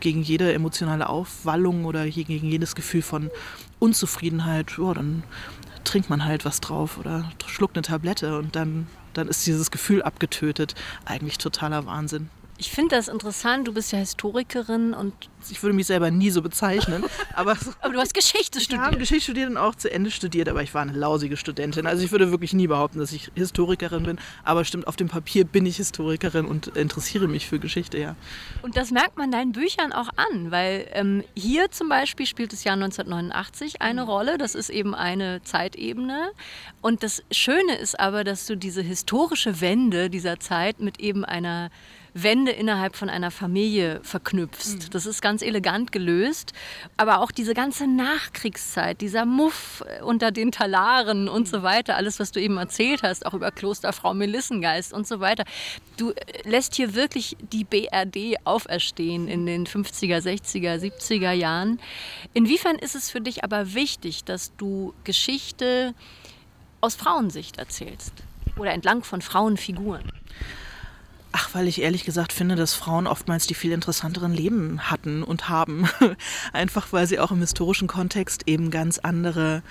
gegen 0.00 0.22
jede 0.22 0.52
emotionale 0.52 1.08
Aufwallung 1.08 1.84
oder 1.84 2.06
gegen 2.08 2.46
jedes 2.46 2.74
Gefühl 2.74 3.02
von 3.02 3.30
Unzufriedenheit, 3.78 4.76
ja, 4.78 4.94
dann 4.94 5.22
trinkt 5.84 6.10
man 6.10 6.24
halt 6.24 6.44
was 6.44 6.60
drauf 6.60 6.98
oder 6.98 7.30
schluckt 7.46 7.76
eine 7.76 7.82
Tablette 7.82 8.38
und 8.38 8.56
dann, 8.56 8.86
dann 9.14 9.28
ist 9.28 9.46
dieses 9.46 9.70
Gefühl 9.70 10.02
abgetötet. 10.02 10.74
Eigentlich 11.04 11.38
totaler 11.38 11.86
Wahnsinn. 11.86 12.28
Ich 12.60 12.72
finde 12.72 12.96
das 12.96 13.06
interessant. 13.06 13.68
Du 13.68 13.72
bist 13.72 13.92
ja 13.92 14.00
Historikerin 14.00 14.92
und. 14.92 15.14
Ich 15.48 15.62
würde 15.62 15.74
mich 15.74 15.86
selber 15.86 16.10
nie 16.10 16.30
so 16.30 16.42
bezeichnen. 16.42 17.04
Aber, 17.34 17.56
aber 17.80 17.92
du 17.92 18.00
hast 18.00 18.14
Geschichte 18.14 18.60
studiert. 18.60 18.80
Ich 18.80 18.86
habe 18.86 18.98
Geschichte 18.98 19.22
studiert 19.22 19.48
und 19.48 19.56
auch 19.56 19.76
zu 19.76 19.90
Ende 19.92 20.10
studiert, 20.10 20.48
aber 20.48 20.62
ich 20.62 20.74
war 20.74 20.82
eine 20.82 20.92
lausige 20.92 21.36
Studentin. 21.36 21.86
Also 21.86 22.02
ich 22.04 22.10
würde 22.10 22.32
wirklich 22.32 22.52
nie 22.52 22.66
behaupten, 22.66 22.98
dass 22.98 23.12
ich 23.12 23.30
Historikerin 23.36 24.02
bin. 24.02 24.18
Aber 24.42 24.64
stimmt, 24.64 24.88
auf 24.88 24.96
dem 24.96 25.08
Papier 25.08 25.44
bin 25.44 25.64
ich 25.64 25.76
Historikerin 25.76 26.46
und 26.46 26.66
interessiere 26.76 27.28
mich 27.28 27.46
für 27.46 27.60
Geschichte, 27.60 27.98
ja. 27.98 28.16
Und 28.62 28.76
das 28.76 28.90
merkt 28.90 29.16
man 29.16 29.30
deinen 29.30 29.52
Büchern 29.52 29.92
auch 29.92 30.08
an, 30.16 30.50
weil 30.50 30.88
ähm, 30.92 31.22
hier 31.36 31.70
zum 31.70 31.88
Beispiel 31.88 32.26
spielt 32.26 32.52
das 32.52 32.64
Jahr 32.64 32.74
1989 32.74 33.80
eine 33.80 34.02
mhm. 34.02 34.08
Rolle. 34.08 34.38
Das 34.38 34.56
ist 34.56 34.70
eben 34.70 34.96
eine 34.96 35.40
Zeitebene. 35.44 36.32
Und 36.82 37.04
das 37.04 37.22
Schöne 37.30 37.76
ist 37.76 38.00
aber, 38.00 38.24
dass 38.24 38.46
du 38.46 38.56
diese 38.56 38.82
historische 38.82 39.60
Wende 39.60 40.10
dieser 40.10 40.40
Zeit 40.40 40.80
mit 40.80 40.98
eben 40.98 41.24
einer 41.24 41.70
Wände 42.22 42.52
innerhalb 42.52 42.96
von 42.96 43.10
einer 43.10 43.30
Familie 43.30 44.00
verknüpfst. 44.02 44.84
Mhm. 44.84 44.90
Das 44.90 45.06
ist 45.06 45.22
ganz 45.22 45.42
elegant 45.42 45.92
gelöst. 45.92 46.52
Aber 46.96 47.20
auch 47.20 47.30
diese 47.30 47.54
ganze 47.54 47.86
Nachkriegszeit, 47.86 49.00
dieser 49.00 49.24
Muff 49.24 49.84
unter 50.02 50.30
den 50.30 50.52
Talaren 50.52 51.28
und 51.28 51.48
so 51.48 51.62
weiter, 51.62 51.96
alles, 51.96 52.20
was 52.20 52.32
du 52.32 52.40
eben 52.40 52.56
erzählt 52.56 53.02
hast, 53.02 53.26
auch 53.26 53.34
über 53.34 53.50
Klosterfrau 53.50 54.14
Melissengeist 54.14 54.92
und 54.92 55.06
so 55.06 55.20
weiter. 55.20 55.44
Du 55.96 56.10
äh, 56.10 56.14
lässt 56.44 56.74
hier 56.74 56.94
wirklich 56.94 57.36
die 57.52 57.64
BRD 57.64 58.36
auferstehen 58.44 59.28
in 59.28 59.46
den 59.46 59.66
50er, 59.66 60.18
60er, 60.18 60.78
70er 60.78 61.32
Jahren. 61.32 61.80
Inwiefern 62.34 62.76
ist 62.76 62.94
es 62.94 63.10
für 63.10 63.20
dich 63.20 63.44
aber 63.44 63.74
wichtig, 63.74 64.24
dass 64.24 64.54
du 64.56 64.94
Geschichte 65.04 65.94
aus 66.80 66.94
Frauensicht 66.94 67.58
erzählst 67.58 68.12
oder 68.56 68.72
entlang 68.72 69.02
von 69.02 69.22
Frauenfiguren? 69.22 70.12
Ach, 71.32 71.54
weil 71.54 71.68
ich 71.68 71.82
ehrlich 71.82 72.04
gesagt 72.04 72.32
finde, 72.32 72.56
dass 72.56 72.74
Frauen 72.74 73.06
oftmals 73.06 73.46
die 73.46 73.54
viel 73.54 73.72
interessanteren 73.72 74.32
Leben 74.32 74.90
hatten 74.90 75.22
und 75.22 75.48
haben. 75.48 75.88
Einfach 76.52 76.92
weil 76.92 77.06
sie 77.06 77.20
auch 77.20 77.30
im 77.30 77.40
historischen 77.40 77.88
Kontext 77.88 78.44
eben 78.46 78.70
ganz 78.70 78.98
andere 78.98 79.62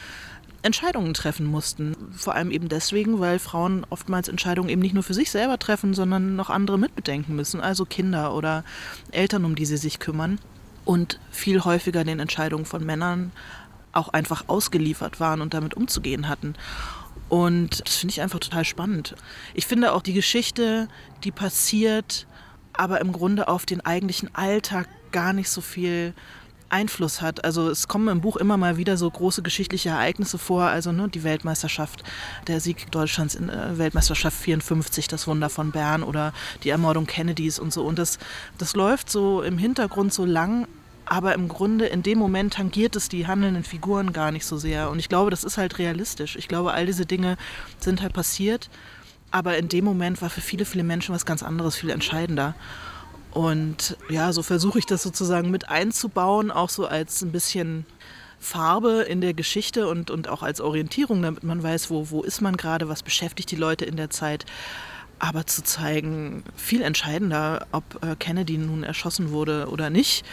Entscheidungen 0.61 1.13
treffen 1.13 1.45
mussten. 1.45 1.95
Vor 2.15 2.35
allem 2.35 2.51
eben 2.51 2.69
deswegen, 2.69 3.19
weil 3.19 3.39
Frauen 3.39 3.85
oftmals 3.89 4.27
Entscheidungen 4.27 4.69
eben 4.69 4.81
nicht 4.81 4.93
nur 4.93 5.03
für 5.03 5.13
sich 5.13 5.31
selber 5.31 5.57
treffen, 5.57 5.93
sondern 5.93 6.35
noch 6.35 6.49
andere 6.49 6.77
mitbedenken 6.77 7.35
müssen, 7.35 7.61
also 7.61 7.85
Kinder 7.85 8.33
oder 8.35 8.63
Eltern, 9.11 9.45
um 9.45 9.55
die 9.55 9.65
sie 9.65 9.77
sich 9.77 9.99
kümmern. 9.99 10.39
Und 10.85 11.19
viel 11.31 11.63
häufiger 11.63 12.03
den 12.03 12.19
Entscheidungen 12.19 12.65
von 12.65 12.85
Männern 12.85 13.31
auch 13.93 14.09
einfach 14.09 14.45
ausgeliefert 14.47 15.19
waren 15.19 15.41
und 15.41 15.53
damit 15.53 15.73
umzugehen 15.73 16.27
hatten. 16.27 16.53
Und 17.29 17.85
das 17.85 17.97
finde 17.97 18.13
ich 18.13 18.21
einfach 18.21 18.39
total 18.39 18.65
spannend. 18.65 19.15
Ich 19.53 19.65
finde 19.65 19.93
auch 19.93 20.01
die 20.01 20.13
Geschichte, 20.13 20.87
die 21.23 21.31
passiert, 21.31 22.25
aber 22.73 23.01
im 23.01 23.11
Grunde 23.11 23.47
auf 23.47 23.65
den 23.65 23.85
eigentlichen 23.85 24.33
Alltag 24.33 24.87
gar 25.11 25.33
nicht 25.33 25.49
so 25.49 25.61
viel 25.61 26.13
Einfluss 26.69 27.21
hat. 27.21 27.45
Also 27.45 27.69
es 27.69 27.87
kommen 27.87 28.07
im 28.09 28.21
Buch 28.21 28.37
immer 28.37 28.57
mal 28.57 28.77
wieder 28.77 28.97
so 28.97 29.09
große 29.09 29.41
geschichtliche 29.41 29.89
Ereignisse 29.89 30.37
vor, 30.37 30.63
also 30.63 30.91
ne, 30.91 31.07
die 31.07 31.23
Weltmeisterschaft, 31.23 32.03
der 32.47 32.59
Sieg 32.59 32.91
Deutschlands 32.91 33.35
in 33.35 33.49
äh, 33.49 33.77
Weltmeisterschaft 33.77 34.37
54, 34.37 35.07
das 35.07 35.27
Wunder 35.27 35.49
von 35.49 35.71
Bern 35.71 36.03
oder 36.03 36.33
die 36.63 36.69
Ermordung 36.69 37.05
Kennedys 37.05 37.59
und 37.59 37.71
so. 37.73 37.83
Und 37.83 37.99
das, 37.99 38.19
das 38.57 38.75
läuft 38.75 39.09
so 39.09 39.41
im 39.41 39.57
Hintergrund 39.57 40.13
so 40.13 40.25
lang, 40.25 40.67
aber 41.09 41.33
im 41.33 41.47
Grunde 41.47 41.85
in 41.85 42.03
dem 42.03 42.17
Moment 42.17 42.53
tangiert 42.53 42.95
es 42.95 43.07
die 43.09 43.27
handelnden 43.27 43.63
Figuren 43.63 44.11
gar 44.11 44.31
nicht 44.31 44.45
so 44.45 44.57
sehr. 44.57 44.89
Und 44.89 44.99
ich 44.99 45.09
glaube, 45.09 45.31
das 45.31 45.43
ist 45.43 45.57
halt 45.57 45.79
realistisch. 45.79 46.35
Ich 46.35 46.47
glaube, 46.47 46.73
all 46.73 46.85
diese 46.85 47.05
Dinge 47.05 47.37
sind 47.79 48.01
halt 48.01 48.13
passiert, 48.13 48.69
aber 49.31 49.57
in 49.57 49.69
dem 49.69 49.85
Moment 49.85 50.21
war 50.21 50.29
für 50.29 50.41
viele, 50.41 50.65
viele 50.65 50.83
Menschen 50.83 51.15
was 51.15 51.25
ganz 51.25 51.43
anderes, 51.43 51.75
viel 51.75 51.89
entscheidender. 51.89 52.55
Und 53.31 53.97
ja, 54.09 54.33
so 54.33 54.43
versuche 54.43 54.79
ich 54.79 54.85
das 54.85 55.03
sozusagen 55.03 55.49
mit 55.49 55.69
einzubauen, 55.69 56.51
auch 56.51 56.69
so 56.69 56.87
als 56.87 57.21
ein 57.21 57.31
bisschen 57.31 57.85
Farbe 58.39 59.01
in 59.01 59.21
der 59.21 59.33
Geschichte 59.33 59.87
und, 59.87 60.11
und 60.11 60.27
auch 60.27 60.43
als 60.43 60.61
Orientierung, 60.61 61.21
damit 61.21 61.43
man 61.43 61.61
weiß, 61.61 61.89
wo, 61.89 62.09
wo 62.09 62.21
ist 62.21 62.41
man 62.41 62.57
gerade, 62.57 62.89
was 62.89 63.03
beschäftigt 63.03 63.49
die 63.51 63.55
Leute 63.55 63.85
in 63.85 63.95
der 63.95 64.09
Zeit. 64.09 64.45
Aber 65.19 65.47
zu 65.47 65.63
zeigen, 65.63 66.43
viel 66.55 66.81
entscheidender, 66.81 67.65
ob 67.71 68.03
äh, 68.03 68.15
Kennedy 68.15 68.57
nun 68.57 68.83
erschossen 68.83 69.31
wurde 69.31 69.67
oder 69.69 69.89
nicht, 69.89 70.23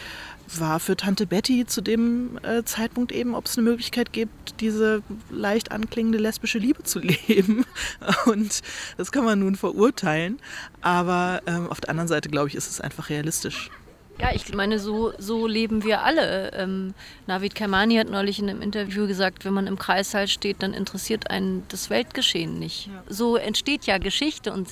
war 0.47 0.79
für 0.79 0.95
Tante 0.95 1.25
Betty 1.25 1.65
zu 1.65 1.81
dem 1.81 2.39
äh, 2.43 2.63
Zeitpunkt 2.63 3.11
eben, 3.11 3.35
ob 3.35 3.45
es 3.45 3.57
eine 3.57 3.69
Möglichkeit 3.69 4.13
gibt, 4.13 4.61
diese 4.61 5.01
leicht 5.29 5.71
anklingende 5.71 6.17
lesbische 6.17 6.59
Liebe 6.59 6.83
zu 6.83 6.99
leben. 7.27 7.65
Und 8.25 8.61
das 8.97 9.11
kann 9.11 9.25
man 9.25 9.39
nun 9.39 9.55
verurteilen. 9.55 10.39
Aber 10.81 11.41
ähm, 11.47 11.69
auf 11.69 11.81
der 11.81 11.89
anderen 11.89 12.07
Seite, 12.07 12.29
glaube 12.29 12.49
ich, 12.49 12.55
ist 12.55 12.69
es 12.69 12.81
einfach 12.81 13.09
realistisch. 13.09 13.69
Ja, 14.19 14.29
ich 14.33 14.53
meine, 14.53 14.79
so, 14.79 15.11
so 15.17 15.45
leben 15.45 15.83
wir 15.83 16.03
alle. 16.03 16.51
Ähm, 16.53 16.93
Navid 17.27 17.53
Kermani 17.53 17.95
hat 17.95 18.09
neulich 18.09 18.39
in 18.39 18.49
einem 18.49 18.61
Interview 18.61 19.07
gesagt, 19.07 19.43
wenn 19.43 19.53
man 19.53 19.67
im 19.67 19.77
Kreissaal 19.77 20.29
steht, 20.29 20.63
dann 20.63 20.73
interessiert 20.73 21.29
einen 21.29 21.63
das 21.67 21.89
Weltgeschehen 21.89 22.57
nicht. 22.57 22.87
Ja. 22.87 23.03
So 23.09 23.35
entsteht 23.35 23.85
ja 23.85 23.97
Geschichte 23.97 24.53
und 24.53 24.69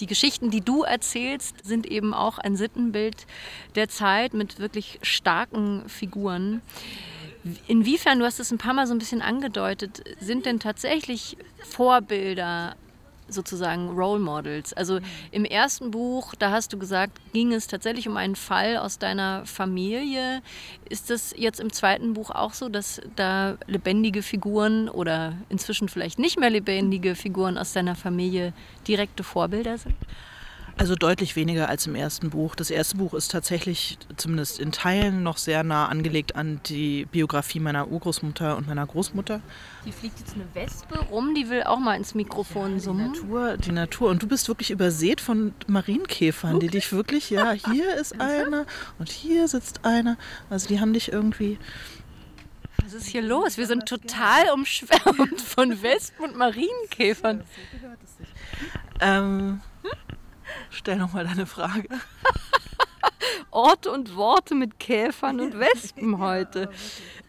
die 0.00 0.06
Geschichten, 0.06 0.50
die 0.50 0.62
du 0.62 0.82
erzählst, 0.82 1.56
sind 1.64 1.86
eben 1.86 2.14
auch 2.14 2.38
ein 2.38 2.56
Sittenbild 2.56 3.26
der 3.74 3.88
Zeit 3.90 4.32
mit 4.32 4.58
wirklich 4.58 4.98
starken 5.02 5.86
Figuren. 5.88 6.62
Inwiefern, 7.68 8.18
du 8.18 8.24
hast 8.24 8.40
es 8.40 8.50
ein 8.50 8.58
paar 8.58 8.74
Mal 8.74 8.86
so 8.86 8.94
ein 8.94 8.98
bisschen 8.98 9.22
angedeutet, 9.22 10.02
sind 10.20 10.46
denn 10.46 10.58
tatsächlich 10.58 11.36
Vorbilder 11.62 12.76
sozusagen 13.28 13.90
Role 13.90 14.20
Models. 14.20 14.72
Also 14.72 15.00
im 15.30 15.44
ersten 15.44 15.90
Buch, 15.90 16.34
da 16.38 16.50
hast 16.50 16.72
du 16.72 16.78
gesagt, 16.78 17.20
ging 17.32 17.52
es 17.52 17.66
tatsächlich 17.66 18.08
um 18.08 18.16
einen 18.16 18.36
Fall 18.36 18.76
aus 18.76 18.98
deiner 18.98 19.44
Familie. 19.46 20.42
Ist 20.88 21.10
das 21.10 21.34
jetzt 21.36 21.60
im 21.60 21.72
zweiten 21.72 22.14
Buch 22.14 22.30
auch 22.30 22.52
so, 22.52 22.68
dass 22.68 23.00
da 23.16 23.56
lebendige 23.66 24.22
Figuren 24.22 24.88
oder 24.88 25.34
inzwischen 25.48 25.88
vielleicht 25.88 26.18
nicht 26.18 26.38
mehr 26.38 26.50
lebendige 26.50 27.14
Figuren 27.14 27.58
aus 27.58 27.72
deiner 27.72 27.96
Familie 27.96 28.52
direkte 28.86 29.24
Vorbilder 29.24 29.78
sind? 29.78 29.96
Also 30.78 30.94
deutlich 30.94 31.36
weniger 31.36 31.70
als 31.70 31.86
im 31.86 31.94
ersten 31.94 32.28
Buch. 32.28 32.54
Das 32.54 32.68
erste 32.68 32.98
Buch 32.98 33.14
ist 33.14 33.30
tatsächlich 33.30 33.96
zumindest 34.18 34.60
in 34.60 34.72
Teilen 34.72 35.22
noch 35.22 35.38
sehr 35.38 35.62
nah 35.62 35.88
angelegt 35.88 36.36
an 36.36 36.60
die 36.66 37.06
Biografie 37.06 37.60
meiner 37.60 37.88
Urgroßmutter 37.88 38.58
und 38.58 38.66
meiner 38.66 38.86
Großmutter. 38.86 39.40
Die 39.86 39.92
fliegt 39.92 40.18
jetzt 40.18 40.34
eine 40.34 40.44
Wespe 40.52 40.98
rum, 40.98 41.34
die 41.34 41.48
will 41.48 41.62
auch 41.62 41.78
mal 41.78 41.96
ins 41.96 42.14
Mikrofon 42.14 42.74
ja, 42.74 42.80
summen. 42.80 43.14
Die 43.14 43.20
Natur, 43.20 43.56
die 43.56 43.72
Natur. 43.72 44.10
Und 44.10 44.22
du 44.22 44.28
bist 44.28 44.48
wirklich 44.48 44.70
übersät 44.70 45.22
von 45.22 45.54
Marienkäfern, 45.66 46.56
okay. 46.56 46.66
die 46.66 46.72
dich 46.72 46.92
wirklich, 46.92 47.30
ja, 47.30 47.52
hier 47.72 47.94
ist 47.94 48.20
einer 48.20 48.66
und 48.98 49.08
hier 49.08 49.48
sitzt 49.48 49.86
einer. 49.86 50.18
Also 50.50 50.68
die 50.68 50.78
haben 50.78 50.92
dich 50.92 51.10
irgendwie. 51.10 51.58
Was 52.84 52.92
ist 52.92 53.06
hier 53.06 53.22
los? 53.22 53.56
Wir 53.56 53.66
sind 53.66 53.86
total 53.86 54.50
umschwärmt 54.52 55.40
von 55.40 55.82
Wespen 55.82 56.26
und 56.26 56.36
Marienkäfern. 56.36 57.44
Ähm, 59.00 59.62
Stell 60.70 60.96
nochmal 60.96 61.24
deine 61.24 61.46
Frage. 61.46 61.88
Orte 63.50 63.90
und 63.90 64.16
Worte 64.16 64.54
mit 64.54 64.78
Käfern 64.78 65.40
und 65.40 65.58
Wespen 65.58 66.18
heute. 66.18 66.68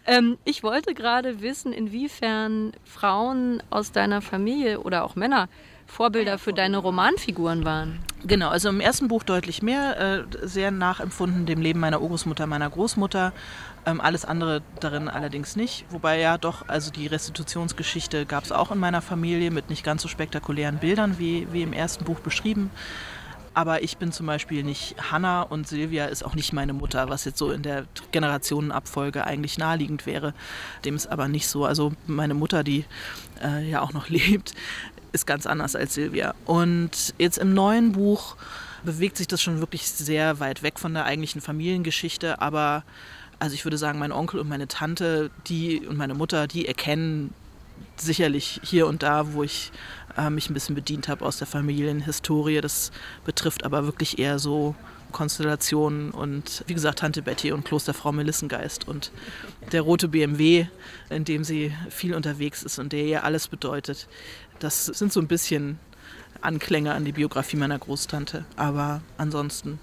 Ähm, 0.06 0.38
ich 0.44 0.64
wollte 0.64 0.94
gerade 0.94 1.42
wissen, 1.42 1.74
inwiefern 1.74 2.74
Frauen 2.84 3.64
aus 3.70 3.92
deiner 3.92 4.22
Familie 4.22 4.82
oder 4.82 5.04
auch 5.04 5.16
Männer 5.16 5.48
Vorbilder 5.88 6.38
für 6.38 6.54
deine 6.54 6.78
Romanfiguren 6.78 7.64
waren. 7.64 8.00
Genau, 8.26 8.50
also 8.50 8.70
im 8.70 8.82
ersten 8.82 9.08
Buch 9.08 9.24
deutlich 9.24 9.62
mehr, 9.62 10.00
äh, 10.00 10.24
sehr 10.46 10.72
nachempfunden 10.72 11.46
dem 11.46 11.62
Leben 11.62 11.80
meiner 11.80 12.02
Urgroßmutter, 12.02 12.46
meiner 12.46 12.70
Großmutter. 12.70 13.32
Ähm, 13.86 14.02
alles 14.02 14.26
andere 14.26 14.62
darin 14.82 15.08
allerdings 15.08 15.56
nicht. 15.56 15.86
Wobei 15.90 16.20
ja 16.20 16.38
doch, 16.38 16.68
also 16.68 16.92
die 16.92 17.08
Restitutionsgeschichte 17.08 18.26
gab 18.26 18.44
es 18.44 18.52
auch 18.52 18.72
in 18.72 18.80
meiner 18.80 19.02
Familie 19.02 19.50
mit 19.50 19.70
nicht 19.70 19.84
ganz 19.84 20.02
so 20.02 20.10
spektakulären 20.10 20.80
Bildern 20.80 21.20
wie, 21.20 21.48
wie 21.54 21.62
im 21.62 21.74
ersten 21.74 22.04
Buch 22.04 22.20
beschrieben. 22.20 22.70
Aber 23.58 23.82
ich 23.82 23.98
bin 23.98 24.12
zum 24.12 24.28
Beispiel 24.28 24.62
nicht 24.62 24.96
Hannah 25.12 25.42
und 25.42 25.68
Silvia 25.68 26.06
ist 26.06 26.24
auch 26.24 26.36
nicht 26.36 26.54
meine 26.54 26.74
Mutter, 26.74 27.10
was 27.10 27.26
jetzt 27.26 27.40
so 27.40 27.50
in 27.50 27.64
der 27.64 27.88
Generationenabfolge 28.12 29.26
eigentlich 29.26 29.58
naheliegend 29.58 30.06
wäre. 30.06 30.36
Dem 30.86 30.96
ist 30.96 31.08
aber 31.08 31.28
nicht 31.28 31.48
so. 31.48 31.66
Also 31.66 31.94
meine 32.06 32.36
Mutter, 32.36 32.64
die 32.64 32.86
äh, 33.44 33.68
ja 33.68 33.82
auch 33.82 33.94
noch 33.94 34.10
lebt, 34.10 34.54
ist 35.12 35.26
ganz 35.26 35.48
anders 35.48 35.76
als 35.76 35.96
Silvia. 35.96 36.36
Und 36.46 37.16
jetzt 37.18 37.40
im 37.40 37.56
neuen 37.56 37.94
Buch 37.94 38.36
bewegt 38.84 39.18
sich 39.18 39.28
das 39.28 39.42
schon 39.42 39.60
wirklich 39.60 39.90
sehr 39.90 40.40
weit 40.40 40.62
weg 40.62 40.78
von 40.78 40.94
der 40.94 41.06
eigentlichen 41.06 41.42
Familiengeschichte, 41.42 42.40
aber 42.40 42.84
also 43.40 43.56
ich 43.56 43.66
würde 43.66 43.80
sagen, 43.80 43.98
mein 43.98 44.12
Onkel 44.12 44.40
und 44.40 44.48
meine 44.48 44.68
Tante, 44.68 45.32
die 45.48 45.88
und 45.88 45.98
meine 45.98 46.14
Mutter, 46.14 46.46
die 46.46 46.68
erkennen 46.68 47.34
sicherlich 47.96 48.62
hier 48.64 48.86
und 48.86 49.02
da, 49.02 49.34
wo 49.34 49.42
ich 49.44 49.72
äh, 50.18 50.30
mich 50.30 50.50
ein 50.50 50.54
bisschen 50.54 50.76
bedient 50.76 51.08
habe 51.08 51.26
aus 51.26 51.38
der 51.38 51.48
Familienhistorie. 51.48 52.62
Das 52.62 52.92
betrifft 53.26 53.64
aber 53.64 53.86
wirklich 53.86 54.20
eher 54.20 54.40
so 54.40 54.76
Konstellationen 55.12 56.12
und 56.12 56.64
wie 56.68 56.74
gesagt 56.74 57.00
Tante 57.00 57.22
Betty 57.22 57.52
und 57.52 57.64
Klosterfrau 57.64 58.12
Melissengeist 58.12 58.88
und 58.88 59.12
der 59.72 59.82
rote 59.82 60.10
BMW, 60.10 60.68
in 61.10 61.24
dem 61.24 61.44
sie 61.44 61.74
viel 61.90 62.14
unterwegs 62.14 62.64
ist 62.64 62.78
und 62.78 62.92
der 62.92 63.06
ihr 63.06 63.24
alles 63.24 63.48
bedeutet. 63.48 64.08
Das 64.60 64.86
sind 64.86 65.14
so 65.14 65.22
ein 65.22 65.28
bisschen 65.28 65.80
Anklänge 66.42 66.94
an 66.94 67.06
die 67.06 67.14
Biografie 67.14 67.58
meiner 67.58 67.80
Großtante. 67.80 68.46
Aber 68.56 69.02
ansonsten 69.18 69.80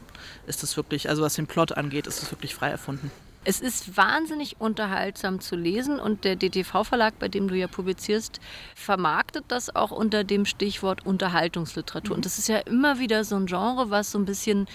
ist 0.46 0.62
es 0.62 0.76
wirklich, 0.76 1.08
also 1.08 1.22
was 1.22 1.34
den 1.34 1.46
Plot 1.46 1.72
angeht, 1.72 2.06
ist 2.06 2.22
es 2.22 2.30
wirklich 2.30 2.54
frei 2.54 2.70
erfunden. 2.70 3.10
Es 3.44 3.60
ist 3.60 3.96
wahnsinnig 3.96 4.56
unterhaltsam 4.58 5.40
zu 5.40 5.54
lesen 5.54 6.00
und 6.00 6.24
der 6.24 6.36
DTV-Verlag, 6.36 7.18
bei 7.18 7.28
dem 7.28 7.48
du 7.48 7.54
ja 7.54 7.66
publizierst, 7.66 8.40
vermarktet 8.74 9.44
das 9.48 9.74
auch 9.76 9.90
unter 9.90 10.24
dem 10.24 10.46
Stichwort 10.46 11.04
Unterhaltungsliteratur. 11.04 12.14
Mhm. 12.14 12.16
Und 12.16 12.24
das 12.24 12.38
ist 12.38 12.48
ja 12.48 12.58
immer 12.58 12.98
wieder 12.98 13.24
so 13.24 13.36
ein 13.36 13.46
Genre, 13.46 13.90
was 13.90 14.12
so 14.12 14.18
ein 14.18 14.24
bisschen 14.24 14.66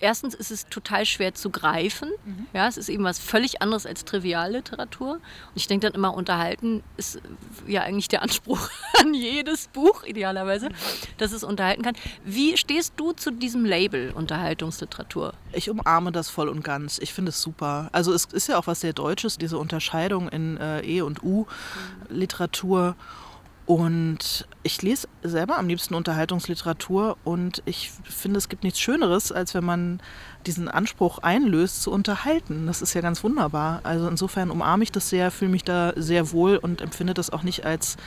erstens 0.00 0.34
ist 0.34 0.50
es 0.50 0.66
total 0.66 1.04
schwer 1.04 1.34
zu 1.34 1.50
greifen. 1.50 2.10
Mhm. 2.24 2.46
Ja, 2.52 2.68
es 2.68 2.76
ist 2.76 2.88
eben 2.88 3.04
was 3.04 3.18
völlig 3.18 3.62
anderes 3.62 3.86
als 3.86 4.04
Trivialliteratur. 4.04 5.14
Und 5.14 5.22
ich 5.54 5.66
denke 5.66 5.86
dann 5.86 5.94
immer, 5.94 6.14
unterhalten 6.14 6.82
ist 6.96 7.20
ja 7.66 7.82
eigentlich 7.82 8.08
der 8.08 8.22
Anspruch 8.22 8.70
an 9.00 9.14
jedes 9.14 9.68
Buch, 9.68 10.04
idealerweise, 10.04 10.70
mhm. 10.70 10.74
dass 11.18 11.32
es 11.32 11.44
unterhalten 11.44 11.82
kann. 11.82 11.94
Wie 12.24 12.56
stehst 12.56 12.94
du 12.96 13.12
zu 13.12 13.30
diesem 13.30 13.64
Label 13.64 14.12
Unterhaltungsliteratur? 14.12 15.34
Ich 15.52 15.70
umarme 15.70 16.12
das 16.12 16.28
voll 16.28 16.48
und 16.48 16.62
ganz. 16.62 16.98
Ich 16.98 17.12
finde 17.12 17.30
es 17.30 17.40
super. 17.40 17.88
Also 17.92 18.12
es 18.12 18.26
ist 18.26 18.48
ja 18.48 18.58
auch 18.58 18.66
was 18.66 18.80
sehr 18.80 18.92
Deutsches, 18.92 19.38
diese 19.38 19.58
Unterscheidung 19.58 20.28
in 20.28 20.56
äh, 20.58 20.80
E- 20.80 21.02
und 21.02 21.22
U-Literatur. 21.22 22.96
Mhm. 22.96 23.27
Und 23.68 24.48
ich 24.62 24.80
lese 24.80 25.08
selber 25.22 25.58
am 25.58 25.68
liebsten 25.68 25.92
Unterhaltungsliteratur 25.92 27.18
und 27.22 27.62
ich 27.66 27.90
finde, 28.02 28.38
es 28.38 28.48
gibt 28.48 28.64
nichts 28.64 28.80
Schöneres, 28.80 29.30
als 29.30 29.52
wenn 29.52 29.62
man 29.62 30.00
diesen 30.46 30.68
Anspruch 30.68 31.18
einlöst, 31.18 31.82
zu 31.82 31.92
unterhalten. 31.92 32.66
Das 32.66 32.80
ist 32.80 32.94
ja 32.94 33.02
ganz 33.02 33.22
wunderbar. 33.22 33.80
Also 33.82 34.08
insofern 34.08 34.50
umarme 34.50 34.84
ich 34.84 34.90
das 34.90 35.10
sehr, 35.10 35.30
fühle 35.30 35.50
mich 35.50 35.64
da 35.64 35.92
sehr 35.96 36.32
wohl 36.32 36.56
und 36.56 36.80
empfinde 36.80 37.12
das 37.12 37.28
auch 37.28 37.42
nicht 37.42 37.66
als 37.66 37.98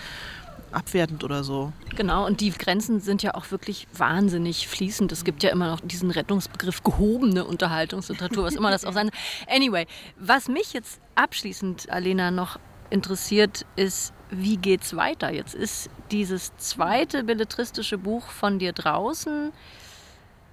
abwertend 0.71 1.23
oder 1.23 1.43
so. 1.43 1.71
Genau, 1.95 2.25
und 2.25 2.41
die 2.41 2.49
Grenzen 2.49 2.99
sind 2.99 3.21
ja 3.21 3.35
auch 3.35 3.51
wirklich 3.51 3.87
wahnsinnig 3.95 4.67
fließend. 4.67 5.11
Es 5.11 5.23
gibt 5.23 5.43
ja 5.43 5.51
immer 5.51 5.67
noch 5.67 5.79
diesen 5.79 6.09
Rettungsbegriff 6.09 6.81
gehobene 6.81 7.45
Unterhaltungsliteratur, 7.45 8.45
was 8.45 8.55
immer 8.55 8.71
das 8.71 8.83
auch 8.83 8.93
sein. 8.93 9.11
Anyway, 9.47 9.85
was 10.17 10.47
mich 10.47 10.73
jetzt 10.73 10.99
abschließend, 11.13 11.91
Alena, 11.91 12.31
noch 12.31 12.57
interessiert, 12.89 13.67
ist, 13.75 14.11
wie 14.31 14.57
geht's 14.57 14.95
weiter? 14.95 15.31
Jetzt 15.31 15.53
ist 15.53 15.89
dieses 16.09 16.55
zweite 16.57 17.23
belletristische 17.23 17.97
Buch 17.97 18.29
von 18.29 18.59
dir 18.59 18.73
draußen. 18.73 19.51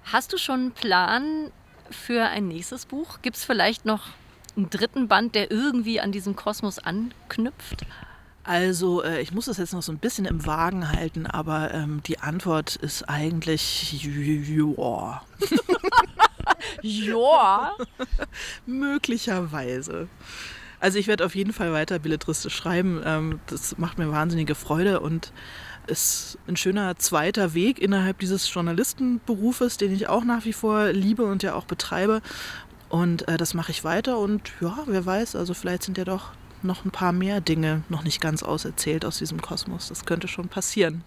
Hast 0.03 0.33
du 0.33 0.37
schon 0.37 0.59
einen 0.59 0.71
Plan 0.71 1.51
für 1.89 2.23
ein 2.23 2.47
nächstes 2.47 2.85
Buch? 2.85 3.19
Gibt 3.21 3.37
es 3.37 3.45
vielleicht 3.45 3.85
noch 3.85 4.07
einen 4.55 4.69
dritten 4.69 5.07
Band, 5.07 5.33
der 5.33 5.49
irgendwie 5.49 5.99
an 6.01 6.11
diesen 6.11 6.35
Kosmos 6.35 6.79
anknüpft? 6.79 7.85
Also, 8.43 9.03
äh, 9.03 9.21
ich 9.21 9.31
muss 9.31 9.45
das 9.45 9.57
jetzt 9.57 9.73
noch 9.73 9.83
so 9.83 9.91
ein 9.91 9.99
bisschen 9.99 10.25
im 10.25 10.45
Wagen 10.45 10.91
halten, 10.91 11.27
aber 11.27 11.73
ähm, 11.73 12.01
die 12.03 12.19
Antwort 12.19 12.75
ist 12.77 13.03
eigentlich 13.03 14.03
ja. 14.03 15.21
ja. 16.81 17.71
Möglicherweise. 18.65 20.07
Also 20.79 20.97
ich 20.97 21.07
werde 21.07 21.25
auf 21.25 21.35
jeden 21.35 21.53
Fall 21.53 21.73
weiter 21.73 21.99
Belletristisch 21.99 22.55
schreiben. 22.55 23.01
Ähm, 23.05 23.39
das 23.47 23.77
macht 23.77 23.97
mir 23.97 24.11
wahnsinnige 24.11 24.55
Freude 24.55 24.99
und 24.99 25.33
ist 25.87 26.37
ein 26.47 26.55
schöner 26.55 26.95
zweiter 26.97 27.53
Weg 27.53 27.79
innerhalb 27.79 28.19
dieses 28.19 28.51
Journalistenberufes, 28.53 29.77
den 29.77 29.93
ich 29.93 30.07
auch 30.07 30.23
nach 30.23 30.45
wie 30.45 30.53
vor 30.53 30.91
liebe 30.91 31.23
und 31.23 31.43
ja 31.43 31.55
auch 31.55 31.65
betreibe. 31.65 32.21
Und 32.89 33.27
äh, 33.27 33.37
das 33.37 33.53
mache 33.53 33.71
ich 33.71 33.83
weiter 33.83 34.17
und 34.17 34.51
ja, 34.61 34.77
wer 34.85 35.05
weiß, 35.05 35.35
also 35.35 35.53
vielleicht 35.53 35.83
sind 35.83 35.97
ja 35.97 36.05
doch 36.05 36.31
noch 36.61 36.85
ein 36.85 36.91
paar 36.91 37.11
mehr 37.11 37.41
Dinge 37.41 37.83
noch 37.89 38.03
nicht 38.03 38.19
ganz 38.19 38.43
auserzählt 38.43 39.05
aus 39.05 39.17
diesem 39.17 39.41
Kosmos. 39.41 39.89
Das 39.89 40.05
könnte 40.05 40.27
schon 40.27 40.49
passieren. 40.49 41.03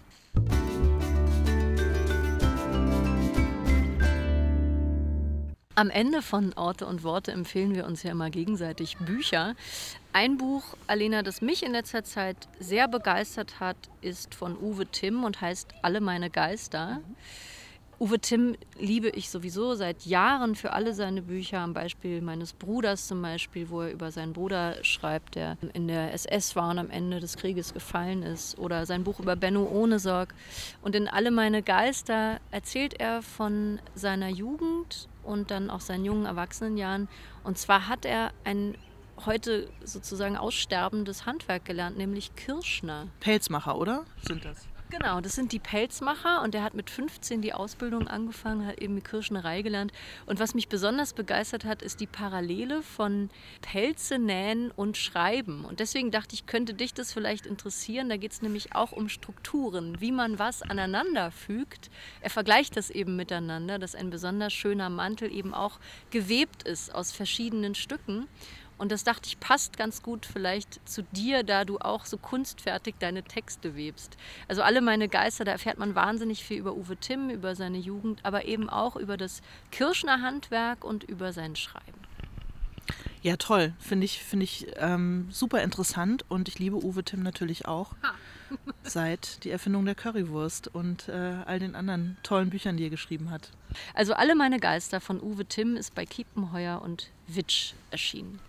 Am 5.75 5.89
Ende 5.89 6.21
von 6.21 6.53
Orte 6.53 6.85
und 6.85 7.03
Worte 7.03 7.31
empfehlen 7.31 7.73
wir 7.73 7.85
uns 7.85 8.03
ja 8.03 8.11
immer 8.11 8.29
gegenseitig 8.29 8.95
Bücher. 8.97 9.55
Ein 10.11 10.37
Buch, 10.37 10.63
Alena, 10.85 11.23
das 11.23 11.41
mich 11.41 11.63
in 11.63 11.71
letzter 11.71 12.03
Zeit 12.03 12.37
sehr 12.59 12.87
begeistert 12.87 13.59
hat, 13.59 13.77
ist 14.01 14.35
von 14.35 14.55
Uwe 14.55 14.85
Timm 14.85 15.23
und 15.23 15.41
heißt 15.41 15.73
Alle 15.81 15.99
meine 15.99 16.29
Geister. 16.29 16.99
Mhm. 16.99 17.15
Uwe 17.99 18.19
Timm 18.19 18.55
liebe 18.77 19.09
ich 19.09 19.31
sowieso 19.31 19.73
seit 19.73 20.05
Jahren 20.05 20.53
für 20.53 20.73
alle 20.73 20.93
seine 20.93 21.23
Bücher, 21.23 21.59
am 21.59 21.73
Beispiel 21.73 22.21
meines 22.21 22.53
Bruders 22.53 23.07
zum 23.07 23.23
Beispiel, 23.23 23.69
wo 23.69 23.81
er 23.81 23.91
über 23.91 24.11
seinen 24.11 24.33
Bruder 24.33 24.83
schreibt, 24.83 25.33
der 25.33 25.57
in 25.73 25.87
der 25.87 26.13
SS 26.13 26.55
war 26.55 26.69
und 26.69 26.77
am 26.77 26.91
Ende 26.91 27.19
des 27.19 27.35
Krieges 27.37 27.73
gefallen 27.73 28.21
ist, 28.21 28.59
oder 28.59 28.85
sein 28.85 29.03
Buch 29.03 29.19
über 29.19 29.35
Benno 29.35 29.63
Ohnesorg. 29.63 30.35
Und 30.83 30.95
in 30.95 31.07
Alle 31.07 31.31
meine 31.31 31.63
Geister 31.63 32.39
erzählt 32.51 32.99
er 32.99 33.23
von 33.23 33.79
seiner 33.95 34.29
Jugend 34.29 35.07
und 35.23 35.51
dann 35.51 35.69
auch 35.69 35.81
seinen 35.81 36.05
jungen 36.05 36.25
Erwachsenenjahren. 36.25 37.07
Und 37.43 37.57
zwar 37.57 37.87
hat 37.87 38.05
er 38.05 38.31
ein 38.43 38.77
heute 39.25 39.69
sozusagen 39.83 40.37
aussterbendes 40.37 41.25
Handwerk 41.25 41.65
gelernt, 41.65 41.97
nämlich 41.97 42.35
Kirschner. 42.35 43.07
Pelzmacher, 43.19 43.77
oder? 43.77 44.05
Sind 44.21 44.43
das? 44.43 44.67
Genau, 44.95 45.21
das 45.21 45.33
sind 45.33 45.51
die 45.51 45.59
Pelzmacher 45.59 46.43
und 46.43 46.53
der 46.53 46.61
hat 46.61 46.75
mit 46.75 46.91
15 46.91 47.41
die 47.41 47.53
Ausbildung 47.53 48.07
angefangen, 48.07 48.67
hat 48.67 48.79
eben 48.79 48.93
die 48.95 49.01
Kirschnerei 49.01 49.63
gelernt. 49.63 49.91
Und 50.27 50.39
was 50.39 50.53
mich 50.53 50.67
besonders 50.67 51.13
begeistert 51.13 51.65
hat, 51.65 51.81
ist 51.81 51.99
die 51.99 52.05
Parallele 52.05 52.83
von 52.83 53.31
Pelze 53.61 54.19
nähen 54.19 54.69
und 54.69 54.95
Schreiben. 54.95 55.65
Und 55.65 55.79
deswegen 55.79 56.11
dachte 56.11 56.35
ich, 56.35 56.45
könnte 56.45 56.75
dich 56.75 56.93
das 56.93 57.11
vielleicht 57.11 57.47
interessieren. 57.47 58.07
Da 58.07 58.17
geht 58.17 58.33
es 58.33 58.43
nämlich 58.43 58.75
auch 58.75 58.91
um 58.91 59.09
Strukturen, 59.09 59.99
wie 59.99 60.11
man 60.11 60.37
was 60.37 60.61
aneinander 60.61 61.31
fügt. 61.31 61.89
Er 62.21 62.29
vergleicht 62.29 62.77
das 62.77 62.91
eben 62.91 63.15
miteinander, 63.15 63.79
dass 63.79 63.95
ein 63.95 64.11
besonders 64.11 64.53
schöner 64.53 64.91
Mantel 64.91 65.31
eben 65.33 65.55
auch 65.55 65.79
gewebt 66.11 66.67
ist 66.67 66.93
aus 66.93 67.11
verschiedenen 67.11 67.73
Stücken. 67.73 68.27
Und 68.77 68.91
das 68.91 69.03
dachte 69.03 69.27
ich, 69.27 69.39
passt 69.39 69.77
ganz 69.77 70.01
gut 70.01 70.25
vielleicht 70.25 70.87
zu 70.87 71.03
dir, 71.03 71.43
da 71.43 71.65
du 71.65 71.79
auch 71.79 72.05
so 72.05 72.17
kunstfertig 72.17 72.95
deine 72.99 73.23
Texte 73.23 73.75
webst. 73.75 74.17
Also 74.47 74.61
alle 74.61 74.81
meine 74.81 75.07
Geister, 75.07 75.45
da 75.45 75.51
erfährt 75.51 75.77
man 75.77 75.95
wahnsinnig 75.95 76.43
viel 76.43 76.57
über 76.57 76.73
Uwe 76.75 76.97
Timm, 76.97 77.29
über 77.29 77.55
seine 77.55 77.77
Jugend, 77.77 78.19
aber 78.23 78.45
eben 78.45 78.69
auch 78.69 78.95
über 78.95 79.17
das 79.17 79.41
Kirschner 79.71 80.21
Handwerk 80.21 80.83
und 80.83 81.03
über 81.03 81.33
sein 81.33 81.55
Schreiben. 81.55 82.03
Ja, 83.21 83.37
toll. 83.37 83.73
Finde 83.79 84.05
ich, 84.05 84.21
find 84.21 84.43
ich 84.43 84.67
ähm, 84.75 85.27
super 85.31 85.61
interessant 85.63 86.25
und 86.29 86.49
ich 86.49 86.59
liebe 86.59 86.83
Uwe 86.83 87.03
Timm 87.03 87.23
natürlich 87.23 87.65
auch. 87.65 87.95
seit 88.83 89.43
die 89.43 89.49
Erfindung 89.49 89.85
der 89.85 89.95
Currywurst 89.95 90.67
und 90.67 91.07
äh, 91.09 91.37
all 91.45 91.59
den 91.59 91.75
anderen 91.75 92.17
tollen 92.23 92.49
Büchern, 92.49 92.77
die 92.77 92.83
er 92.83 92.89
geschrieben 92.89 93.31
hat. 93.31 93.49
Also 93.93 94.13
alle 94.13 94.35
meine 94.35 94.59
Geister 94.59 95.01
von 95.01 95.21
Uwe 95.21 95.45
Timm 95.45 95.75
ist 95.75 95.95
bei 95.95 96.05
Kiepenheuer 96.05 96.81
und 96.81 97.09
Witsch 97.27 97.73
erschienen. 97.91 98.39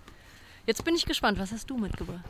Jetzt 0.67 0.83
bin 0.85 0.95
ich 0.95 1.05
gespannt, 1.05 1.39
was 1.39 1.53
hast 1.53 1.69
du 1.69 1.77
mitgebracht? 1.77 2.25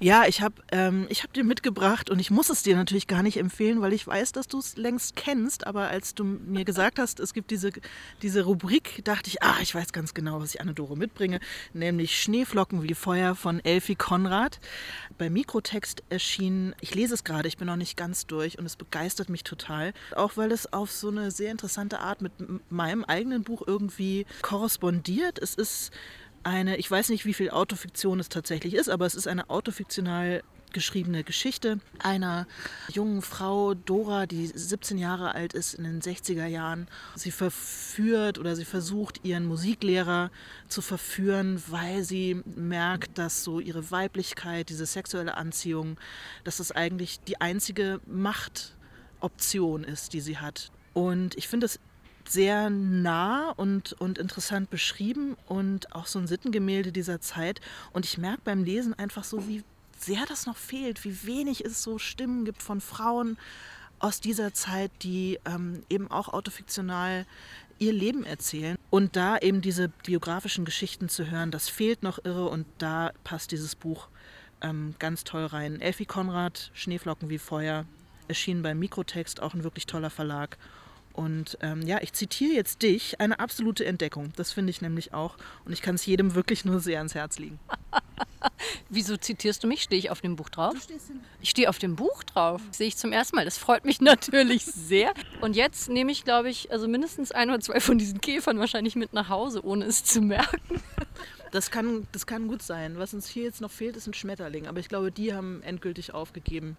Ja, 0.00 0.24
ich 0.26 0.40
habe 0.40 0.54
ähm, 0.72 1.08
hab 1.10 1.32
dir 1.32 1.44
mitgebracht 1.44 2.10
und 2.10 2.18
ich 2.18 2.30
muss 2.30 2.50
es 2.50 2.64
dir 2.64 2.74
natürlich 2.74 3.06
gar 3.06 3.22
nicht 3.22 3.36
empfehlen, 3.36 3.80
weil 3.80 3.92
ich 3.92 4.04
weiß, 4.04 4.32
dass 4.32 4.48
du 4.48 4.58
es 4.58 4.76
längst 4.76 5.14
kennst. 5.14 5.66
Aber 5.66 5.88
als 5.88 6.14
du 6.14 6.24
mir 6.24 6.64
gesagt 6.64 6.98
hast, 6.98 7.20
es 7.20 7.34
gibt 7.34 7.52
diese, 7.52 7.70
diese 8.22 8.42
Rubrik, 8.42 9.04
dachte 9.04 9.28
ich, 9.28 9.42
ah, 9.42 9.56
ich 9.60 9.74
weiß 9.74 9.92
ganz 9.92 10.12
genau, 10.12 10.40
was 10.40 10.54
ich 10.54 10.60
Anne-Dore 10.60 10.96
mitbringe, 10.96 11.38
nämlich 11.72 12.20
Schneeflocken 12.20 12.82
wie 12.82 12.94
Feuer 12.94 13.36
von 13.36 13.64
Elfie 13.64 13.96
Konrad. 13.96 14.58
Bei 15.16 15.30
Mikrotext 15.30 16.02
erschienen, 16.10 16.74
ich 16.80 16.94
lese 16.96 17.14
es 17.14 17.22
gerade, 17.22 17.46
ich 17.46 17.58
bin 17.58 17.66
noch 17.66 17.76
nicht 17.76 17.96
ganz 17.96 18.26
durch 18.26 18.58
und 18.58 18.66
es 18.66 18.74
begeistert 18.74 19.28
mich 19.28 19.44
total. 19.44 19.92
Auch 20.16 20.36
weil 20.36 20.50
es 20.50 20.72
auf 20.72 20.90
so 20.90 21.10
eine 21.10 21.30
sehr 21.30 21.52
interessante 21.52 22.00
Art 22.00 22.22
mit 22.22 22.32
meinem 22.70 23.04
eigenen 23.04 23.44
Buch 23.44 23.62
irgendwie 23.66 24.26
korrespondiert. 24.42 25.38
Es 25.38 25.54
ist 25.54 25.92
eine, 26.42 26.76
ich 26.76 26.90
weiß 26.90 27.08
nicht, 27.10 27.24
wie 27.24 27.34
viel 27.34 27.50
Autofiktion 27.50 28.20
es 28.20 28.28
tatsächlich 28.28 28.74
ist, 28.74 28.88
aber 28.88 29.06
es 29.06 29.14
ist 29.14 29.28
eine 29.28 29.50
autofiktional 29.50 30.42
geschriebene 30.72 31.24
Geschichte 31.24 31.80
einer 31.98 32.46
jungen 32.92 33.22
Frau, 33.22 33.74
Dora, 33.74 34.26
die 34.26 34.46
17 34.46 34.98
Jahre 34.98 35.34
alt 35.34 35.54
ist 35.54 35.74
in 35.74 35.84
den 35.84 36.00
60er 36.00 36.46
Jahren. 36.46 36.88
Sie 37.14 37.30
verführt 37.30 38.38
oder 38.38 38.56
sie 38.56 38.64
versucht, 38.64 39.24
ihren 39.24 39.46
Musiklehrer 39.46 40.30
zu 40.68 40.82
verführen, 40.82 41.62
weil 41.68 42.02
sie 42.02 42.42
merkt, 42.54 43.18
dass 43.18 43.44
so 43.44 43.60
ihre 43.60 43.90
Weiblichkeit, 43.90 44.68
diese 44.68 44.86
sexuelle 44.86 45.36
Anziehung, 45.36 45.98
dass 46.44 46.58
das 46.58 46.72
eigentlich 46.72 47.20
die 47.20 47.40
einzige 47.40 48.00
Machtoption 48.06 49.84
ist, 49.84 50.12
die 50.12 50.20
sie 50.20 50.38
hat. 50.38 50.70
Und 50.92 51.36
ich 51.36 51.48
finde 51.48 51.66
es 51.66 51.80
sehr 52.30 52.70
nah 52.70 53.50
und, 53.56 53.92
und 53.94 54.18
interessant 54.18 54.70
beschrieben 54.70 55.36
und 55.46 55.94
auch 55.94 56.06
so 56.06 56.18
ein 56.18 56.26
Sittengemälde 56.26 56.92
dieser 56.92 57.20
Zeit. 57.20 57.60
Und 57.92 58.04
ich 58.04 58.18
merke 58.18 58.42
beim 58.44 58.64
Lesen 58.64 58.94
einfach 58.94 59.24
so, 59.24 59.48
wie 59.48 59.64
sehr 59.98 60.24
das 60.26 60.46
noch 60.46 60.56
fehlt, 60.56 61.04
wie 61.04 61.26
wenig 61.26 61.64
es 61.64 61.82
so 61.82 61.98
Stimmen 61.98 62.44
gibt 62.44 62.62
von 62.62 62.80
Frauen 62.80 63.36
aus 63.98 64.20
dieser 64.20 64.54
Zeit, 64.54 64.90
die 65.02 65.38
ähm, 65.44 65.82
eben 65.88 66.10
auch 66.10 66.28
autofiktional 66.28 67.26
ihr 67.78 67.92
Leben 67.92 68.24
erzählen. 68.24 68.76
Und 68.90 69.16
da 69.16 69.38
eben 69.38 69.60
diese 69.60 69.88
biografischen 69.88 70.64
Geschichten 70.64 71.08
zu 71.08 71.30
hören, 71.30 71.50
das 71.50 71.68
fehlt 71.68 72.02
noch 72.02 72.24
irre 72.24 72.48
und 72.48 72.66
da 72.78 73.12
passt 73.24 73.52
dieses 73.52 73.74
Buch 73.74 74.08
ähm, 74.60 74.94
ganz 74.98 75.24
toll 75.24 75.46
rein. 75.46 75.80
Elfie 75.80 76.06
Konrad, 76.06 76.70
Schneeflocken 76.74 77.28
wie 77.28 77.38
Feuer, 77.38 77.86
erschien 78.28 78.62
beim 78.62 78.78
Mikrotext, 78.78 79.40
auch 79.40 79.54
ein 79.54 79.64
wirklich 79.64 79.86
toller 79.86 80.10
Verlag. 80.10 80.58
Und 81.18 81.58
ähm, 81.62 81.82
ja, 81.82 81.98
ich 82.00 82.12
zitiere 82.12 82.52
jetzt 82.52 82.82
dich, 82.82 83.20
eine 83.20 83.40
absolute 83.40 83.84
Entdeckung. 83.84 84.32
Das 84.36 84.52
finde 84.52 84.70
ich 84.70 84.82
nämlich 84.82 85.14
auch. 85.14 85.36
Und 85.64 85.72
ich 85.72 85.82
kann 85.82 85.96
es 85.96 86.06
jedem 86.06 86.36
wirklich 86.36 86.64
nur 86.64 86.78
sehr 86.78 86.98
ans 86.98 87.16
Herz 87.16 87.40
legen. 87.40 87.58
Wieso 88.88 89.16
zitierst 89.16 89.64
du 89.64 89.66
mich? 89.66 89.82
Stehe 89.82 89.98
ich 89.98 90.10
auf 90.10 90.20
dem 90.20 90.36
Buch 90.36 90.48
drauf? 90.48 90.76
Ich 91.40 91.50
stehe 91.50 91.68
auf 91.68 91.80
dem 91.80 91.96
Buch 91.96 92.22
drauf. 92.22 92.62
Das 92.68 92.78
sehe 92.78 92.86
ich 92.86 92.96
zum 92.96 93.10
ersten 93.10 93.34
Mal. 93.34 93.44
Das 93.44 93.58
freut 93.58 93.84
mich 93.84 94.00
natürlich 94.00 94.64
sehr. 94.64 95.12
Und 95.40 95.56
jetzt 95.56 95.88
nehme 95.88 96.12
ich, 96.12 96.22
glaube 96.22 96.50
ich, 96.50 96.70
also 96.70 96.86
mindestens 96.86 97.32
ein 97.32 97.48
oder 97.48 97.58
zwei 97.58 97.80
von 97.80 97.98
diesen 97.98 98.20
Käfern 98.20 98.60
wahrscheinlich 98.60 98.94
mit 98.94 99.12
nach 99.12 99.28
Hause, 99.28 99.64
ohne 99.64 99.86
es 99.86 100.04
zu 100.04 100.20
merken. 100.20 100.80
Das 101.50 101.72
kann, 101.72 102.06
das 102.12 102.28
kann 102.28 102.46
gut 102.46 102.62
sein. 102.62 102.96
Was 102.96 103.12
uns 103.12 103.26
hier 103.26 103.42
jetzt 103.42 103.60
noch 103.60 103.72
fehlt, 103.72 103.96
ist 103.96 104.06
ein 104.06 104.14
Schmetterling. 104.14 104.68
Aber 104.68 104.78
ich 104.78 104.88
glaube, 104.88 105.10
die 105.10 105.34
haben 105.34 105.64
endgültig 105.64 106.14
aufgegeben. 106.14 106.76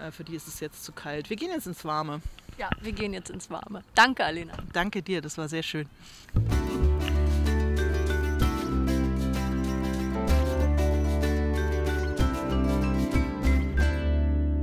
Äh, 0.00 0.12
für 0.12 0.24
die 0.24 0.34
ist 0.34 0.48
es 0.48 0.60
jetzt 0.60 0.82
zu 0.82 0.92
kalt. 0.92 1.28
Wir 1.28 1.36
gehen 1.36 1.50
jetzt 1.50 1.66
ins 1.66 1.84
Warme. 1.84 2.22
Ja, 2.58 2.70
wir 2.80 2.92
gehen 2.92 3.12
jetzt 3.12 3.30
ins 3.30 3.50
Warme. 3.50 3.82
Danke, 3.94 4.24
Alena. 4.24 4.54
Danke 4.72 5.02
dir, 5.02 5.20
das 5.20 5.36
war 5.36 5.48
sehr 5.48 5.62
schön. 5.62 5.86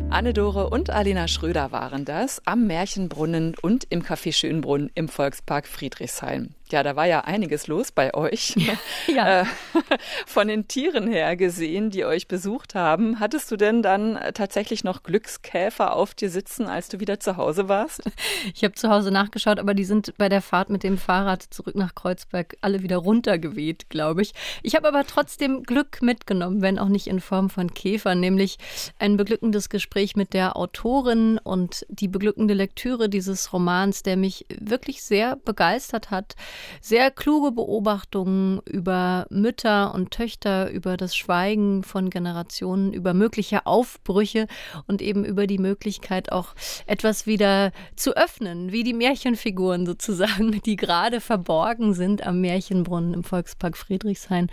Anne-Dore 0.10 0.70
und 0.70 0.91
Alena 0.91 1.28
Schröder 1.28 1.72
waren 1.72 2.06
das 2.06 2.46
am 2.46 2.68
Märchenbrunnen 2.68 3.56
und 3.60 3.86
im 3.89 4.04
Café 4.04 4.32
Schönbrunn 4.32 4.91
im 4.94 5.08
Volkspark 5.08 5.68
Friedrichshain. 5.68 6.54
Ja, 6.74 6.82
da 6.82 6.95
war 6.95 7.05
ja 7.05 7.19
einiges 7.19 7.67
los 7.67 7.91
bei 7.91 8.15
euch. 8.15 8.55
Ja. 9.07 9.41
Äh, 9.41 9.45
von 10.26 10.47
den 10.47 10.67
Tieren 10.67 11.07
her 11.07 11.36
gesehen, 11.36 11.89
die 11.89 12.05
euch 12.05 12.28
besucht 12.28 12.74
haben. 12.74 13.19
Hattest 13.19 13.51
du 13.51 13.57
denn 13.57 13.84
dann 13.84 14.17
tatsächlich 14.34 14.84
noch 14.84 15.03
Glückskäfer 15.03 15.93
auf 15.93 16.13
dir 16.13 16.30
sitzen, 16.30 16.67
als 16.67 16.88
du 16.88 16.99
wieder 16.99 17.19
zu 17.19 17.38
Hause 17.38 17.69
warst? 17.69 18.01
Ich 18.55 18.63
habe 18.63 18.74
zu 18.74 18.89
Hause 18.89 19.11
nachgeschaut, 19.11 19.59
aber 19.59 19.74
die 19.74 19.84
sind 19.84 20.17
bei 20.17 20.30
der 20.30 20.41
Fahrt 20.41 20.69
mit 20.69 20.84
dem 20.84 20.97
Fahrrad 20.97 21.43
zurück 21.43 21.76
nach 21.76 21.95
Kreuzberg 21.95 22.55
alle 22.61 22.82
wieder 22.82 22.97
runtergeweht, 22.97 23.89
glaube 23.89 24.21
ich. 24.21 24.34
Ich 24.63 24.76
habe 24.76 24.88
aber 24.88 25.05
trotzdem 25.05 25.63
Glück 25.63 26.01
mitgenommen, 26.01 26.61
wenn 26.61 26.80
auch 26.80 26.88
nicht 26.88 27.07
in 27.07 27.19
Form 27.19 27.49
von 27.49 27.74
Käfern, 27.74 28.19
nämlich 28.19 28.57
ein 28.99 29.17
beglückendes 29.17 29.69
Gespräch 29.69 30.15
mit 30.15 30.34
der 30.34 30.57
Autorin 30.57 31.38
und 31.38 31.86
die 31.89 32.07
beglückende 32.07 32.53
Lektüre 32.53 33.09
dieses 33.09 33.53
Romans, 33.53 34.03
der 34.03 34.17
mich 34.17 34.45
wirklich 34.59 35.03
sehr 35.03 35.36
begeistert 35.38 36.11
hat 36.11 36.36
sehr 36.82 37.11
kluge 37.11 37.51
Beobachtungen 37.51 38.59
über 38.66 39.26
Mütter 39.30 39.93
und 39.93 40.11
Töchter, 40.11 40.70
über 40.72 40.97
das 40.97 41.16
Schweigen 41.16 41.84
von 41.84 42.09
Generationen, 42.09 42.93
über 42.93 43.14
mögliche 43.14 43.66
Aufbrüche 43.66 44.47
und 44.88 45.01
eben 45.01 45.26
über 45.26 45.47
die 45.47 45.57
Möglichkeit 45.57 46.32
auch 46.32 46.55
etwas 46.86 47.26
wieder 47.26 47.72
zu 47.95 48.16
öffnen, 48.16 48.72
wie 48.72 48.84
die 48.84 48.93
Märchenfiguren 48.93 49.86
sozusagen, 49.86 50.61
die 50.66 50.76
gerade 50.76 51.22
verborgen 51.22 51.93
sind 51.93 52.26
am 52.26 52.41
Märchenbrunnen 52.41 53.14
im 53.14 53.24
Volkspark 53.24 53.78
Friedrichshain. 53.78 54.49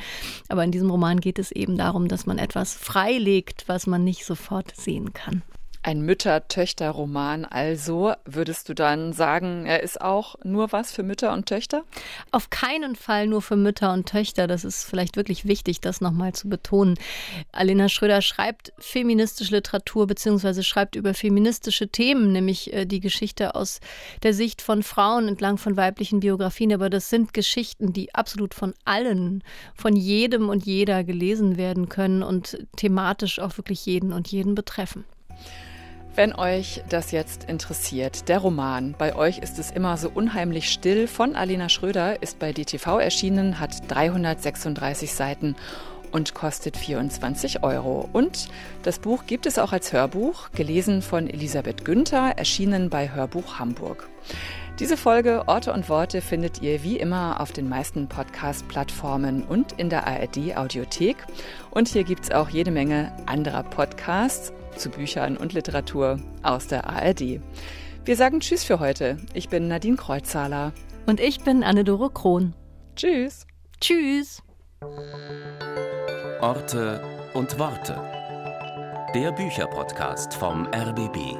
Aber 0.49 0.65
in 0.65 0.73
diesem 0.73 0.91
Roman 0.91 1.21
geht 1.21 1.39
es 1.39 1.53
eben 1.53 1.77
darum, 1.77 2.09
dass 2.09 2.27
man 2.27 2.39
etwas 2.39 2.75
freilegt, 2.75 3.65
was 3.67 3.87
man 3.87 4.05
nicht 4.05 4.25
sofort 4.25 4.77
sehen 4.77 5.13
kann. 5.13 5.43
Ein 5.83 6.03
Mütter-Töchter-Roman 6.03 7.47
also. 7.47 8.13
Würdest 8.27 8.69
du 8.69 8.75
dann 8.75 9.15
sagen, 9.15 9.65
er 9.65 9.83
ist 9.83 9.99
auch 9.99 10.35
nur 10.45 10.73
was 10.73 10.93
für 10.93 11.03
Mütter 11.03 11.33
und 11.33 11.47
Töchter? 11.47 11.85
Auf 12.33 12.51
keinen 12.51 12.97
Fall 12.97 13.27
nur 13.27 13.41
für 13.41 13.57
Mütter 13.57 13.91
und 13.95 14.07
Töchter. 14.07 14.47
Das 14.47 14.67
ist 14.67 14.85
vielleicht 14.85 15.17
wirklich 15.17 15.47
wichtig, 15.47 15.81
das 15.81 16.03
nochmal 16.03 16.35
zu 16.35 16.51
betonen. 16.51 16.99
Alena 17.51 17.89
Schröder 17.89 18.21
schreibt 18.21 18.75
feministische 18.79 19.55
Literatur 19.55 20.07
bzw. 20.07 20.63
schreibt 20.63 20.97
über 20.97 21.15
feministische 21.15 21.89
Themen, 21.89 22.31
nämlich 22.31 22.75
äh, 22.75 22.85
die 22.85 23.01
Geschichte 23.01 23.55
aus 23.55 23.81
der 24.23 24.35
Sicht 24.35 24.61
von 24.61 24.83
Frauen 24.83 25.29
entlang 25.29 25.57
von 25.57 25.79
weiblichen 25.79 26.21
Biografien. 26.21 26.75
Aber 26.75 26.91
das 26.91 27.09
sind 27.09 27.33
Geschichten, 27.33 27.95
die 27.95 28.15
absolut 28.15 28.53
von 28.53 28.75
allen, 28.85 29.43
von 29.75 29.97
jedem 29.97 30.51
und 30.51 30.67
jeder 30.67 31.05
gelesen 31.05 31.57
werden 31.57 31.89
können 31.89 32.23
und 32.23 32.67
thematisch 32.77 33.39
auch 33.39 33.57
wirklich 33.57 33.87
jeden 33.87 34.13
und 34.13 34.29
jeden 34.29 34.55
betreffen. 34.55 35.07
Wenn 36.21 36.35
euch 36.35 36.83
das 36.91 37.13
jetzt 37.13 37.45
interessiert, 37.45 38.29
der 38.29 38.41
Roman 38.41 38.95
Bei 38.99 39.17
euch 39.17 39.39
ist 39.39 39.59
es 39.59 39.71
immer 39.71 39.97
so 39.97 40.11
unheimlich 40.13 40.71
still 40.71 41.09
von 41.09 41.35
Alena 41.35 41.71
Schröder 41.71 42.23
ist 42.23 42.39
bei 42.39 42.53
DTV 42.53 42.99
erschienen, 42.99 43.59
hat 43.59 43.91
336 43.91 45.15
Seiten 45.15 45.57
und 46.13 46.35
kostet 46.35 46.77
24 46.77 47.63
Euro. 47.63 48.07
Und 48.13 48.51
das 48.83 48.99
Buch 48.99 49.25
gibt 49.27 49.47
es 49.47 49.59
auch 49.59 49.73
als 49.73 49.95
Hörbuch, 49.95 50.51
gelesen 50.51 51.01
von 51.01 51.27
Elisabeth 51.27 51.87
Günther, 51.87 52.37
erschienen 52.37 52.91
bei 52.91 53.11
Hörbuch 53.11 53.59
Hamburg. 53.59 54.07
Diese 54.79 54.99
Folge 54.99 55.45
Orte 55.47 55.73
und 55.73 55.89
Worte 55.89 56.21
findet 56.21 56.61
ihr 56.61 56.83
wie 56.83 56.99
immer 56.99 57.41
auf 57.41 57.53
den 57.53 57.67
meisten 57.67 58.09
Podcast-Plattformen 58.09 59.43
und 59.45 59.73
in 59.79 59.89
der 59.89 60.07
ARD 60.07 60.55
Audiothek. 60.55 61.17
Und 61.71 61.89
hier 61.89 62.05
gibt 62.05 62.25
es 62.25 62.31
auch 62.31 62.51
jede 62.51 62.73
Menge 62.73 63.11
anderer 63.25 63.63
Podcasts 63.63 64.53
zu 64.77 64.91
Büchern 64.91 65.37
und 65.37 65.53
Literatur 65.53 66.19
aus 66.43 66.67
der 66.67 66.89
ARD. 66.89 67.41
Wir 68.05 68.17
sagen 68.17 68.41
Tschüss 68.41 68.65
für 68.65 68.81
heute. 68.81 69.19
Ich 69.35 69.49
bin 69.49 69.69
Nadine 69.69 69.97
Kreuzzahler. 69.97 70.73
Und 71.07 71.21
ich 71.21 71.41
bin 71.41 71.63
Anne-Dore 71.63 72.11
Krohn. 72.11 72.55
Tschüss. 72.97 73.47
Tschüss. 73.81 74.43
Orte 76.41 77.03
und 77.35 77.59
Worte. 77.59 78.01
Der 79.15 79.33
Bücherpodcast 79.33 80.35
vom 80.35 80.67
RBB. 80.67 81.37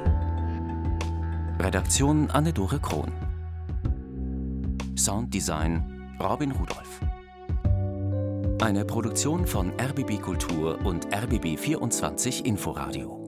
Redaktion 1.59 2.29
Anne-Dore 2.29 2.79
Krohn. 2.79 3.11
Sounddesign 4.97 6.17
Robin 6.19 6.51
Rudolph. 6.51 7.01
Eine 8.61 8.85
Produktion 8.85 9.47
von 9.47 9.71
RBB 9.79 10.21
Kultur 10.21 10.77
und 10.85 11.07
RBB 11.11 11.57
24 11.57 12.45
Inforadio. 12.45 13.20